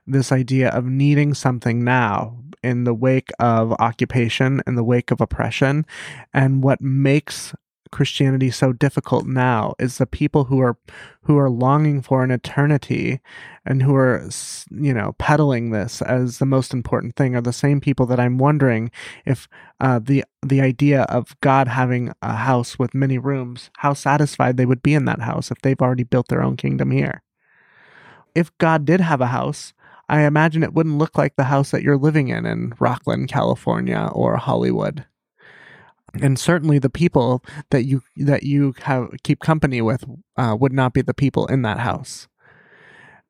this 0.07 0.31
idea 0.31 0.69
of 0.69 0.85
needing 0.85 1.33
something 1.33 1.83
now 1.83 2.39
in 2.63 2.85
the 2.85 2.95
wake 2.95 3.31
of 3.39 3.73
occupation 3.73 4.63
in 4.67 4.75
the 4.75 4.85
wake 4.85 5.11
of 5.11 5.21
oppression 5.21 5.87
and 6.33 6.63
what 6.63 6.81
makes 6.81 7.55
Christianity 7.95 8.51
so 8.51 8.73
difficult 8.73 9.25
now 9.25 9.75
is 9.79 9.99
the 9.99 10.07
people 10.07 10.47
who 10.47 10.61
are 10.61 10.77
who 11.23 11.39
are 11.39 11.49
longing 11.49 12.03
for 12.03 12.25
an 12.25 12.33
eternity 12.33 13.21
and 13.65 13.85
who 13.85 13.95
are 13.95 14.29
you 14.69 14.93
know 14.93 15.15
peddling 15.19 15.71
this 15.71 16.03
as 16.03 16.39
the 16.39 16.45
most 16.45 16.75
important 16.75 17.15
thing 17.15 17.37
are 17.37 17.41
the 17.41 17.53
same 17.53 17.81
people 17.81 18.05
that 18.07 18.19
I'm 18.19 18.37
wondering 18.37 18.91
if 19.25 19.49
uh, 19.79 20.01
the 20.03 20.25
the 20.45 20.61
idea 20.61 21.03
of 21.03 21.41
God 21.41 21.69
having 21.69 22.13
a 22.21 22.35
house 22.35 22.81
with 22.81 22.95
many 22.95 23.17
rooms 23.17 23.71
how 23.77 23.95
satisfied 23.95 24.57
they 24.57 24.67
would 24.67 24.83
be 24.83 24.95
in 24.95 25.05
that 25.05 25.21
house 25.21 25.53
if 25.53 25.61
they've 25.63 25.81
already 25.81 26.05
built 26.05 26.27
their 26.27 26.43
own 26.43 26.57
kingdom 26.57 26.91
here. 26.91 27.23
If 28.35 28.51
God 28.59 28.85
did 28.85 29.01
have 29.01 29.21
a 29.21 29.29
house, 29.29 29.73
I 30.09 30.23
imagine 30.23 30.65
it 30.65 30.75
wouldn't 30.75 30.99
look 30.99 31.17
like 31.17 31.37
the 31.37 31.45
house 31.45 31.71
that 31.71 31.83
you're 31.83 31.97
living 31.97 32.27
in 32.27 32.45
in 32.45 32.71
Rocklin, 32.73 33.29
California 33.29 34.11
or 34.13 34.37
Hollywood 34.37 35.07
and 36.23 36.39
certainly 36.39 36.79
the 36.79 36.91
people 36.91 37.45
that 37.71 37.85
you 37.85 38.03
that 38.17 38.43
you 38.43 38.75
have 38.83 39.09
keep 39.23 39.41
company 39.41 39.81
with 39.83 40.05
uh, 40.37 40.57
would 40.59 40.73
not 40.73 40.93
be 40.93 41.03
the 41.03 41.15
people 41.15 41.47
in 41.47 41.63
that 41.63 41.79
house. 41.79 42.29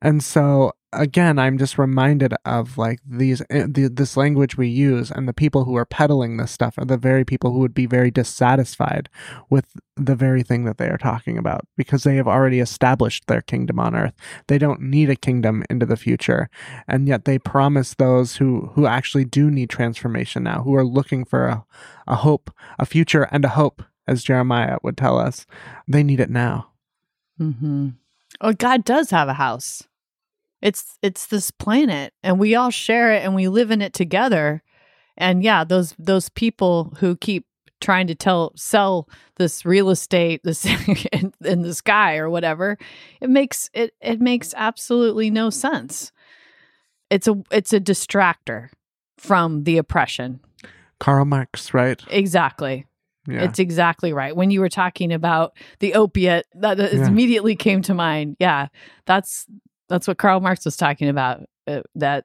And 0.02 0.22
so 0.22 0.72
again 0.94 1.38
i'm 1.38 1.58
just 1.58 1.78
reminded 1.78 2.34
of 2.44 2.78
like 2.78 3.00
these 3.06 3.42
eh, 3.50 3.66
the, 3.68 3.88
this 3.88 4.16
language 4.16 4.56
we 4.56 4.68
use 4.68 5.10
and 5.10 5.28
the 5.28 5.32
people 5.32 5.64
who 5.64 5.76
are 5.76 5.84
peddling 5.84 6.36
this 6.36 6.50
stuff 6.50 6.76
are 6.78 6.84
the 6.84 6.96
very 6.96 7.24
people 7.24 7.52
who 7.52 7.58
would 7.58 7.74
be 7.74 7.86
very 7.86 8.10
dissatisfied 8.10 9.08
with 9.50 9.66
the 9.96 10.16
very 10.16 10.42
thing 10.42 10.64
that 10.64 10.78
they 10.78 10.88
are 10.88 10.98
talking 10.98 11.38
about 11.38 11.66
because 11.76 12.02
they 12.02 12.16
have 12.16 12.26
already 12.26 12.58
established 12.58 13.26
their 13.26 13.42
kingdom 13.42 13.78
on 13.78 13.94
earth. 13.94 14.14
They 14.48 14.58
don't 14.58 14.80
need 14.80 15.08
a 15.08 15.16
kingdom 15.16 15.62
into 15.70 15.86
the 15.86 15.96
future. 15.96 16.48
And 16.88 17.06
yet 17.06 17.24
they 17.24 17.38
promise 17.38 17.94
those 17.94 18.36
who 18.36 18.72
who 18.74 18.86
actually 18.86 19.24
do 19.24 19.50
need 19.50 19.70
transformation 19.70 20.42
now 20.42 20.62
who 20.62 20.74
are 20.74 20.84
looking 20.84 21.24
for 21.24 21.46
a, 21.46 21.64
a 22.08 22.16
hope 22.16 22.50
a 22.78 22.86
future 22.86 23.28
and 23.30 23.44
a 23.44 23.50
hope 23.50 23.82
as 24.06 24.24
jeremiah 24.24 24.78
would 24.82 24.96
tell 24.96 25.18
us. 25.18 25.46
They 25.86 26.02
need 26.02 26.20
it 26.20 26.30
now. 26.30 26.70
Mm-hmm. 27.40 27.88
oh 28.40 28.52
god 28.52 28.84
does 28.84 29.10
have 29.10 29.28
a 29.28 29.34
house 29.34 29.82
it's 30.64 30.98
it's 31.02 31.26
this 31.26 31.50
planet 31.50 32.14
and 32.22 32.40
we 32.40 32.54
all 32.54 32.70
share 32.70 33.12
it 33.12 33.22
and 33.22 33.34
we 33.34 33.48
live 33.48 33.70
in 33.70 33.82
it 33.82 33.92
together. 33.92 34.62
And 35.16 35.44
yeah, 35.44 35.62
those 35.62 35.94
those 35.98 36.30
people 36.30 36.96
who 36.98 37.16
keep 37.16 37.46
trying 37.82 38.06
to 38.06 38.14
tell 38.14 38.52
sell 38.56 39.06
this 39.36 39.66
real 39.66 39.90
estate 39.90 40.40
this 40.42 40.64
in, 41.12 41.34
in 41.44 41.62
the 41.62 41.74
sky 41.74 42.16
or 42.16 42.30
whatever, 42.30 42.78
it 43.20 43.28
makes 43.28 43.68
it 43.74 43.92
it 44.00 44.20
makes 44.22 44.54
absolutely 44.56 45.30
no 45.30 45.50
sense. 45.50 46.10
It's 47.10 47.28
a 47.28 47.36
it's 47.50 47.74
a 47.74 47.80
distractor 47.80 48.70
from 49.18 49.64
the 49.64 49.76
oppression. 49.76 50.40
Karl 50.98 51.26
Marx, 51.26 51.74
right? 51.74 52.02
Exactly. 52.08 52.86
Yeah. 53.28 53.42
It's 53.42 53.58
exactly 53.58 54.14
right. 54.14 54.34
When 54.34 54.50
you 54.50 54.60
were 54.60 54.68
talking 54.70 55.12
about 55.12 55.56
the 55.80 55.94
opiate, 55.94 56.46
that, 56.54 56.78
yeah. 56.78 57.06
immediately 57.06 57.56
came 57.56 57.82
to 57.82 57.94
mind. 57.94 58.36
Yeah, 58.38 58.68
that's 59.06 59.46
that's 59.94 60.08
what 60.08 60.18
Karl 60.18 60.40
Marx 60.40 60.64
was 60.64 60.76
talking 60.76 61.08
about. 61.08 61.44
Uh, 61.68 61.82
that 61.94 62.24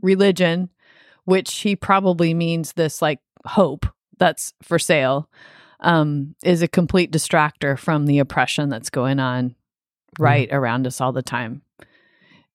religion, 0.00 0.70
which 1.24 1.58
he 1.58 1.74
probably 1.74 2.32
means 2.32 2.72
this 2.72 3.02
like 3.02 3.18
hope 3.44 3.86
that's 4.18 4.52
for 4.62 4.78
sale, 4.78 5.28
um, 5.80 6.36
is 6.44 6.62
a 6.62 6.68
complete 6.68 7.10
distractor 7.10 7.76
from 7.76 8.06
the 8.06 8.20
oppression 8.20 8.68
that's 8.68 8.88
going 8.88 9.18
on 9.18 9.56
right 10.18 10.48
mm. 10.48 10.54
around 10.54 10.86
us 10.86 11.00
all 11.00 11.12
the 11.12 11.22
time. 11.22 11.62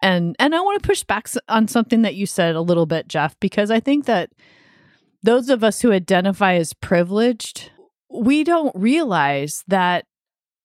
And 0.01 0.36
and 0.39 0.55
I 0.55 0.61
want 0.61 0.82
to 0.82 0.88
push 0.88 1.03
back 1.03 1.28
on 1.49 1.68
something 1.68 2.01
that 2.03 2.16
you 2.16 2.26
said 2.26 2.55
a 2.55 2.61
little 2.61 2.86
bit, 2.86 3.09
Jeff, 3.09 3.38
because 3.41 3.70
I 3.70 3.82
think 3.82 4.05
that 4.05 4.32
those 5.24 5.49
of 5.49 5.61
us 5.61 5.82
who 5.82 5.91
identify 5.91 6.53
as 6.53 6.74
privileged, 6.74 7.70
we 8.09 8.45
don't 8.45 8.76
realize 8.76 9.66
that 9.68 10.05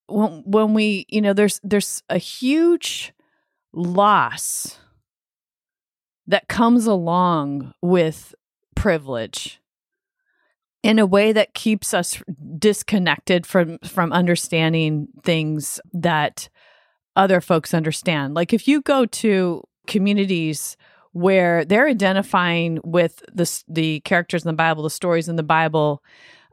when 0.07 0.43
when 0.47 0.73
we, 0.73 1.05
you 1.09 1.21
know, 1.21 1.33
there's 1.33 1.61
there's 1.65 2.05
a 2.09 2.19
huge 2.19 3.13
loss 3.73 4.79
that 6.27 6.49
comes 6.49 6.87
along 6.87 7.73
with 7.81 8.35
privilege 8.75 9.61
in 10.83 10.99
a 10.99 11.07
way 11.07 11.33
that 11.33 11.55
keeps 11.55 11.93
us 11.93 12.23
disconnected 12.59 13.47
from 13.47 13.79
from 13.81 14.13
understanding 14.13 15.09
things 15.25 15.81
that 15.93 16.49
other 17.17 17.41
folks 17.41 17.75
understand. 17.75 18.35
Like 18.35 18.53
if 18.53 18.69
you 18.69 18.81
go 18.83 19.07
to 19.07 19.63
communities 19.87 20.77
where 21.13 21.65
they're 21.65 21.89
identifying 21.89 22.79
with 22.85 23.23
the 23.33 23.63
the 23.67 24.01
characters 24.01 24.45
in 24.45 24.49
the 24.49 24.53
bible 24.53 24.83
the 24.83 24.91
stories 24.91 25.27
in 25.27 25.37
the 25.37 25.43
bible 25.43 26.03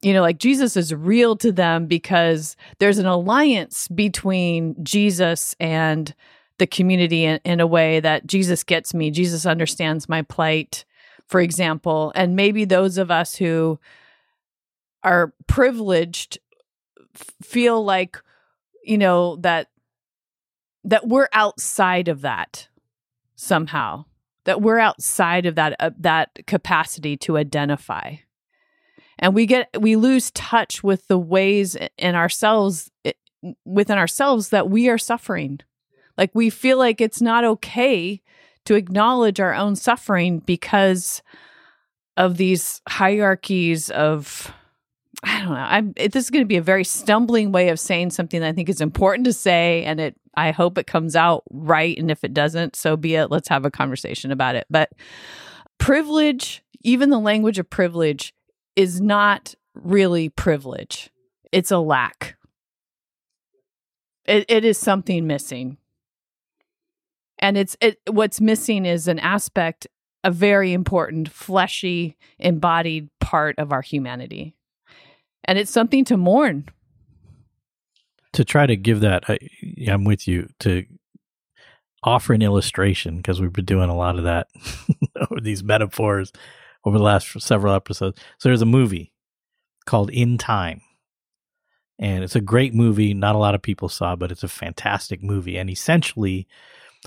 you 0.01 0.13
know 0.13 0.21
like 0.21 0.37
Jesus 0.37 0.77
is 0.77 0.93
real 0.93 1.35
to 1.37 1.51
them 1.51 1.85
because 1.85 2.55
there's 2.79 2.97
an 2.97 3.05
alliance 3.05 3.87
between 3.89 4.75
Jesus 4.83 5.55
and 5.59 6.15
the 6.57 6.67
community 6.67 7.25
in, 7.25 7.39
in 7.43 7.59
a 7.59 7.67
way 7.67 7.99
that 7.99 8.25
Jesus 8.27 8.63
gets 8.63 8.93
me. 8.93 9.11
Jesus 9.11 9.45
understands 9.45 10.07
my 10.07 10.21
plight, 10.21 10.85
for 11.27 11.41
example. 11.41 12.11
And 12.15 12.35
maybe 12.35 12.65
those 12.65 12.97
of 12.97 13.11
us 13.11 13.35
who 13.35 13.79
are 15.03 15.33
privileged 15.47 16.39
feel 17.41 17.83
like, 17.83 18.17
you 18.83 18.97
know, 18.97 19.37
that 19.37 19.67
that 20.83 21.07
we're 21.07 21.29
outside 21.33 22.07
of 22.07 22.21
that 22.21 22.69
somehow 23.35 24.05
that 24.45 24.61
we're 24.61 24.79
outside 24.79 25.45
of 25.45 25.55
that 25.55 25.75
uh, 25.79 25.89
that 25.99 26.29
capacity 26.47 27.17
to 27.17 27.37
identify 27.37 28.15
and 29.19 29.33
we 29.33 29.45
get 29.45 29.69
we 29.79 29.95
lose 29.95 30.31
touch 30.31 30.83
with 30.83 31.07
the 31.07 31.17
ways 31.17 31.75
in 31.97 32.15
ourselves 32.15 32.91
within 33.65 33.97
ourselves 33.97 34.49
that 34.49 34.69
we 34.69 34.87
are 34.87 34.97
suffering 34.97 35.59
like 36.17 36.31
we 36.33 36.49
feel 36.49 36.77
like 36.77 37.01
it's 37.01 37.21
not 37.21 37.43
okay 37.43 38.21
to 38.65 38.75
acknowledge 38.75 39.39
our 39.39 39.53
own 39.53 39.75
suffering 39.75 40.39
because 40.39 41.21
of 42.17 42.37
these 42.37 42.81
hierarchies 42.87 43.89
of 43.91 44.51
I 45.23 45.39
don't 45.39 45.49
know. 45.49 45.55
I'm 45.55 45.93
it, 45.95 46.11
this 46.11 46.25
is 46.25 46.29
going 46.29 46.43
to 46.43 46.47
be 46.47 46.57
a 46.57 46.61
very 46.61 46.83
stumbling 46.83 47.51
way 47.51 47.69
of 47.69 47.79
saying 47.79 48.11
something 48.11 48.41
that 48.41 48.47
I 48.47 48.53
think 48.53 48.69
is 48.69 48.81
important 48.81 49.25
to 49.25 49.33
say 49.33 49.83
and 49.85 49.99
it 49.99 50.15
I 50.35 50.51
hope 50.51 50.77
it 50.77 50.87
comes 50.87 51.15
out 51.15 51.43
right 51.49 51.97
and 51.97 52.11
if 52.11 52.23
it 52.23 52.33
doesn't, 52.33 52.75
so 52.75 52.97
be 52.97 53.15
it. 53.15 53.31
Let's 53.31 53.47
have 53.47 53.65
a 53.65 53.71
conversation 53.71 54.31
about 54.31 54.55
it. 54.55 54.65
But 54.69 54.91
privilege, 55.77 56.63
even 56.81 57.09
the 57.09 57.19
language 57.19 57.57
of 57.57 57.69
privilege 57.69 58.33
is 58.75 58.99
not 58.99 59.55
really 59.73 60.29
privilege. 60.29 61.09
It's 61.51 61.71
a 61.71 61.79
lack. 61.79 62.35
It, 64.25 64.45
it 64.49 64.65
is 64.65 64.77
something 64.77 65.25
missing 65.27 65.77
and 67.45 67.57
it's 67.57 67.77
it 67.79 67.99
what's 68.09 68.41
missing 68.41 68.87
is 68.87 69.07
an 69.07 69.19
aspect 69.19 69.85
a 70.23 70.31
very 70.31 70.73
important 70.73 71.29
fleshy 71.29 72.17
embodied 72.39 73.07
part 73.19 73.59
of 73.59 73.71
our 73.71 73.83
humanity. 73.83 74.55
And 75.43 75.59
it's 75.59 75.69
something 75.69 76.03
to 76.05 76.17
mourn. 76.17 76.67
To 78.33 78.43
try 78.43 78.65
to 78.65 78.75
give 78.75 79.01
that 79.01 79.29
I, 79.29 79.37
i'm 79.87 80.03
with 80.03 80.27
you 80.27 80.49
to 80.61 80.85
offer 82.03 82.33
an 82.33 82.41
illustration 82.41 83.17
because 83.17 83.39
we've 83.39 83.53
been 83.53 83.65
doing 83.65 83.91
a 83.91 83.95
lot 83.95 84.17
of 84.17 84.23
that 84.23 84.47
over 85.29 85.39
these 85.39 85.63
metaphors 85.63 86.31
over 86.83 86.97
the 86.97 87.03
last 87.03 87.39
several 87.39 87.75
episodes. 87.75 88.19
So 88.39 88.49
there's 88.49 88.63
a 88.63 88.65
movie 88.65 89.13
called 89.85 90.09
in 90.09 90.39
time. 90.39 90.81
And 91.99 92.23
it's 92.23 92.35
a 92.35 92.41
great 92.41 92.73
movie 92.73 93.13
not 93.13 93.35
a 93.35 93.39
lot 93.39 93.53
of 93.53 93.61
people 93.61 93.87
saw 93.87 94.15
but 94.15 94.31
it's 94.31 94.43
a 94.43 94.47
fantastic 94.47 95.21
movie. 95.21 95.57
And 95.57 95.69
essentially 95.69 96.47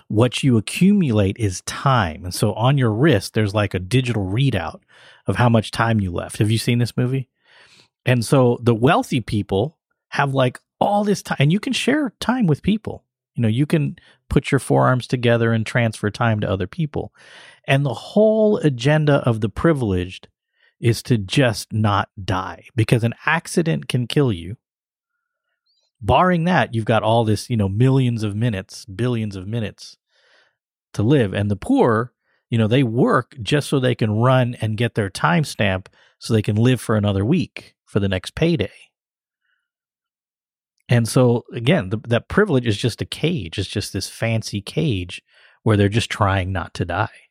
what 0.08 0.42
you 0.42 0.56
accumulate 0.56 1.36
is 1.38 1.62
time. 1.62 2.24
And 2.24 2.34
so 2.34 2.52
on 2.54 2.78
your 2.78 2.92
wrist, 2.92 3.34
there's 3.34 3.54
like 3.54 3.74
a 3.74 3.78
digital 3.78 4.24
readout 4.24 4.80
of 5.26 5.36
how 5.36 5.48
much 5.48 5.70
time 5.70 6.00
you 6.00 6.12
left. 6.12 6.38
Have 6.38 6.50
you 6.50 6.58
seen 6.58 6.78
this 6.78 6.96
movie? 6.96 7.28
And 8.06 8.24
so 8.24 8.58
the 8.62 8.74
wealthy 8.74 9.20
people 9.20 9.78
have 10.10 10.34
like 10.34 10.60
all 10.80 11.04
this 11.04 11.22
time, 11.22 11.36
and 11.40 11.52
you 11.52 11.60
can 11.60 11.72
share 11.72 12.14
time 12.20 12.46
with 12.46 12.62
people. 12.62 13.04
You 13.34 13.42
know, 13.42 13.48
you 13.48 13.66
can 13.66 13.96
put 14.28 14.50
your 14.50 14.58
forearms 14.58 15.06
together 15.06 15.52
and 15.52 15.64
transfer 15.64 16.10
time 16.10 16.40
to 16.40 16.50
other 16.50 16.66
people. 16.66 17.12
And 17.66 17.84
the 17.84 17.94
whole 17.94 18.56
agenda 18.58 19.16
of 19.28 19.40
the 19.40 19.48
privileged 19.48 20.28
is 20.80 21.02
to 21.04 21.18
just 21.18 21.72
not 21.72 22.08
die 22.22 22.64
because 22.74 23.04
an 23.04 23.14
accident 23.26 23.88
can 23.88 24.06
kill 24.06 24.32
you. 24.32 24.56
Barring 26.00 26.44
that, 26.44 26.74
you've 26.74 26.84
got 26.84 27.02
all 27.02 27.24
this, 27.24 27.50
you 27.50 27.56
know, 27.56 27.68
millions 27.68 28.22
of 28.22 28.36
minutes, 28.36 28.84
billions 28.84 29.34
of 29.36 29.46
minutes 29.46 29.96
to 30.94 31.02
live. 31.02 31.34
And 31.34 31.50
the 31.50 31.56
poor, 31.56 32.12
you 32.50 32.58
know, 32.58 32.68
they 32.68 32.82
work 32.82 33.36
just 33.42 33.68
so 33.68 33.80
they 33.80 33.94
can 33.94 34.12
run 34.12 34.56
and 34.60 34.76
get 34.76 34.94
their 34.94 35.10
time 35.10 35.44
stamp 35.44 35.88
so 36.18 36.32
they 36.32 36.42
can 36.42 36.56
live 36.56 36.80
for 36.80 36.96
another 36.96 37.24
week 37.24 37.74
for 37.84 38.00
the 38.00 38.08
next 38.08 38.34
payday. 38.34 38.70
And 40.88 41.06
so 41.06 41.44
again, 41.52 41.90
the, 41.90 41.98
that 42.08 42.28
privilege 42.28 42.66
is 42.66 42.76
just 42.76 43.02
a 43.02 43.06
cage. 43.06 43.58
It's 43.58 43.68
just 43.68 43.92
this 43.92 44.08
fancy 44.08 44.60
cage 44.60 45.22
where 45.62 45.76
they're 45.76 45.88
just 45.88 46.10
trying 46.10 46.52
not 46.52 46.74
to 46.74 46.84
die 46.84 47.27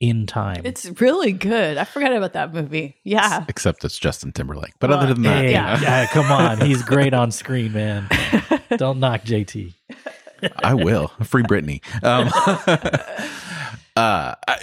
in 0.00 0.26
time. 0.26 0.62
It's 0.64 0.86
really 1.00 1.32
good. 1.32 1.76
I 1.76 1.84
forgot 1.84 2.12
about 2.12 2.32
that 2.32 2.52
movie. 2.54 2.96
Yeah. 3.04 3.44
Except 3.48 3.84
it's 3.84 3.98
Justin 3.98 4.32
Timberlake. 4.32 4.72
But 4.78 4.90
Well, 4.90 4.98
other 4.98 5.12
than 5.14 5.22
that, 5.24 5.44
Hey, 5.44 5.52
yeah. 5.52 5.78
yeah, 5.80 6.06
come 6.12 6.32
on. 6.32 6.60
He's 6.62 6.82
great 6.82 7.12
on 7.14 7.30
screen, 7.30 7.72
man. 7.72 8.08
Don't 8.78 8.98
knock 8.98 9.22
JT. 9.22 9.74
I 10.56 10.72
will. 10.74 11.08
Free 11.22 11.42
Britney. 11.42 11.82
Um, 12.02 12.28
uh, 13.96 14.34
I, 14.48 14.56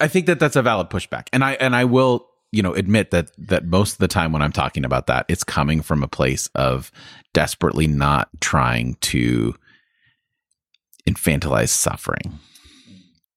I 0.00 0.06
think 0.08 0.26
that 0.26 0.38
that's 0.38 0.54
a 0.54 0.62
valid 0.62 0.90
pushback, 0.90 1.26
and 1.32 1.42
I 1.42 1.54
and 1.54 1.74
I 1.74 1.84
will, 1.86 2.28
you 2.52 2.62
know, 2.62 2.72
admit 2.72 3.10
that 3.10 3.32
that 3.38 3.64
most 3.66 3.94
of 3.94 3.98
the 3.98 4.06
time 4.06 4.30
when 4.32 4.42
I'm 4.42 4.52
talking 4.52 4.84
about 4.84 5.08
that, 5.08 5.26
it's 5.28 5.42
coming 5.42 5.82
from 5.82 6.04
a 6.04 6.08
place 6.08 6.48
of 6.54 6.92
desperately 7.32 7.88
not 7.88 8.28
trying 8.40 8.94
to 9.00 9.54
infantilize 11.08 11.70
suffering. 11.70 12.38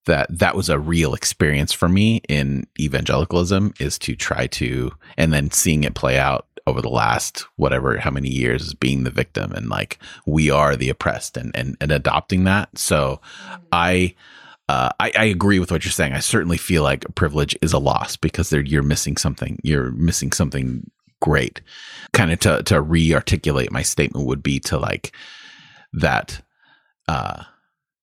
That 0.08 0.28
that 0.40 0.56
was 0.56 0.68
a 0.70 0.80
real 0.80 1.14
experience 1.14 1.72
for 1.72 1.88
me 1.88 2.22
in 2.28 2.68
evangelicalism 2.80 3.74
is 3.80 3.98
to 4.00 4.16
try 4.16 4.48
to, 4.48 4.92
and 5.18 5.32
then 5.32 5.52
seeing 5.52 5.84
it 5.84 5.96
play 5.96 6.18
out 6.18 6.48
over 6.66 6.82
the 6.82 6.90
last 6.90 7.46
whatever 7.56 7.98
how 7.98 8.12
many 8.12 8.28
years 8.28 8.62
as 8.62 8.74
being 8.74 9.06
the 9.06 9.10
victim 9.10 9.54
and 9.54 9.70
like 9.70 9.98
we 10.26 10.50
are 10.50 10.76
the 10.76 10.90
oppressed 10.90 11.38
and 11.38 11.56
and, 11.56 11.78
and 11.80 11.94
adopting 11.94 12.44
that 12.44 12.78
so 12.78 13.22
i 13.72 14.14
uh, 14.70 14.90
I, 15.00 15.12
I 15.18 15.24
agree 15.26 15.60
with 15.60 15.72
what 15.72 15.86
you're 15.86 15.92
saying. 15.92 16.14
I 16.14 16.20
certainly 16.20 16.58
feel 16.58 16.84
like 16.84 17.06
privilege 17.16 17.56
is 17.62 17.72
a 17.72 17.80
loss 17.80 18.18
because 18.18 18.52
you're 18.52 18.84
missing 18.84 19.16
something. 19.16 19.60
You're 19.64 19.92
missing 19.92 20.34
something 20.34 20.90
great. 21.22 21.62
Kind 22.12 22.32
of 22.32 22.40
to 22.42 22.64
to 22.64 22.82
re-articulate 22.82 23.72
my 23.72 23.82
statement 23.82 24.28
would 24.28 24.44
be 24.44 24.60
to 24.62 24.78
like 24.78 25.14
that. 25.94 26.42
Uh, 27.08 27.44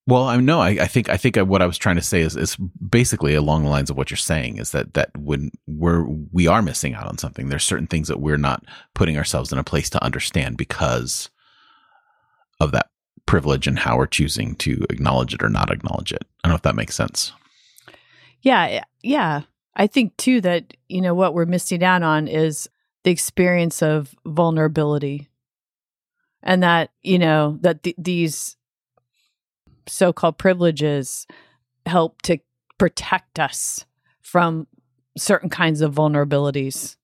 well, 0.07 0.25
I 0.25 0.37
no, 0.37 0.61
I, 0.61 0.71
I 0.71 0.87
think 0.87 1.09
I 1.09 1.17
think 1.17 1.39
uh, 1.39 1.47
what 1.47 1.63
I 1.63 1.67
was 1.67 1.79
trying 1.79 1.97
to 1.97 2.03
say 2.03 2.21
is 2.21 2.37
is 2.37 2.57
basically 2.57 3.35
along 3.35 3.65
the 3.65 3.71
lines 3.71 3.89
of 3.89 3.97
what 3.97 4.11
you're 4.11 4.19
saying 4.19 4.59
is 4.59 4.73
that 4.73 4.95
that 4.95 5.11
when 5.17 5.51
we're 5.67 6.05
we 6.31 6.47
are 6.47 6.61
missing 6.61 6.95
out 6.95 7.07
on 7.07 7.17
something, 7.17 7.49
there's 7.49 7.65
certain 7.65 7.87
things 7.87 8.09
that 8.09 8.21
we're 8.21 8.37
not 8.37 8.65
putting 8.95 9.17
ourselves 9.17 9.51
in 9.51 9.59
a 9.59 9.65
place 9.65 9.89
to 9.91 10.05
understand 10.05 10.59
because 10.59 11.31
of 12.61 12.73
that 12.73 12.91
privilege 13.25 13.67
and 13.67 13.79
how 13.79 13.97
we're 13.97 14.07
choosing 14.07 14.55
to 14.57 14.85
acknowledge 14.91 15.33
it 15.33 15.43
or 15.43 15.49
not 15.49 15.73
acknowledge 15.73 16.13
it. 16.13 16.27
I 16.43 16.49
don't 16.49 16.53
know 16.53 16.57
if 16.57 16.63
that 16.63 16.77
makes 16.77 16.95
sense. 16.95 17.33
Yeah, 18.43 18.65
eh, 18.67 18.81
yeah. 19.03 19.43
I 19.75 19.87
think 19.87 20.17
too 20.19 20.43
that 20.43 20.77
you 20.87 21.01
know 21.01 21.15
what 21.15 21.33
we're 21.33 21.47
missing 21.47 21.83
out 21.83 22.03
on 22.03 22.29
is 22.29 22.69
the 23.05 23.11
experience 23.11 23.83
of 23.83 24.15
vulnerability, 24.27 25.31
and 26.43 26.63
that 26.63 26.91
you 27.03 27.19
know 27.19 27.59
that 27.63 27.83
th- 27.83 27.97
these 27.97 28.57
so-called 29.87 30.39
privileges 30.39 31.27
help 31.87 32.23
to 32.23 32.39
protect 32.79 33.39
us 33.39 33.85
from 34.23 34.67
certain 35.17 35.49
kinds 35.49 35.81
of 35.81 35.95
vulnerabilities, 35.95 36.97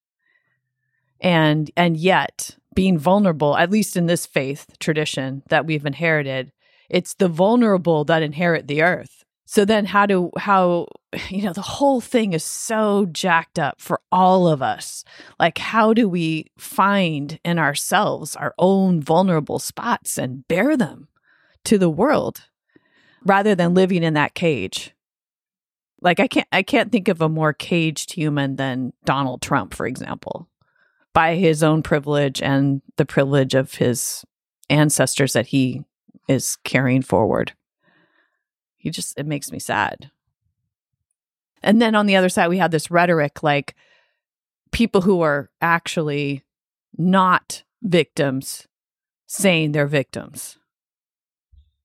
and 1.21 1.71
and 1.77 1.97
yet 1.97 2.57
being 2.75 2.99
vulnerable, 2.99 3.57
at 3.57 3.71
least 3.71 3.97
in 3.97 4.07
this 4.07 4.27
faith 4.27 4.67
tradition 4.79 5.43
that 5.49 5.67
we've 5.67 5.87
inherited, 5.87 6.53
it's 6.89 7.15
the 7.15 7.29
vulnerable 7.29 8.05
that 8.05 8.23
inherit 8.23 8.69
the 8.69 8.83
earth. 8.83 9.25
So 9.47 9.65
then 9.65 9.87
how 9.87 10.07
do 10.07 10.31
how 10.39 10.87
you 11.29 11.43
know 11.43 11.53
the 11.53 11.61
whole 11.63 12.01
thing 12.01 12.33
is 12.33 12.45
so 12.45 13.07
jacked 13.07 13.59
up 13.59 13.81
for 13.81 14.01
all 14.13 14.49
of 14.49 14.63
us. 14.63 15.05
Like 15.39 15.59
how 15.59 15.93
do 15.93 16.09
we 16.09 16.47
find 16.57 17.39
in 17.45 17.59
ourselves 17.59 18.37
our 18.37 18.55
own 18.59 19.03
vulnerable 19.03 19.59
spots 19.59 20.19
and 20.19 20.47
bear 20.47 20.77
them 20.77 21.09
to 21.65 21.79
the 21.79 21.91
world 21.91 22.49
rather 23.25 23.55
than 23.55 23.75
living 23.75 24.03
in 24.03 24.15
that 24.15 24.35
cage? 24.35 24.93
Like 26.01 26.21
I 26.21 26.29
can't 26.29 26.49
I 26.51 26.63
can't 26.63 26.91
think 26.91 27.09
of 27.09 27.21
a 27.21 27.29
more 27.29 27.53
caged 27.53 28.13
human 28.13 28.57
than 28.57 28.93
Donald 29.05 29.43
Trump, 29.43 29.75
for 29.75 29.87
example, 29.87 30.49
by 31.13 31.35
his 31.35 31.63
own 31.63 31.83
privilege 31.83 32.41
and 32.41 32.81
the 32.97 33.05
privilege 33.05 33.55
of 33.55 33.75
his 33.75 34.25
ancestors 34.71 35.35
that 35.35 35.49
he 35.49 35.85
is 36.29 36.57
carrying 36.65 37.03
forward. 37.03 37.53
He 38.77 38.91
just 38.91 39.19
it 39.19 39.27
makes 39.27 39.53
me 39.53 39.59
sad. 39.59 40.11
And 41.63 41.83
then 41.83 41.95
on 41.95 42.07
the 42.07 42.17
other 42.17 42.31
side 42.31 42.49
we 42.49 42.59
have 42.59 42.71
this 42.71 42.91
rhetoric 42.91 43.43
like 43.43 43.75
people 44.71 45.03
who 45.03 45.21
are 45.21 45.51
actually 45.61 46.45
not 46.97 47.63
victims 47.83 48.67
saying 49.27 49.73
they're 49.73 49.87
victims. 49.87 50.57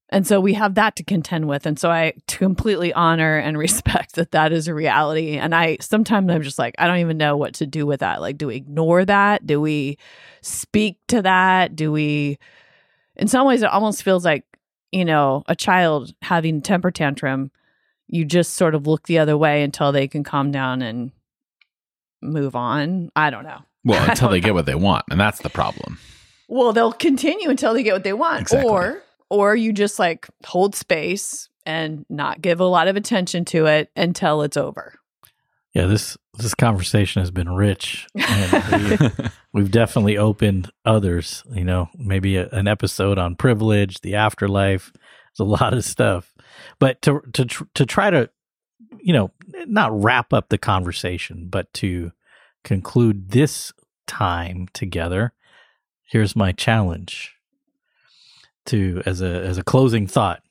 And 0.10 0.26
so 0.28 0.40
we 0.40 0.54
have 0.54 0.76
that 0.76 0.96
to 0.98 1.04
contend 1.04 1.48
with. 1.48 1.66
And 1.66 1.80
so 1.80 1.90
I 1.90 2.14
completely 2.28 2.94
honor 2.94 3.38
and 3.38 3.58
respect 3.58 4.16
that 4.16 4.32
that 4.32 4.52
is 4.52 4.68
a 4.68 4.74
reality. 4.74 5.38
And 5.38 5.56
I 5.56 5.78
sometimes 5.82 6.30
I'm 6.32 6.44
just 6.44 6.60
like, 6.60 6.76
I 6.78 6.88
don't 6.88 7.00
even 7.00 7.18
know 7.18 7.38
what 7.38 7.56
to 7.56 7.66
do 7.66 7.86
with 7.86 8.02
that. 8.02 8.22
Like, 8.22 8.38
do 8.38 8.48
we 8.48 8.56
ignore 8.56 9.04
that? 9.06 9.46
Do 9.46 9.60
we 9.60 9.98
speak 10.42 11.00
to 11.08 11.22
that? 11.24 11.76
Do 11.76 11.92
we, 11.92 12.38
in 13.16 13.28
some 13.28 13.48
ways, 13.48 13.64
it 13.64 13.70
almost 13.70 14.04
feels 14.04 14.26
like, 14.26 14.44
you 14.92 15.06
know, 15.06 15.44
a 15.48 15.56
child 15.56 16.14
having 16.22 16.62
temper 16.62 16.92
tantrum. 16.92 17.52
You 18.08 18.24
just 18.24 18.54
sort 18.54 18.76
of 18.76 18.86
look 18.86 19.08
the 19.08 19.18
other 19.18 19.36
way 19.36 19.64
until 19.64 19.92
they 19.92 20.08
can 20.08 20.24
calm 20.24 20.52
down 20.52 20.84
and 20.84 21.12
move 22.22 22.56
on. 22.56 23.10
I 23.16 23.30
don't 23.30 23.44
know. 23.44 23.60
Well, 23.88 24.10
until 24.10 24.30
they 24.30 24.40
know. 24.40 24.46
get 24.46 24.54
what 24.56 24.66
they 24.66 24.74
want, 24.74 25.06
and 25.12 25.20
that's 25.20 25.42
the 25.42 25.50
problem. 25.52 26.00
Well, 26.48 26.74
they'll 26.74 26.92
continue 26.92 27.52
until 27.52 27.76
they 27.76 27.84
get 27.84 27.94
what 27.94 28.04
they 28.04 28.14
want. 28.14 28.42
Exactly. 28.42 28.68
Or 28.68 29.04
or 29.30 29.56
you 29.56 29.74
just 29.74 30.00
like 30.00 30.28
hold 30.46 30.76
space 30.76 31.50
and 31.66 32.06
not 32.10 32.42
give 32.42 32.60
a 32.60 32.66
lot 32.66 32.88
of 32.88 32.96
attention 32.96 33.46
to 33.46 33.66
it 33.66 33.90
until 33.96 34.42
it's 34.44 34.58
over. 34.58 34.94
Yeah, 35.74 35.88
this 35.88 36.18
this 36.36 36.56
conversation 36.56 37.22
has 37.22 37.32
been 37.32 37.50
rich, 37.50 38.08
and 38.16 39.00
we, 39.00 39.10
we've 39.54 39.72
definitely 39.72 40.18
opened 40.18 40.72
others. 40.86 41.44
You 41.52 41.66
know, 41.66 41.90
maybe 41.98 42.38
a, 42.38 42.48
an 42.50 42.68
episode 42.68 43.18
on 43.18 43.36
privilege, 43.36 44.00
the 44.00 44.16
afterlife. 44.16 44.94
There's 44.94 45.46
a 45.46 45.52
lot 45.52 45.74
of 45.74 45.84
stuff, 45.84 46.34
but 46.80 47.02
to 47.02 47.22
to 47.34 47.44
tr- 47.44 47.66
to 47.74 47.86
try 47.86 48.10
to, 48.10 48.30
you 49.02 49.12
know, 49.12 49.32
not 49.66 50.02
wrap 50.02 50.32
up 50.32 50.48
the 50.48 50.58
conversation, 50.58 51.48
but 51.50 51.74
to 51.74 52.14
conclude 52.64 53.32
this 53.32 53.74
time 54.08 54.70
together. 54.72 55.34
Here's 56.06 56.38
my 56.38 56.54
challenge. 56.54 57.36
To 58.68 59.02
as 59.06 59.22
a 59.22 59.28
as 59.44 59.58
a 59.60 59.64
closing 59.64 60.08
thought, 60.08 60.42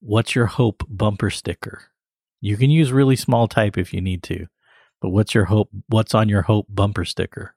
what's 0.00 0.34
your 0.34 0.46
hope 0.46 0.82
bumper 0.88 1.30
sticker? 1.30 1.84
You 2.40 2.56
can 2.58 2.68
use 2.70 2.92
really 2.92 3.16
small 3.16 3.48
type 3.48 3.78
if 3.78 3.94
you 3.94 4.00
need 4.02 4.22
to. 4.24 4.46
But 5.00 5.08
what's 5.10 5.34
your 5.34 5.46
hope 5.46 5.70
what's 5.88 6.14
on 6.14 6.28
your 6.28 6.42
hope 6.42 6.66
bumper 6.68 7.04
sticker? 7.06 7.54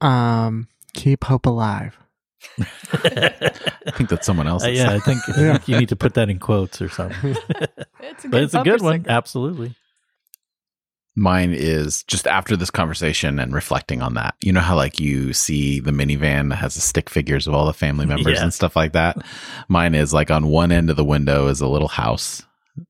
Um, 0.00 0.68
keep 0.94 1.24
hope 1.24 1.46
alive. 1.46 1.98
I 2.58 3.90
think 3.96 4.10
that's 4.10 4.26
someone 4.26 4.46
else. 4.46 4.64
Uh, 4.64 4.68
yeah, 4.68 4.92
I 4.92 5.00
think, 5.00 5.28
I 5.28 5.32
Yeah. 5.40 5.52
think 5.52 5.68
you 5.68 5.78
need 5.78 5.88
to 5.88 5.96
put 5.96 6.14
that 6.14 6.28
in 6.28 6.38
quotes 6.38 6.80
or 6.82 6.88
something. 6.88 7.36
It's 8.00 8.24
a 8.24 8.28
but 8.28 8.42
it's 8.42 8.54
a 8.54 8.62
good 8.62 8.82
one. 8.82 9.00
sticker. 9.00 9.10
Absolutely. 9.10 9.74
Mine 11.16 11.52
is 11.54 12.02
just 12.04 12.26
after 12.26 12.56
this 12.56 12.70
conversation 12.70 13.38
and 13.38 13.54
reflecting 13.54 14.02
on 14.02 14.14
that. 14.14 14.34
You 14.42 14.52
know 14.52 14.60
how 14.60 14.74
like 14.74 14.98
you 14.98 15.32
see 15.32 15.78
the 15.78 15.92
minivan 15.92 16.50
that 16.50 16.56
has 16.56 16.74
the 16.74 16.80
stick 16.80 17.08
figures 17.08 17.46
of 17.46 17.54
all 17.54 17.66
the 17.66 17.72
family 17.72 18.04
members 18.06 18.36
Yeah. 18.38 18.42
and 18.42 18.52
stuff 18.52 18.74
like 18.74 18.92
that. 18.94 19.18
Mine 19.68 19.94
is 19.94 20.12
like 20.12 20.30
on 20.30 20.48
one 20.48 20.72
end 20.72 20.90
of 20.90 20.96
the 20.96 21.04
window 21.04 21.46
is 21.46 21.60
a 21.60 21.68
little 21.68 21.88
house 21.88 22.42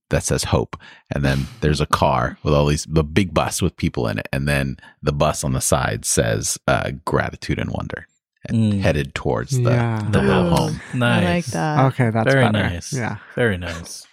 that 0.09 0.23
says 0.23 0.45
hope, 0.45 0.79
and 1.15 1.23
then 1.23 1.47
there's 1.61 1.83
a 1.83 1.87
car 1.87 2.39
with 2.43 2.55
all 2.55 2.65
these 2.67 2.87
the 2.87 3.05
big 3.05 3.35
bus 3.35 3.61
with 3.61 3.77
people 3.77 4.09
in 4.09 4.19
it, 4.19 4.27
and 4.33 4.49
then 4.49 4.79
the 5.03 5.13
bus 5.13 5.45
on 5.45 5.53
the 5.53 5.61
side 5.61 6.07
says 6.07 6.59
uh, 6.67 6.93
gratitude 7.05 7.59
and 7.59 7.71
wonder. 7.71 8.07
and 8.47 8.75
Mm. 8.75 8.81
headed 8.83 9.15
towards 9.15 9.53
the, 9.53 9.71
Yeah. 9.71 10.07
the 10.11 10.21
little 10.23 10.55
home. 10.55 10.81
Nice. 10.93 11.25
I 11.25 11.35
like 11.35 11.45
that. 11.47 11.85
Okay, 11.87 12.11
that's 12.11 12.31
Very 12.31 12.45
better. 12.45 12.59
nice. 12.71 12.93
Yeah. 12.93 13.17
Very 13.35 13.57
nice. 13.57 14.07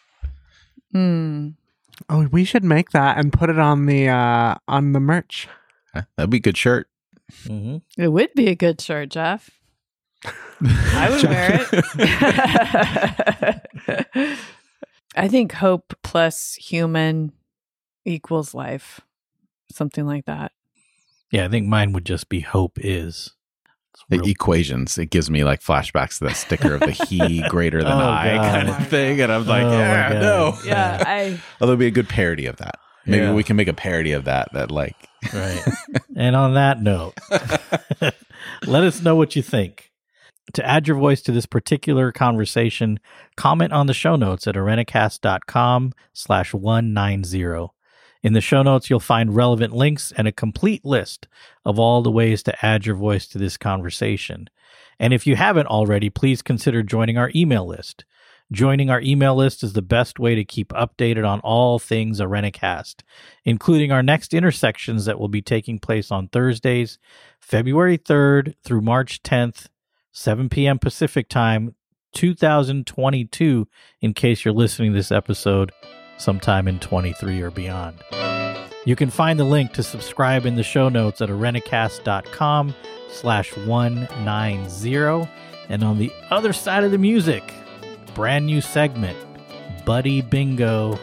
Mm. 0.96 1.56
Oh, 2.10 2.28
we 2.32 2.44
should 2.46 2.64
make 2.64 2.92
that 2.92 3.18
and 3.18 3.32
put 3.34 3.50
it 3.50 3.60
on 3.60 3.86
the 3.86 4.08
uh 4.10 4.56
on 4.68 4.94
the 4.94 5.00
merch. 5.00 5.48
Huh? 5.94 6.04
That'd 6.16 6.30
be 6.30 6.38
a 6.38 6.42
good 6.42 6.58
shirt. 6.58 6.88
hmm 7.46 7.78
It 7.98 8.10
would 8.10 8.34
be 8.36 8.48
a 8.48 8.56
good 8.56 8.80
shirt, 8.82 9.10
Jeff. 9.10 9.50
I 10.64 11.10
would 11.10 11.24
wear 11.24 11.68
it. 11.72 13.62
I 15.16 15.28
think 15.28 15.52
hope 15.54 15.94
plus 16.04 16.54
human 16.56 17.32
equals 18.06 18.54
life. 18.54 19.02
Something 19.72 20.06
like 20.06 20.26
that. 20.26 20.52
Yeah, 21.32 21.46
I 21.46 21.50
think 21.50 21.68
mine 21.68 21.94
would 21.94 22.06
just 22.06 22.30
be 22.30 22.42
hope 22.42 22.78
is. 22.82 23.34
It's 24.02 24.10
The 24.10 24.18
real- 24.20 24.28
equations. 24.30 24.98
It 24.98 25.08
gives 25.08 25.30
me 25.30 25.44
like 25.44 25.62
flashbacks 25.62 26.18
to 26.20 26.26
that 26.26 26.36
sticker 26.36 26.74
of 26.76 26.80
the 26.82 26.92
he 26.92 27.42
greater 27.50 27.84
than 27.84 27.92
Oh, 27.94 28.10
I 28.10 28.36
God. 28.36 28.52
kind 28.52 28.70
Oh, 28.70 28.74
of 28.74 28.88
thing. 28.88 29.22
And 29.22 29.32
I'm 29.32 29.46
like, 29.46 29.64
Oh, 29.64 29.72
yeah, 29.72 30.14
God. 30.14 30.22
no. 30.22 30.58
Yeah, 30.66 31.04
I 31.06 31.40
Although 31.62 31.74
it'd 31.74 31.80
be 31.80 31.88
a 31.88 31.92
good 31.92 32.10
parody 32.10 32.46
of 32.46 32.58
that. 32.58 32.76
Maybe 33.06 33.24
Yeah. 33.26 33.34
we 33.34 33.44
can 33.44 33.56
make 33.56 33.68
a 33.68 33.74
parody 33.74 34.12
of 34.12 34.26
that. 34.26 34.50
That 34.54 34.70
like, 34.72 34.96
Right. 35.34 35.64
and 36.16 36.36
on 36.36 36.54
that 36.56 36.82
note, 36.82 37.14
let 38.66 38.84
us 38.84 39.02
know 39.02 39.16
what 39.16 39.36
you 39.36 39.42
think. 39.42 39.90
To 40.54 40.66
add 40.68 40.88
your 40.88 40.98
voice 40.98 41.22
to 41.24 41.32
this 41.32 41.46
particular 41.46 42.12
conversation, 42.12 43.00
comment 43.38 43.72
on 43.72 43.88
the 43.88 43.94
show 43.94 44.16
notes 44.18 44.48
at 44.48 44.56
irenicast.com 44.56 45.94
slash 46.14 46.54
190. 46.54 47.68
In 48.24 48.34
the 48.34 48.42
show 48.42 48.62
notes, 48.62 48.90
you'll 48.90 49.00
find 49.00 49.36
relevant 49.36 49.74
links 49.74 50.14
and 50.16 50.28
a 50.28 50.32
complete 50.32 50.86
list 50.86 51.28
of 51.66 51.80
all 51.80 52.02
the 52.02 52.12
ways 52.12 52.44
to 52.44 52.66
add 52.66 52.86
your 52.86 52.96
voice 52.96 53.28
to 53.28 53.38
this 53.38 53.58
conversation. 53.58 54.48
And 55.00 55.14
if 55.14 55.26
you 55.26 55.36
haven't 55.36 55.68
already, 55.68 56.10
please 56.10 56.42
consider 56.42 56.84
joining 56.84 57.18
our 57.18 57.32
email 57.36 57.66
list. 57.66 58.06
Joining 58.52 58.90
our 58.90 59.02
email 59.02 59.34
list 59.34 59.64
is 59.64 59.74
the 59.74 59.82
best 59.82 60.20
way 60.20 60.36
to 60.36 60.44
keep 60.44 60.70
updated 60.70 61.28
on 61.28 61.40
all 61.40 61.80
things 61.80 62.20
Irenicast, 62.20 63.02
including 63.46 63.92
our 63.92 64.04
next 64.04 64.34
intersections 64.34 65.06
that 65.06 65.20
will 65.20 65.30
be 65.30 65.42
taking 65.42 65.80
place 65.80 66.12
on 66.12 66.28
Thursdays, 66.28 67.00
February 67.40 67.98
3rd 67.98 68.54
through 68.64 68.82
March 68.82 69.24
10th, 69.24 69.68
7 70.12 70.50
p.m. 70.50 70.80
Pacific 70.80 71.30
Time, 71.30 71.76
2022, 72.14 73.68
in 74.02 74.14
case 74.14 74.44
you're 74.44 74.54
listening 74.54 74.92
to 74.92 74.98
this 74.98 75.14
episode 75.14 75.72
sometime 76.22 76.68
in 76.68 76.80
23 76.80 77.42
or 77.42 77.52
beyond. 77.52 77.98
You 78.86 78.96
can 78.96 79.10
find 79.10 79.40
the 79.40 79.44
link 79.44 79.74
to 79.74 79.84
subscribe 79.84 80.46
in 80.46 80.56
the 80.56 80.64
show 80.64 80.90
notes 80.90 81.22
at 81.22 81.30
irenicast.com 81.30 82.74
slash 83.10 83.56
190. 83.58 85.30
And 85.70 85.84
on 85.84 85.98
the 86.00 86.12
other 86.30 86.54
side 86.54 86.84
of 86.84 86.92
the 86.92 86.98
music, 86.98 87.44
brand 88.14 88.46
new 88.46 88.62
segment, 88.62 89.18
Buddy 89.86 90.22
Bingo. 90.22 90.98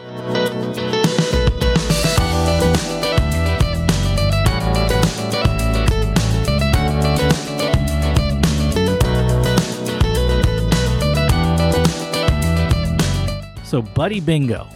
So, 13.63 13.83
Buddy 13.83 14.19
Bingo 14.19 14.67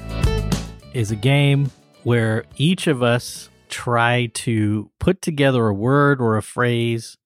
is 0.94 1.10
a 1.12 1.16
game 1.16 1.72
where 2.04 2.46
each 2.58 2.88
of 2.88 3.02
us 3.02 3.50
try 3.70 4.28
to 4.34 4.92
put 5.00 5.22
together 5.22 5.68
a 5.68 5.74
word 5.74 6.22
or 6.22 6.38
a 6.38 6.44
phrase 6.44 7.18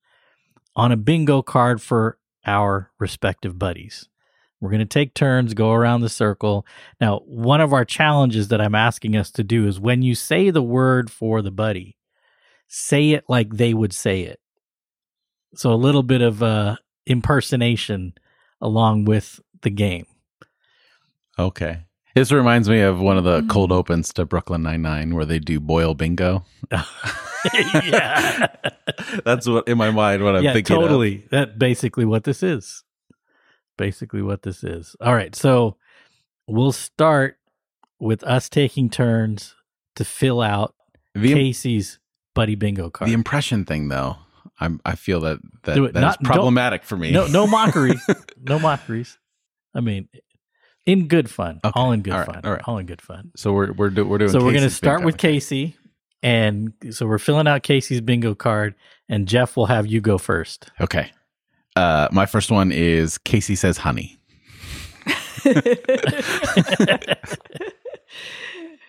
on 0.76 0.92
a 0.92 0.98
bingo 0.98 1.42
card 1.42 1.82
for 1.82 2.18
our 2.46 2.92
respective 3.00 3.60
buddies. 3.60 4.08
We're 4.62 4.70
going 4.70 4.80
to 4.80 4.86
take 4.86 5.14
turns, 5.14 5.54
go 5.54 5.74
around 5.74 6.02
the 6.02 6.10
circle. 6.10 6.66
Now, 7.00 7.20
one 7.26 7.62
of 7.62 7.74
our 7.74 7.86
challenges 7.86 8.48
that 8.48 8.62
I'm 8.62 8.74
asking 8.74 9.16
us 9.16 9.30
to 9.32 9.44
do 9.44 9.68
is 9.68 9.80
when 9.80 10.02
you 10.02 10.16
say 10.16 10.50
the 10.50 10.64
word 10.64 11.12
for 11.12 11.42
the 11.42 11.52
buddy, 11.52 11.98
say 12.68 13.12
it 13.12 13.26
like 13.28 13.50
they 13.52 13.74
would 13.74 13.94
say 13.94 14.22
it. 14.22 14.40
So, 15.56 15.74
a 15.74 15.76
little 15.76 16.04
bit 16.04 16.22
of 16.22 16.42
uh, 16.42 16.78
impersonation 17.06 18.14
along 18.62 19.06
with 19.06 19.40
the 19.62 19.70
game. 19.70 20.06
okay. 21.38 21.87
This 22.18 22.32
reminds 22.32 22.68
me 22.70 22.80
of 22.82 23.00
one 23.00 23.18
of 23.18 23.24
the 23.24 23.42
Mhm. 23.42 23.50
cold 23.50 23.72
opens 23.72 24.12
to 24.14 24.26
Brooklyn 24.26 24.64
Nine 24.64 24.82
Nine 24.82 25.14
where 25.16 25.26
they 25.26 25.40
do 25.40 25.60
Boyle 25.60 25.94
bingo. 25.94 26.46
yeah. 26.74 28.48
That's 29.26 29.48
what 29.48 29.68
in 29.68 29.78
my 29.78 29.92
mind 29.92 30.24
what 30.24 30.36
I'm 30.36 30.44
yeah, 30.44 30.54
thinking. 30.54 30.76
of. 30.76 30.82
totally. 30.84 31.26
That 31.32 31.60
basically 31.60 32.06
what 32.06 32.24
this 32.24 32.44
is. 32.44 32.84
Basically 33.78 34.22
what 34.22 34.42
this 34.42 34.64
is. 34.64 34.96
All 35.00 35.14
right, 35.14 35.36
so 35.36 35.78
we'll 36.48 36.72
start 36.72 37.38
with 38.00 38.24
us 38.24 38.50
taking 38.50 38.90
turns 38.90 39.56
to 39.96 40.04
fill 40.04 40.42
out 40.42 40.74
The, 41.14 41.34
Casey's 41.34 42.00
buddy 42.34 42.56
bingo 42.56 42.90
card. 42.90 43.10
the 43.10 43.14
impression 43.14 43.66
thing, 43.66 43.90
though, 43.90 44.18
I'm 44.60 44.80
I 44.86 44.96
feel 44.96 45.20
that 45.22 45.40
that, 45.64 45.76
Do 45.76 45.86
it. 45.86 45.94
that 45.94 46.00
is 46.00 46.02
Not- 46.02 46.20
don't- 46.24 46.34
problematic 46.34 46.84
for 46.84 46.98
me. 46.98 47.12
no, 47.12 47.28
no 47.28 47.46
mockery, 47.48 47.94
no 48.42 48.58
mockeries. 48.60 49.18
I 49.76 49.82
mean, 49.82 50.08
in 50.88 51.08
good 51.08 51.30
fun, 51.30 51.60
Okay, 51.64 51.80
all 51.80 51.92
in 51.92 52.02
good 52.02 52.14
all 52.14 52.20
right, 52.20 52.26
fun, 52.26 52.42
all 52.44 52.52
right. 52.54 52.62
all 52.66 52.78
in 52.80 52.88
good 52.88 53.02
fun. 53.02 53.32
So 53.36 53.54
we're 53.54 53.74
we're 53.74 53.92
do, 53.92 54.06
we're 54.06 54.18
doing. 54.18 54.32
So 54.32 54.40
we're 54.40 54.54
going 54.54 54.64
to 54.64 54.70
start 54.72 55.00
bingo. 55.00 55.06
with 55.06 55.18
Casey, 55.18 55.76
and 56.24 56.74
so 56.90 57.06
we're 57.06 57.20
filling 57.20 57.48
out 57.48 57.62
Casey's 57.62 58.02
bingo 58.02 58.34
card, 58.34 58.74
and 59.08 59.28
Jeff 59.28 59.56
will 59.56 59.68
have 59.68 59.86
you 59.86 60.02
go 60.02 60.18
first. 60.18 60.72
Okay. 60.82 61.12
Uh, 61.76 62.08
my 62.12 62.26
first 62.26 62.50
one 62.50 62.72
is 62.72 63.20
Casey 63.20 63.56
says 63.56 63.78
honey. 63.78 64.18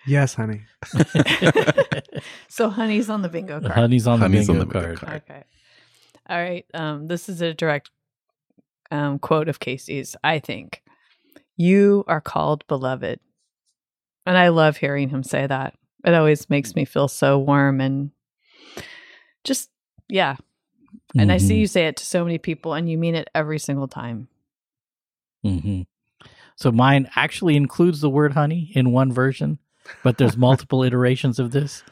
Yes, 0.06 0.32
honey. 0.34 0.62
so 2.48 2.70
honey's 2.70 3.10
on 3.10 3.20
the 3.20 3.28
bingo 3.28 3.60
card. 3.60 3.72
Honey's 3.72 4.06
on 4.06 4.20
the 4.20 4.24
Honey's 4.24 4.46
bingo 4.46 4.62
on 4.62 4.68
the 4.68 4.72
bingo 4.72 4.94
card. 4.96 5.00
card. 5.00 5.22
Okay. 5.28 5.44
All 6.30 6.38
right. 6.38 6.64
Um, 6.72 7.08
this 7.08 7.28
is 7.28 7.42
a 7.42 7.52
direct 7.52 7.90
um, 8.90 9.18
quote 9.18 9.50
of 9.50 9.60
Casey's, 9.60 10.16
I 10.24 10.38
think. 10.38 10.82
You 11.58 12.04
are 12.06 12.20
called 12.22 12.66
beloved. 12.68 13.20
And 14.24 14.38
I 14.38 14.48
love 14.48 14.76
hearing 14.78 15.08
him 15.10 15.22
say 15.22 15.46
that. 15.46 15.74
It 16.06 16.14
always 16.14 16.48
makes 16.48 16.74
me 16.74 16.84
feel 16.84 17.08
so 17.08 17.38
warm 17.38 17.80
and 17.80 18.12
just, 19.44 19.68
yeah. 20.08 20.36
And 21.18 21.32
I 21.32 21.38
see 21.38 21.56
Mhm. 21.56 21.60
you 21.60 21.66
say 21.66 21.86
it 21.88 21.96
to 21.96 22.04
so 22.06 22.24
many 22.24 22.38
people 22.38 22.74
and 22.74 22.88
you 22.88 22.96
mean 22.96 23.14
it 23.14 23.28
every 23.34 23.58
single 23.58 23.88
time. 23.88 24.28
Mm-hmm. 25.44 25.82
So 26.56 26.70
mine 26.72 27.08
actually 27.16 27.56
includes 27.56 28.00
the 28.00 28.10
word 28.10 28.32
honey 28.32 28.70
in 28.74 28.92
one 28.92 29.12
version, 29.12 29.58
but 30.04 30.18
there's 30.18 30.36
multiple 30.36 30.82
iterations 30.84 31.38
of 31.38 31.50
this. 31.50 31.82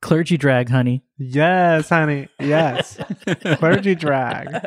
Clergy 0.00 0.38
drag 0.38 0.70
honey. 0.70 1.02
Yes, 1.18 1.90
honey. 1.90 2.28
Yes. 2.38 2.98
Clergy 3.58 3.94
drag. 3.94 4.66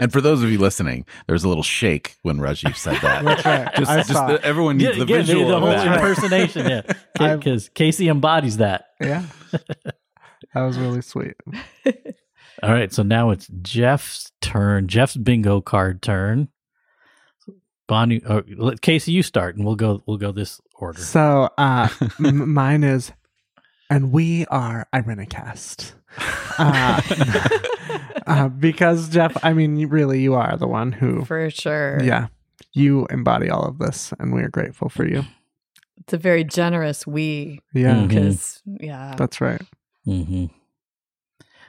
And 0.00 0.12
for 0.12 0.20
those 0.20 0.42
of 0.42 0.50
you 0.50 0.58
listening, 0.58 1.06
there 1.26 1.32
was 1.34 1.44
a 1.44 1.48
little 1.48 1.62
shake 1.62 2.16
when 2.22 2.38
Rajiv 2.38 2.76
said 2.76 2.96
that. 3.02 3.24
That's 3.24 3.44
right. 3.44 3.74
Just, 3.76 3.90
I 3.90 3.96
just 3.96 4.12
saw 4.12 4.26
the, 4.28 4.44
everyone 4.44 4.76
needs 4.78 4.96
the 4.96 5.02
Again, 5.02 5.24
visual 5.24 5.48
the 5.48 5.54
of 5.56 5.62
whole 5.62 5.70
that. 5.70 5.96
impersonation, 5.96 6.68
yeah, 6.68 6.82
because 7.36 7.68
Casey 7.70 8.08
embodies 8.08 8.58
that. 8.58 8.86
Yeah. 9.00 9.24
That 10.54 10.62
was 10.62 10.78
really 10.78 11.02
sweet. 11.02 11.34
All 12.62 12.72
right, 12.72 12.90
so 12.92 13.02
now 13.02 13.30
it's 13.30 13.48
Jeff's 13.60 14.32
turn. 14.40 14.88
Jeff's 14.88 15.16
bingo 15.16 15.60
card 15.60 16.00
turn. 16.00 16.48
Bonnie, 17.86 18.22
or 18.26 18.44
let 18.56 18.80
Casey, 18.80 19.12
you 19.12 19.22
start, 19.22 19.56
and 19.56 19.64
we'll 19.66 19.76
go. 19.76 20.02
We'll 20.06 20.16
go 20.16 20.32
this 20.32 20.58
order. 20.74 21.00
So 21.00 21.50
uh 21.58 21.88
m- 22.18 22.52
mine 22.52 22.82
is 22.82 23.12
and 23.90 24.10
we 24.10 24.46
are 24.46 24.86
Irenicast. 24.94 25.92
Uh, 26.58 27.00
uh, 28.28 28.48
because 28.48 29.08
Jeff, 29.08 29.36
I 29.44 29.52
mean, 29.52 29.86
really, 29.88 30.20
you 30.20 30.34
are 30.34 30.56
the 30.56 30.68
one 30.68 30.92
who, 30.92 31.24
For 31.24 31.50
sure. 31.50 31.98
yeah, 32.02 32.28
you 32.72 33.06
embody 33.10 33.50
all 33.50 33.64
of 33.64 33.78
this, 33.78 34.12
and 34.18 34.32
we 34.32 34.42
are 34.42 34.48
grateful 34.50 34.88
for 34.88 35.06
you. 35.06 35.24
It's 35.98 36.12
a 36.12 36.18
very 36.18 36.44
generous 36.44 37.06
we 37.06 37.60
Yeah, 37.74 38.06
because, 38.06 38.62
yeah. 38.66 39.14
that's 39.18 39.40
right. 39.40 39.60
hmm 40.04 40.46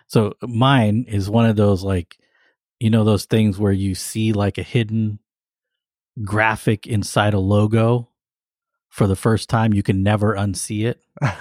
So 0.07 0.34
mine 0.41 1.05
is 1.07 1.30
one 1.30 1.45
of 1.45 1.55
those 1.55 1.84
like, 1.84 2.18
you 2.80 2.89
know, 2.89 3.03
those 3.03 3.26
things 3.26 3.57
where 3.60 3.72
you 3.74 3.95
see 3.95 4.32
like 4.34 4.57
a 4.57 4.64
hidden 4.64 5.20
graphic 6.24 6.88
inside 6.88 7.34
a 7.34 7.39
logo 7.39 8.10
for 8.89 9.07
the 9.07 9.16
first 9.16 9.49
time. 9.49 9.74
You 9.74 9.84
can 9.84 10.03
never 10.03 10.36
unsee 10.36 10.86
it, 10.86 11.01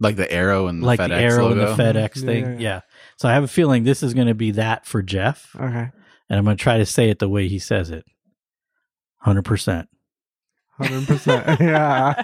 Like 0.00 0.14
the 0.16 0.30
arrow 0.30 0.68
and 0.68 0.80
the 0.82 0.86
like 0.86 1.00
FedEx 1.00 1.08
the 1.08 1.14
arrow 1.16 1.48
logo. 1.48 1.70
and 1.72 1.78
the 1.78 1.82
FedEx 1.82 2.24
thing. 2.24 2.44
yeah, 2.44 2.50
Yeah, 2.52 2.58
yeah. 2.60 2.80
So 3.18 3.28
I 3.28 3.32
have 3.34 3.44
a 3.44 3.48
feeling 3.48 3.84
this 3.84 4.02
is 4.02 4.14
going 4.14 4.28
to 4.28 4.34
be 4.34 4.52
that 4.52 4.86
for 4.86 5.02
Jeff, 5.02 5.54
Okay, 5.56 5.90
and 6.30 6.38
I'm 6.38 6.44
going 6.44 6.56
to 6.56 6.62
try 6.62 6.78
to 6.78 6.86
say 6.86 7.10
it 7.10 7.18
the 7.18 7.28
way 7.28 7.48
he 7.48 7.58
says 7.58 7.90
it. 7.90 8.04
Hundred 9.18 9.44
percent. 9.44 9.88
hundred 10.78 11.06
percent. 11.06 11.60
Yeah, 11.60 12.22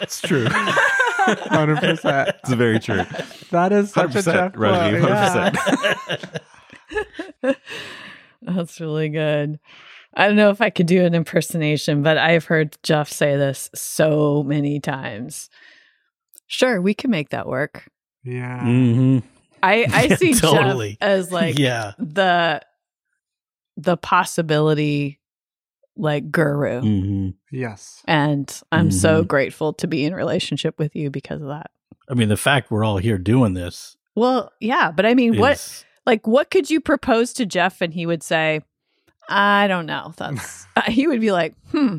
It's 0.00 0.20
true. 0.22 0.46
hundred 0.48 1.78
percent. 1.78 2.30
It's 2.42 2.52
very 2.54 2.80
true. 2.80 3.04
That 3.50 3.72
is 3.72 3.92
such 3.92 4.10
100%, 4.12 4.24
Jeff 4.24 4.52
Rajiv, 4.54 6.40
100%. 7.42 7.56
That's 8.42 8.80
really 8.80 9.08
good. 9.10 9.58
I 10.14 10.26
don't 10.26 10.36
know 10.36 10.50
if 10.50 10.60
I 10.60 10.70
could 10.70 10.86
do 10.86 11.04
an 11.04 11.14
impersonation, 11.14 12.02
but 12.02 12.18
I've 12.18 12.44
heard 12.46 12.76
Jeff 12.82 13.10
say 13.10 13.36
this 13.36 13.70
so 13.74 14.42
many 14.42 14.80
times. 14.80 15.48
Sure, 16.46 16.80
we 16.82 16.92
can 16.94 17.10
make 17.10 17.28
that 17.30 17.46
work. 17.46 17.86
Yeah. 18.24 18.60
hmm 18.64 19.18
I 19.62 19.86
I 19.92 20.02
Yeah, 20.04 20.16
see 20.16 20.34
totally. 20.34 20.90
Jeff 20.92 20.98
as 21.00 21.32
like 21.32 21.58
yeah. 21.58 21.92
the 21.98 22.60
the 23.76 23.96
possibility 23.96 25.20
like 25.96 26.30
guru. 26.30 26.80
hmm 26.80 27.28
Yes. 27.50 28.02
And 28.06 28.50
I'm 28.72 28.90
so 28.90 29.22
Mhm. 29.22 29.28
grateful 29.28 29.72
to 29.74 29.86
be 29.86 30.04
in 30.04 30.14
relationship 30.14 30.78
with 30.78 30.96
you 30.96 31.10
because 31.10 31.42
of 31.42 31.48
that. 31.48 31.70
I 32.08 32.14
mean, 32.14 32.28
the 32.30 32.36
fact 32.36 32.70
we're 32.70 32.84
all 32.84 32.96
here 32.98 33.18
doing 33.18 33.52
this. 33.54 33.96
Well, 34.14 34.50
yeah, 34.60 34.90
but 34.90 35.04
I 35.06 35.14
mean, 35.14 35.36
what? 35.36 35.84
like 36.06 36.26
what 36.26 36.50
could 36.50 36.70
you 36.70 36.80
propose 36.80 37.32
to 37.34 37.46
Jeff 37.46 37.80
and 37.80 37.92
he 37.94 38.06
would 38.06 38.22
say, 38.22 38.60
"I 39.28 39.68
don't 39.68 39.86
know." 39.86 40.12
That's 40.16 40.66
uh, 40.76 40.82
he 40.90 41.06
would 41.06 41.20
be 41.20 41.30
like, 41.32 41.54
"Hmm, 41.70 41.98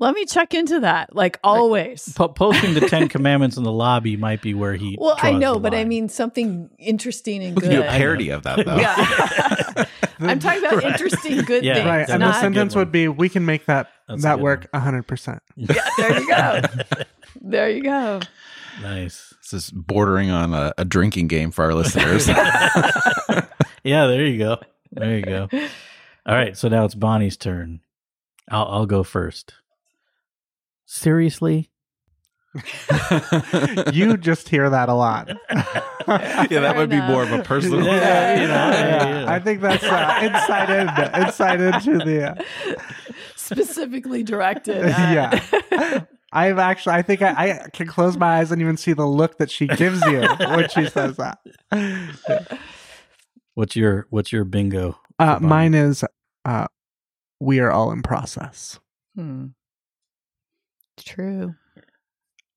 let 0.00 0.14
me 0.14 0.24
check 0.24 0.52
into 0.54 0.80
that." 0.80 1.14
Like 1.14 1.38
always. 1.44 2.12
Po- 2.16 2.28
posting 2.28 2.74
the 2.74 2.80
Ten 2.80 3.08
Commandments 3.14 3.56
in 3.56 3.62
the 3.62 3.70
lobby 3.72 4.16
might 4.16 4.42
be 4.42 4.52
where 4.54 4.74
he. 4.74 4.96
Well, 5.00 5.16
I 5.22 5.30
know, 5.32 5.54
the 5.54 5.60
but 5.60 5.74
I 5.74 5.84
mean 5.84 6.08
something 6.08 6.68
interesting 6.78 7.44
and 7.44 7.54
We 7.54 7.60
can 7.62 7.70
do 7.70 7.76
good. 7.78 7.86
a 7.86 7.90
parody 7.90 8.30
of 8.30 8.42
that 8.42 8.64
though. 8.66 8.76
Yeah. 8.76 9.84
I'm 10.20 10.38
talking 10.38 10.58
about 10.64 10.74
Right. 10.82 10.92
interesting 10.92 11.38
good 11.44 11.64
Yeah, 11.64 11.74
things. 11.74 11.86
Right. 11.86 12.08
And 12.10 12.22
the 12.22 12.32
sentence 12.40 12.74
would 12.74 12.90
be 12.92 13.08
we 13.08 13.28
can 13.30 13.46
make 13.46 13.64
that 13.66 13.88
That's 14.08 14.22
that 14.24 14.36
good 14.36 14.42
work 14.42 14.72
100%. 14.72 15.40
yeah, 15.56 15.74
there 15.96 16.20
you 16.20 16.28
go. 16.28 16.60
there 17.40 17.70
you 17.70 17.82
go. 17.82 18.20
nice. 18.82 19.32
This 19.40 19.52
is 19.64 19.70
bordering 19.70 20.30
on 20.30 20.52
a, 20.52 20.72
a 20.76 20.84
drinking 20.84 21.28
game 21.28 21.50
for 21.52 21.64
our 21.64 21.74
listeners. 21.74 22.28
Yeah, 22.28 24.06
there 24.06 24.26
you 24.26 24.38
go. 24.38 24.58
There 24.92 25.16
you 25.16 25.22
go. 25.22 25.48
All 26.26 26.34
right, 26.34 26.54
so 26.56 26.68
now 26.68 26.84
it's 26.84 26.94
Bonnie's 26.94 27.36
turn. 27.38 27.80
I'll 28.50 28.66
I'll 28.66 28.86
go 28.86 29.02
first. 29.02 29.54
Seriously? 30.92 31.70
you 33.92 34.16
just 34.16 34.48
hear 34.48 34.68
that 34.68 34.88
a 34.88 34.94
lot. 34.94 35.28
yeah, 35.28 35.36
that 36.48 36.74
would 36.76 36.90
be 36.90 37.00
more 37.00 37.22
of 37.22 37.30
a 37.30 37.44
personal. 37.44 37.84
Yeah, 37.84 38.34
you 38.34 38.48
know, 38.48 38.54
Yeah, 38.54 39.20
yeah. 39.20 39.32
I 39.32 39.38
think 39.38 39.60
that's 39.60 39.84
uh, 39.84 40.18
insight 40.20 40.68
in, 40.68 41.22
insight 41.22 41.60
into 41.60 42.04
the. 42.04 42.32
Uh, 42.32 42.42
Specifically 43.36 44.24
directed. 44.24 44.84
At, 44.84 45.62
yeah. 45.70 46.04
I've 46.32 46.58
actually, 46.58 46.94
I 46.96 47.02
think 47.02 47.22
I, 47.22 47.30
I 47.30 47.68
can 47.72 47.86
close 47.86 48.16
my 48.16 48.38
eyes 48.38 48.50
and 48.50 48.60
even 48.60 48.76
see 48.76 48.92
the 48.92 49.06
look 49.06 49.38
that 49.38 49.52
she 49.52 49.68
gives 49.68 50.04
you 50.06 50.22
when 50.22 50.68
she 50.70 50.86
says 50.86 51.18
that. 51.18 51.38
What's 53.54 53.76
your 53.76 54.06
what's 54.10 54.32
your 54.32 54.44
bingo? 54.44 54.98
Uh, 55.20 55.38
mine 55.40 55.74
is, 55.74 56.04
uh, 56.44 56.66
we 57.38 57.60
are 57.60 57.70
all 57.70 57.92
in 57.92 58.02
process. 58.02 58.80
Hmm. 59.14 59.48
True. 61.04 61.54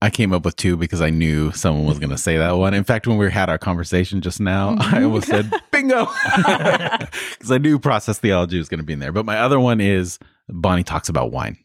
I 0.02 0.10
came 0.10 0.34
up 0.34 0.44
with 0.44 0.58
two 0.58 0.76
because 0.76 1.00
I 1.02 1.10
knew 1.12 1.52
someone 1.54 1.86
was 1.86 1.98
going 1.98 2.10
to 2.10 2.18
say 2.18 2.38
that 2.38 2.52
one. 2.58 2.74
In 2.74 2.84
fact, 2.84 3.08
when 3.08 3.18
we 3.18 3.32
had 3.32 3.50
our 3.50 3.58
conversation 3.58 4.20
just 4.22 4.42
now, 4.42 4.76
I 4.80 5.04
almost 5.04 5.28
said 5.28 5.50
bingo 5.72 6.06
because 6.36 7.52
I 7.52 7.58
knew 7.58 7.80
process 7.80 8.20
theology 8.20 8.58
was 8.58 8.68
going 8.68 8.80
to 8.80 8.84
be 8.86 8.94
in 8.94 9.00
there. 9.00 9.14
But 9.14 9.26
my 9.26 9.40
other 9.40 9.60
one 9.62 9.80
is 9.80 10.20
Bonnie 10.50 10.84
talks 10.84 11.08
about 11.10 11.32
wine. 11.32 11.58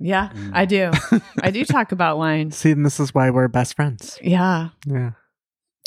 Yeah, 0.00 0.28
Mm. 0.32 0.50
I 0.54 0.64
do. 0.64 0.90
I 1.42 1.50
do 1.50 1.64
talk 1.64 1.90
about 1.90 2.18
wine. 2.18 2.52
See, 2.52 2.70
and 2.70 2.86
this 2.86 3.00
is 3.00 3.12
why 3.14 3.30
we're 3.30 3.48
best 3.48 3.74
friends. 3.74 4.16
Yeah. 4.22 4.68
Yeah. 4.86 5.12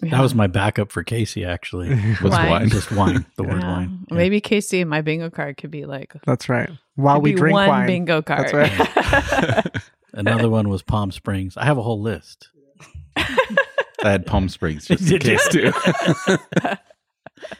Yeah. 0.01 0.11
That 0.11 0.21
was 0.21 0.33
my 0.35 0.47
backup 0.47 0.91
for 0.91 1.03
Casey 1.03 1.45
actually. 1.45 1.95
What's 2.21 2.21
Wine. 2.35 2.49
wine? 2.49 2.69
Just 2.69 2.91
wine. 2.91 3.25
The 3.37 3.43
word 3.43 3.61
Yeah. 3.61 3.71
wine. 3.71 4.05
Yeah. 4.09 4.17
Maybe 4.17 4.41
Casey, 4.41 4.83
my 4.83 5.01
bingo 5.01 5.29
card 5.29 5.57
could 5.57 5.71
be 5.71 5.85
like 5.85 6.13
That's 6.25 6.49
right. 6.49 6.69
While 6.95 7.21
we 7.21 7.33
drink 7.33 7.53
one 7.53 7.67
wine. 7.69 7.87
bingo 7.87 8.21
card. 8.21 8.49
That's 8.51 9.67
Another 10.13 10.49
one 10.49 10.67
was 10.69 10.81
Palm 10.81 11.11
Springs. 11.11 11.55
I 11.57 11.65
have 11.65 11.77
a 11.77 11.81
whole 11.83 12.01
list. 12.01 12.49
I 13.15 14.09
had 14.09 14.25
Palm 14.25 14.49
Springs 14.49 14.87
just 14.87 15.09
in 15.11 15.19
case 15.19 15.47
too. 15.49 15.71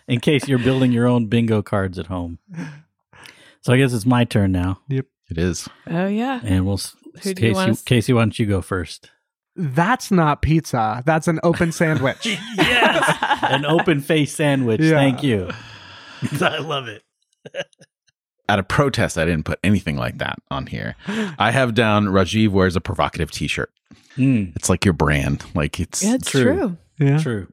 In 0.08 0.20
case 0.20 0.48
you're 0.48 0.60
building 0.60 0.92
your 0.92 1.08
own 1.08 1.28
bingo 1.28 1.62
cards 1.62 1.98
at 1.98 2.08
home. 2.08 2.40
So 3.62 3.74
I 3.74 3.78
guess 3.78 3.94
it's 3.94 4.06
my 4.06 4.24
turn 4.26 4.52
now. 4.52 4.80
Yep. 4.90 5.06
It 5.30 5.38
is. 5.38 5.68
oh 5.88 6.08
yeah. 6.08 6.40
And 6.44 6.66
we'll 6.66 6.76
s- 6.76 6.96
Who 7.24 7.34
do 7.34 7.48
you 7.48 7.54
Casey, 7.54 7.84
Casey, 7.86 8.14
why 8.14 8.22
don't 8.22 8.38
you 8.38 8.46
go 8.46 8.62
first? 8.62 9.12
That's 9.56 10.12
not 10.12 10.42
pizza. 10.42 11.04
That's 11.06 11.28
an 11.28 11.40
open 11.44 11.72
sandwich. 11.74 12.26
yes. 12.26 13.18
An 13.44 13.66
open 13.66 14.02
face 14.02 14.34
sandwich. 14.34 14.82
Yeah. 14.82 14.92
Thank 14.92 15.24
you. 15.24 15.50
I 16.42 16.60
love 16.60 16.88
it. 16.88 17.04
At 18.48 18.60
a 18.60 18.64
protest, 18.64 19.18
I 19.18 19.26
didn't 19.26 19.46
put 19.46 19.60
anything 19.64 19.98
like 19.98 20.18
that 20.20 20.38
on 20.50 20.68
here. 20.68 20.96
I 21.08 21.52
have 21.52 21.74
down 21.74 22.06
Rajiv 22.08 22.50
wears 22.50 22.76
a 22.76 22.82
provocative 22.82 23.32
T-shirt. 23.32 23.72
Mm, 24.18 24.56
It's 24.56 24.70
like 24.70 24.84
your 24.86 24.94
brand. 24.94 25.44
Like 25.56 25.80
it's. 25.80 26.04
Yeah, 26.04 26.16
it's 26.16 26.30
True. 26.30 26.44
true. 26.44 26.78
yeah. 27.00 27.18
true. 27.20 27.48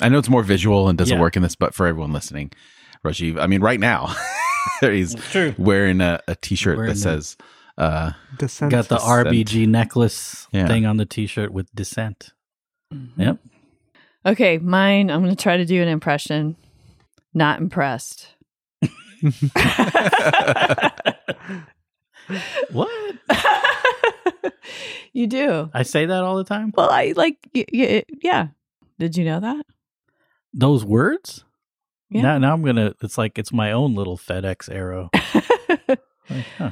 I 0.00 0.08
know 0.08 0.18
it's 0.18 0.28
more 0.28 0.42
visual 0.42 0.88
and 0.88 0.98
doesn't 0.98 1.16
Yeah. 1.16 1.20
work 1.20 1.36
in 1.36 1.42
this, 1.42 1.54
but 1.56 1.74
for 1.74 1.86
everyone 1.86 2.12
listening, 2.12 2.50
Rajiv. 3.04 3.40
I 3.40 3.46
mean, 3.46 3.60
right 3.62 3.80
now, 3.80 4.14
he's 4.80 5.14
True. 5.14 5.54
wearing 5.58 6.00
a, 6.00 6.20
a 6.28 6.34
T-shirt 6.36 6.78
that 6.78 6.86
the- 6.94 6.96
says, 6.96 7.36
uh, 7.78 8.12
Descent. 8.38 8.70
Got 8.70 8.88
the 8.88 8.96
Descent. 8.96 9.28
RBG 9.28 9.66
necklace 9.68 10.46
Yeah. 10.52 10.66
thing 10.66 10.86
on 10.86 10.96
the 10.98 11.06
t-shirt 11.06 11.52
with 11.52 11.72
dissent. 11.74 12.30
Yep. 13.16 13.38
Okay, 14.26 14.58
mine. 14.58 15.10
I'm 15.10 15.22
going 15.22 15.34
to 15.34 15.42
try 15.42 15.56
to 15.56 15.64
do 15.64 15.80
an 15.82 15.88
impression. 15.88 16.56
Not 17.34 17.60
impressed. 17.60 18.28
What? 22.70 23.16
you 25.12 25.26
do. 25.26 25.70
I 25.74 25.82
say 25.82 26.06
that 26.06 26.22
all 26.22 26.36
the 26.36 26.44
time. 26.44 26.72
Well, 26.76 26.88
I 26.90 27.12
like. 27.16 27.36
Y- 27.54 27.64
y- 27.72 28.04
yeah. 28.22 28.48
Did 28.98 29.16
you 29.16 29.24
know 29.24 29.40
that? 29.40 29.66
Those 30.54 30.84
words? 30.84 31.44
Yeah. 32.10 32.22
Now, 32.22 32.38
now 32.38 32.54
I'm 32.54 32.62
gonna. 32.62 32.94
It's 33.02 33.18
like 33.18 33.38
it's 33.38 33.52
my 33.52 33.72
own 33.72 33.94
little 33.94 34.16
FedEx 34.16 34.70
arrow. 34.72 35.10
Like, 36.30 36.46
huh. 36.56 36.70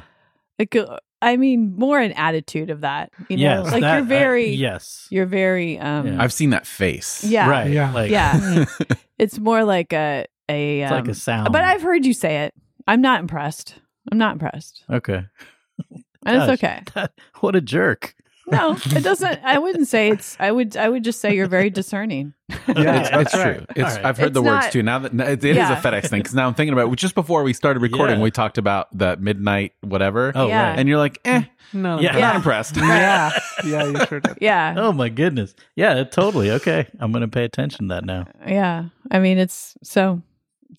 Like, 0.61 0.75
uh, 0.75 0.97
I 1.21 1.37
mean, 1.37 1.75
more 1.75 1.99
an 1.99 2.13
attitude 2.13 2.69
of 2.69 2.81
that. 2.81 3.11
You 3.29 3.37
know, 3.37 3.63
yes, 3.63 3.71
like 3.71 3.81
that- 3.81 3.95
you're 3.97 4.05
very, 4.05 4.45
I- 4.45 4.53
yes. 4.53 5.07
you're 5.11 5.25
very. 5.25 5.77
um 5.79 6.07
Yeah. 6.07 6.21
I've 6.23 6.33
seen 6.33 6.49
that 6.51 6.65
face. 6.65 7.23
Yeah. 7.23 7.49
Right. 7.49 7.71
Yeah. 7.71 7.91
Like, 7.93 8.11
Yeah. 8.11 8.65
It's 9.19 9.37
more 9.37 9.63
like 9.63 9.93
a 9.93 10.25
a. 10.49 10.81
It's 10.81 10.91
like 10.91 11.03
um, 11.03 11.09
a 11.09 11.13
sound. 11.13 11.51
But 11.53 11.63
I've 11.63 11.83
heard 11.83 12.05
you 12.07 12.13
say 12.13 12.45
it. 12.45 12.53
I'm 12.87 13.01
not 13.01 13.19
impressed. 13.19 13.75
I'm 14.11 14.17
not 14.17 14.33
impressed, 14.33 14.83
okay. 14.89 15.25
and 16.25 16.35
it's 16.49 16.61
Gosh. 16.61 16.83
okay. 16.95 17.07
what 17.41 17.55
a 17.55 17.61
jerk. 17.61 18.15
No, 18.51 18.75
it 18.85 19.03
doesn't. 19.03 19.39
I 19.43 19.57
wouldn't 19.59 19.87
say 19.87 20.09
it's. 20.09 20.35
I 20.39 20.51
would. 20.51 20.75
I 20.77 20.89
would 20.89 21.03
just 21.03 21.21
say 21.21 21.33
you're 21.35 21.47
very 21.47 21.69
discerning. 21.69 22.33
Yeah, 22.67 22.99
It's, 22.99 23.09
that's 23.09 23.21
it's 23.21 23.35
right. 23.35 23.55
true. 23.55 23.65
It's, 23.75 23.79
All 23.79 23.95
right. 23.95 24.05
I've 24.05 24.17
heard 24.17 24.27
It's 24.27 24.33
the 24.33 24.41
words 24.41 24.69
too. 24.69 24.83
Now 24.83 24.99
that 24.99 25.13
it, 25.13 25.43
it 25.43 25.51
is 25.51 25.55
Yeah. 25.57 25.77
a 25.79 25.81
FedEx 25.81 26.09
thing, 26.09 26.19
because 26.19 26.35
now 26.35 26.47
I'm 26.47 26.53
thinking 26.53 26.73
about 26.73 26.91
it. 26.91 26.95
Just 26.97 27.15
before 27.15 27.43
we 27.43 27.53
started 27.53 27.79
recording, 27.81 28.17
Yeah. 28.17 28.23
we 28.23 28.29
talked 28.31 28.57
about 28.57 28.87
the 28.97 29.15
midnight 29.17 29.73
whatever, 29.81 30.31
Oh, 30.35 30.47
Yeah. 30.47 30.69
right. 30.71 30.79
and 30.79 30.87
you're 30.89 30.97
like, 30.97 31.19
eh, 31.25 31.43
No. 31.73 31.99
Yeah. 31.99 32.13
I'm 32.13 32.19
not 32.21 32.35
impressed. 32.35 32.75
Yeah. 32.77 33.31
Yeah, 33.65 33.85
you 33.85 34.05
sure 34.05 34.19
did. 34.19 34.37
Yeah. 34.41 34.75
Oh 34.77 34.91
my 34.91 35.09
goodness. 35.09 35.55
Yeah, 35.75 36.03
totally. 36.03 36.51
Okay. 36.51 36.87
I'm 36.99 37.11
going 37.11 37.21
to 37.21 37.27
pay 37.29 37.45
attention 37.45 37.87
to 37.89 37.95
that 37.95 38.05
now. 38.05 38.27
Yeah. 38.45 38.85
I 39.09 39.19
mean, 39.19 39.37
it's 39.37 39.75
so. 39.83 40.21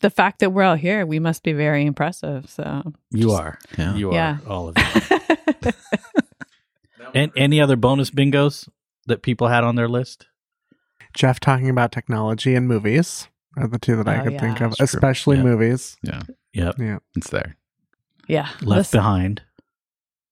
The 0.00 0.10
fact 0.10 0.40
that 0.40 0.50
we're 0.50 0.64
all 0.64 0.74
here, 0.76 1.04
we 1.06 1.18
must 1.20 1.42
be 1.42 1.52
very 1.52 1.84
impressive. 1.86 2.48
So. 2.50 2.92
You 3.12 3.28
Just- 3.28 3.40
are. 3.40 3.58
Yeah. 3.78 3.94
You 3.94 4.10
are. 4.10 4.14
Yeah. 4.14 4.38
All 4.46 4.68
of 4.68 4.76
you. 4.78 5.72
and 7.14 7.32
any 7.36 7.60
other 7.60 7.76
bonus 7.76 8.10
bingos 8.10 8.68
that 9.06 9.22
people 9.22 9.48
had 9.48 9.64
on 9.64 9.76
their 9.76 9.88
list? 9.88 10.26
Jeff 11.14 11.40
talking 11.40 11.68
about 11.68 11.92
technology 11.92 12.54
and 12.54 12.66
movies 12.66 13.28
are 13.56 13.68
the 13.68 13.78
two 13.78 13.96
that 13.96 14.08
I 14.08 14.20
Oh, 14.20 14.24
could 14.24 14.32
yeah. 14.34 14.40
think 14.40 14.60
of, 14.62 14.70
That's 14.76 14.94
especially 14.94 15.36
Yeah. 15.36 15.42
movies. 15.42 15.96
Yeah, 16.02 16.22
Yep. 16.54 16.74
Yeah. 16.78 16.98
it's 17.16 17.30
there. 17.30 17.56
yeah. 18.28 18.48
Left 18.60 18.62
Listen- 18.62 18.98
behind. 18.98 19.42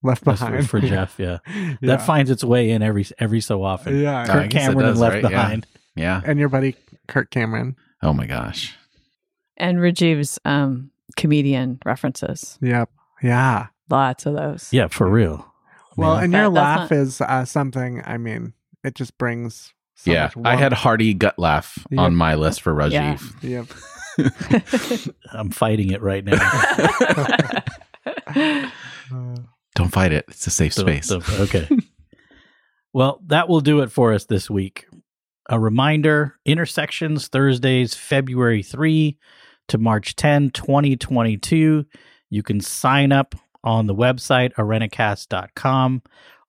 Left 0.02 0.24
That's 0.24 0.40
for, 0.40 0.46
behind. 0.46 0.70
for 0.70 0.80
Jeff. 0.80 1.14
Yeah. 1.18 1.38
Yeah. 1.54 1.74
That 1.82 2.00
finds 2.02 2.30
its 2.30 2.42
way 2.42 2.70
in 2.70 2.82
every 2.82 3.04
every 3.18 3.42
so 3.42 3.62
often. 3.62 3.98
Yeah. 4.00 4.22
I 4.22 4.26
Kirk 4.26 4.50
guess 4.50 4.62
it 4.62 4.66
Cameron 4.68 4.86
and 4.86 4.94
does, 4.94 5.00
Left 5.00 5.14
right? 5.14 5.22
Yeah. 5.24 5.28
Behind. 5.28 5.66
Yeah. 5.94 6.20
And 6.24 6.38
your 6.38 6.48
buddy 6.48 6.76
Kirk 7.08 7.30
Cameron. 7.30 7.76
Oh 8.02 8.14
my 8.14 8.24
gosh. 8.26 8.74
And 9.58 9.76
Rajiv's 9.78 10.38
um, 10.46 10.90
comedian 11.18 11.80
references. 11.84 12.58
Yep. 12.62 12.88
Yeah. 13.22 13.66
Lots 13.90 14.24
of 14.24 14.34
those. 14.34 14.72
Yeah, 14.72 14.86
for 14.88 15.06
real. 15.10 15.49
Well, 15.96 16.16
Yeah. 16.16 16.24
and 16.24 16.34
That- 16.34 16.38
your 16.40 16.48
laugh 16.50 16.90
not- 16.90 16.98
is 16.98 17.20
uh, 17.20 17.44
something, 17.44 18.02
I 18.04 18.16
mean, 18.18 18.52
it 18.84 18.94
just 18.94 19.18
brings 19.18 19.72
so 19.96 20.10
yeah, 20.12 20.30
much 20.36 20.46
I 20.46 20.56
had 20.56 20.72
hearty 20.72 21.12
gut 21.14 21.38
laugh 21.38 21.78
Yep. 21.90 22.00
on 22.00 22.14
my 22.16 22.34
list 22.34 22.62
for 22.62 22.72
Yeah. 22.88 23.16
Rajiv. 23.16 23.42
Yep. 23.42 23.66
I'm 25.32 25.50
fighting 25.50 25.90
it 25.90 26.02
right 26.02 26.24
now. 26.24 26.38
Don't 29.74 29.90
fight 29.92 30.12
it. 30.12 30.24
It's 30.28 30.46
a 30.46 30.50
safe 30.50 30.74
So- 30.74 30.82
space. 30.82 31.08
so- 31.08 31.20
okay. 31.40 31.68
well, 32.92 33.20
that 33.26 33.48
will 33.48 33.60
do 33.60 33.80
it 33.80 33.90
for 33.92 34.12
us 34.12 34.26
this 34.26 34.50
week. 34.50 34.86
A 35.48 35.58
reminder 35.58 36.36
Intersections 36.44 37.28
Thursdays, 37.28 37.94
February 37.94 38.62
3, 38.62 39.18
to 39.68 39.78
March 39.78 40.16
10, 40.16 40.50
2022. 40.50 41.84
You 42.30 42.42
can 42.42 42.60
sign 42.60 43.12
up 43.12 43.34
on 43.62 43.86
the 43.86 43.94
website, 43.94 44.52
irenicast.com. 44.54 46.02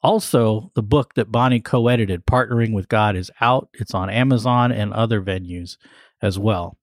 Also, 0.03 0.71
the 0.73 0.83
book 0.83 1.13
that 1.13 1.31
Bonnie 1.31 1.59
co 1.59 1.87
edited, 1.87 2.25
Partnering 2.25 2.73
with 2.73 2.89
God, 2.89 3.15
is 3.15 3.31
out. 3.39 3.69
It's 3.73 3.93
on 3.93 4.09
Amazon 4.09 4.71
and 4.71 4.91
other 4.93 5.21
venues 5.21 5.77
as 6.21 6.39
well. 6.39 6.77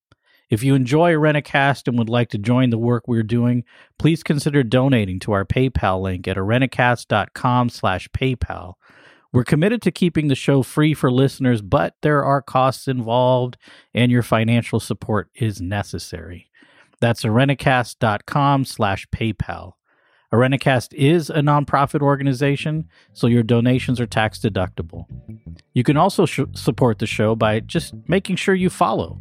If 0.51 0.62
you 0.62 0.74
enjoy 0.74 1.12
Irenicast 1.12 1.89
and 1.89 1.99
would 1.99 2.09
like 2.09 2.31
to 2.31 2.39
join 2.39 2.70
the 2.70 2.79
work 2.79 3.07
we're 3.07 3.22
doing, 3.22 3.64
please 3.99 4.22
consider 4.22 4.62
donating 4.62 5.18
to 5.20 5.33
our 5.33 5.45
PayPal 5.45 6.01
link 6.01 6.26
at 6.26 6.37
irenicast.com 6.37 7.68
slash 7.68 8.09
PayPal. 8.11 8.74
We're 9.31 9.45
committed 9.45 9.83
to 9.83 9.91
keeping 9.91 10.29
the 10.29 10.35
show 10.35 10.62
free 10.62 10.95
for 10.95 11.12
listeners, 11.12 11.61
but 11.61 11.97
there 12.01 12.24
are 12.24 12.41
costs 12.41 12.89
involved 12.89 13.59
and 13.93 14.11
your 14.11 14.22
financial 14.22 14.81
support 14.81 15.29
is 15.35 15.61
necessary. 15.61 16.49
That's 17.01 17.24
irenicast.com 17.24 18.64
slash 18.64 19.07
PayPal. 19.14 19.72
Irenicast 20.33 20.93
is 20.93 21.31
a 21.31 21.39
nonprofit 21.41 22.03
organization, 22.03 22.87
so 23.14 23.26
your 23.26 23.43
donations 23.43 23.99
are 23.99 24.07
tax 24.07 24.39
deductible. 24.39 25.07
You 25.72 25.83
can 25.83 25.97
also 25.97 26.26
sh- 26.26 26.41
support 26.53 26.99
the 26.99 27.07
show 27.07 27.35
by 27.35 27.61
just 27.61 27.95
making 28.09 28.37
sure 28.37 28.55
you 28.55 28.68
follow 28.68 29.20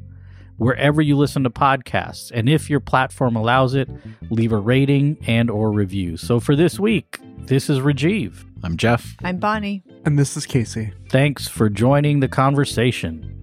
wherever 0.58 1.02
you 1.02 1.16
listen 1.16 1.44
to 1.44 1.50
podcasts 1.50 2.32
and 2.34 2.50
if 2.50 2.68
your 2.70 2.80
platform 2.80 3.36
allows 3.36 3.76
it 3.76 3.88
leave 4.32 4.52
a 4.52 4.58
rating 4.58 5.16
and 5.28 5.52
or 5.52 5.72
review 5.72 6.18
so 6.18 6.40
for 6.40 6.56
this 6.56 6.80
week 6.80 7.20
this 7.44 7.70
is 7.70 7.78
rajiv 7.78 8.44
i'm 8.64 8.76
jeff 8.76 9.16
I'm 9.24 9.38
Bonnie. 9.38 9.84
And 10.04 10.18
this 10.18 10.36
is 10.36 10.48
Casey. 10.48 10.94
thanks 11.10 11.48
for 11.48 11.70
joining 11.70 12.22
the 12.22 12.28
conversation 12.28 13.34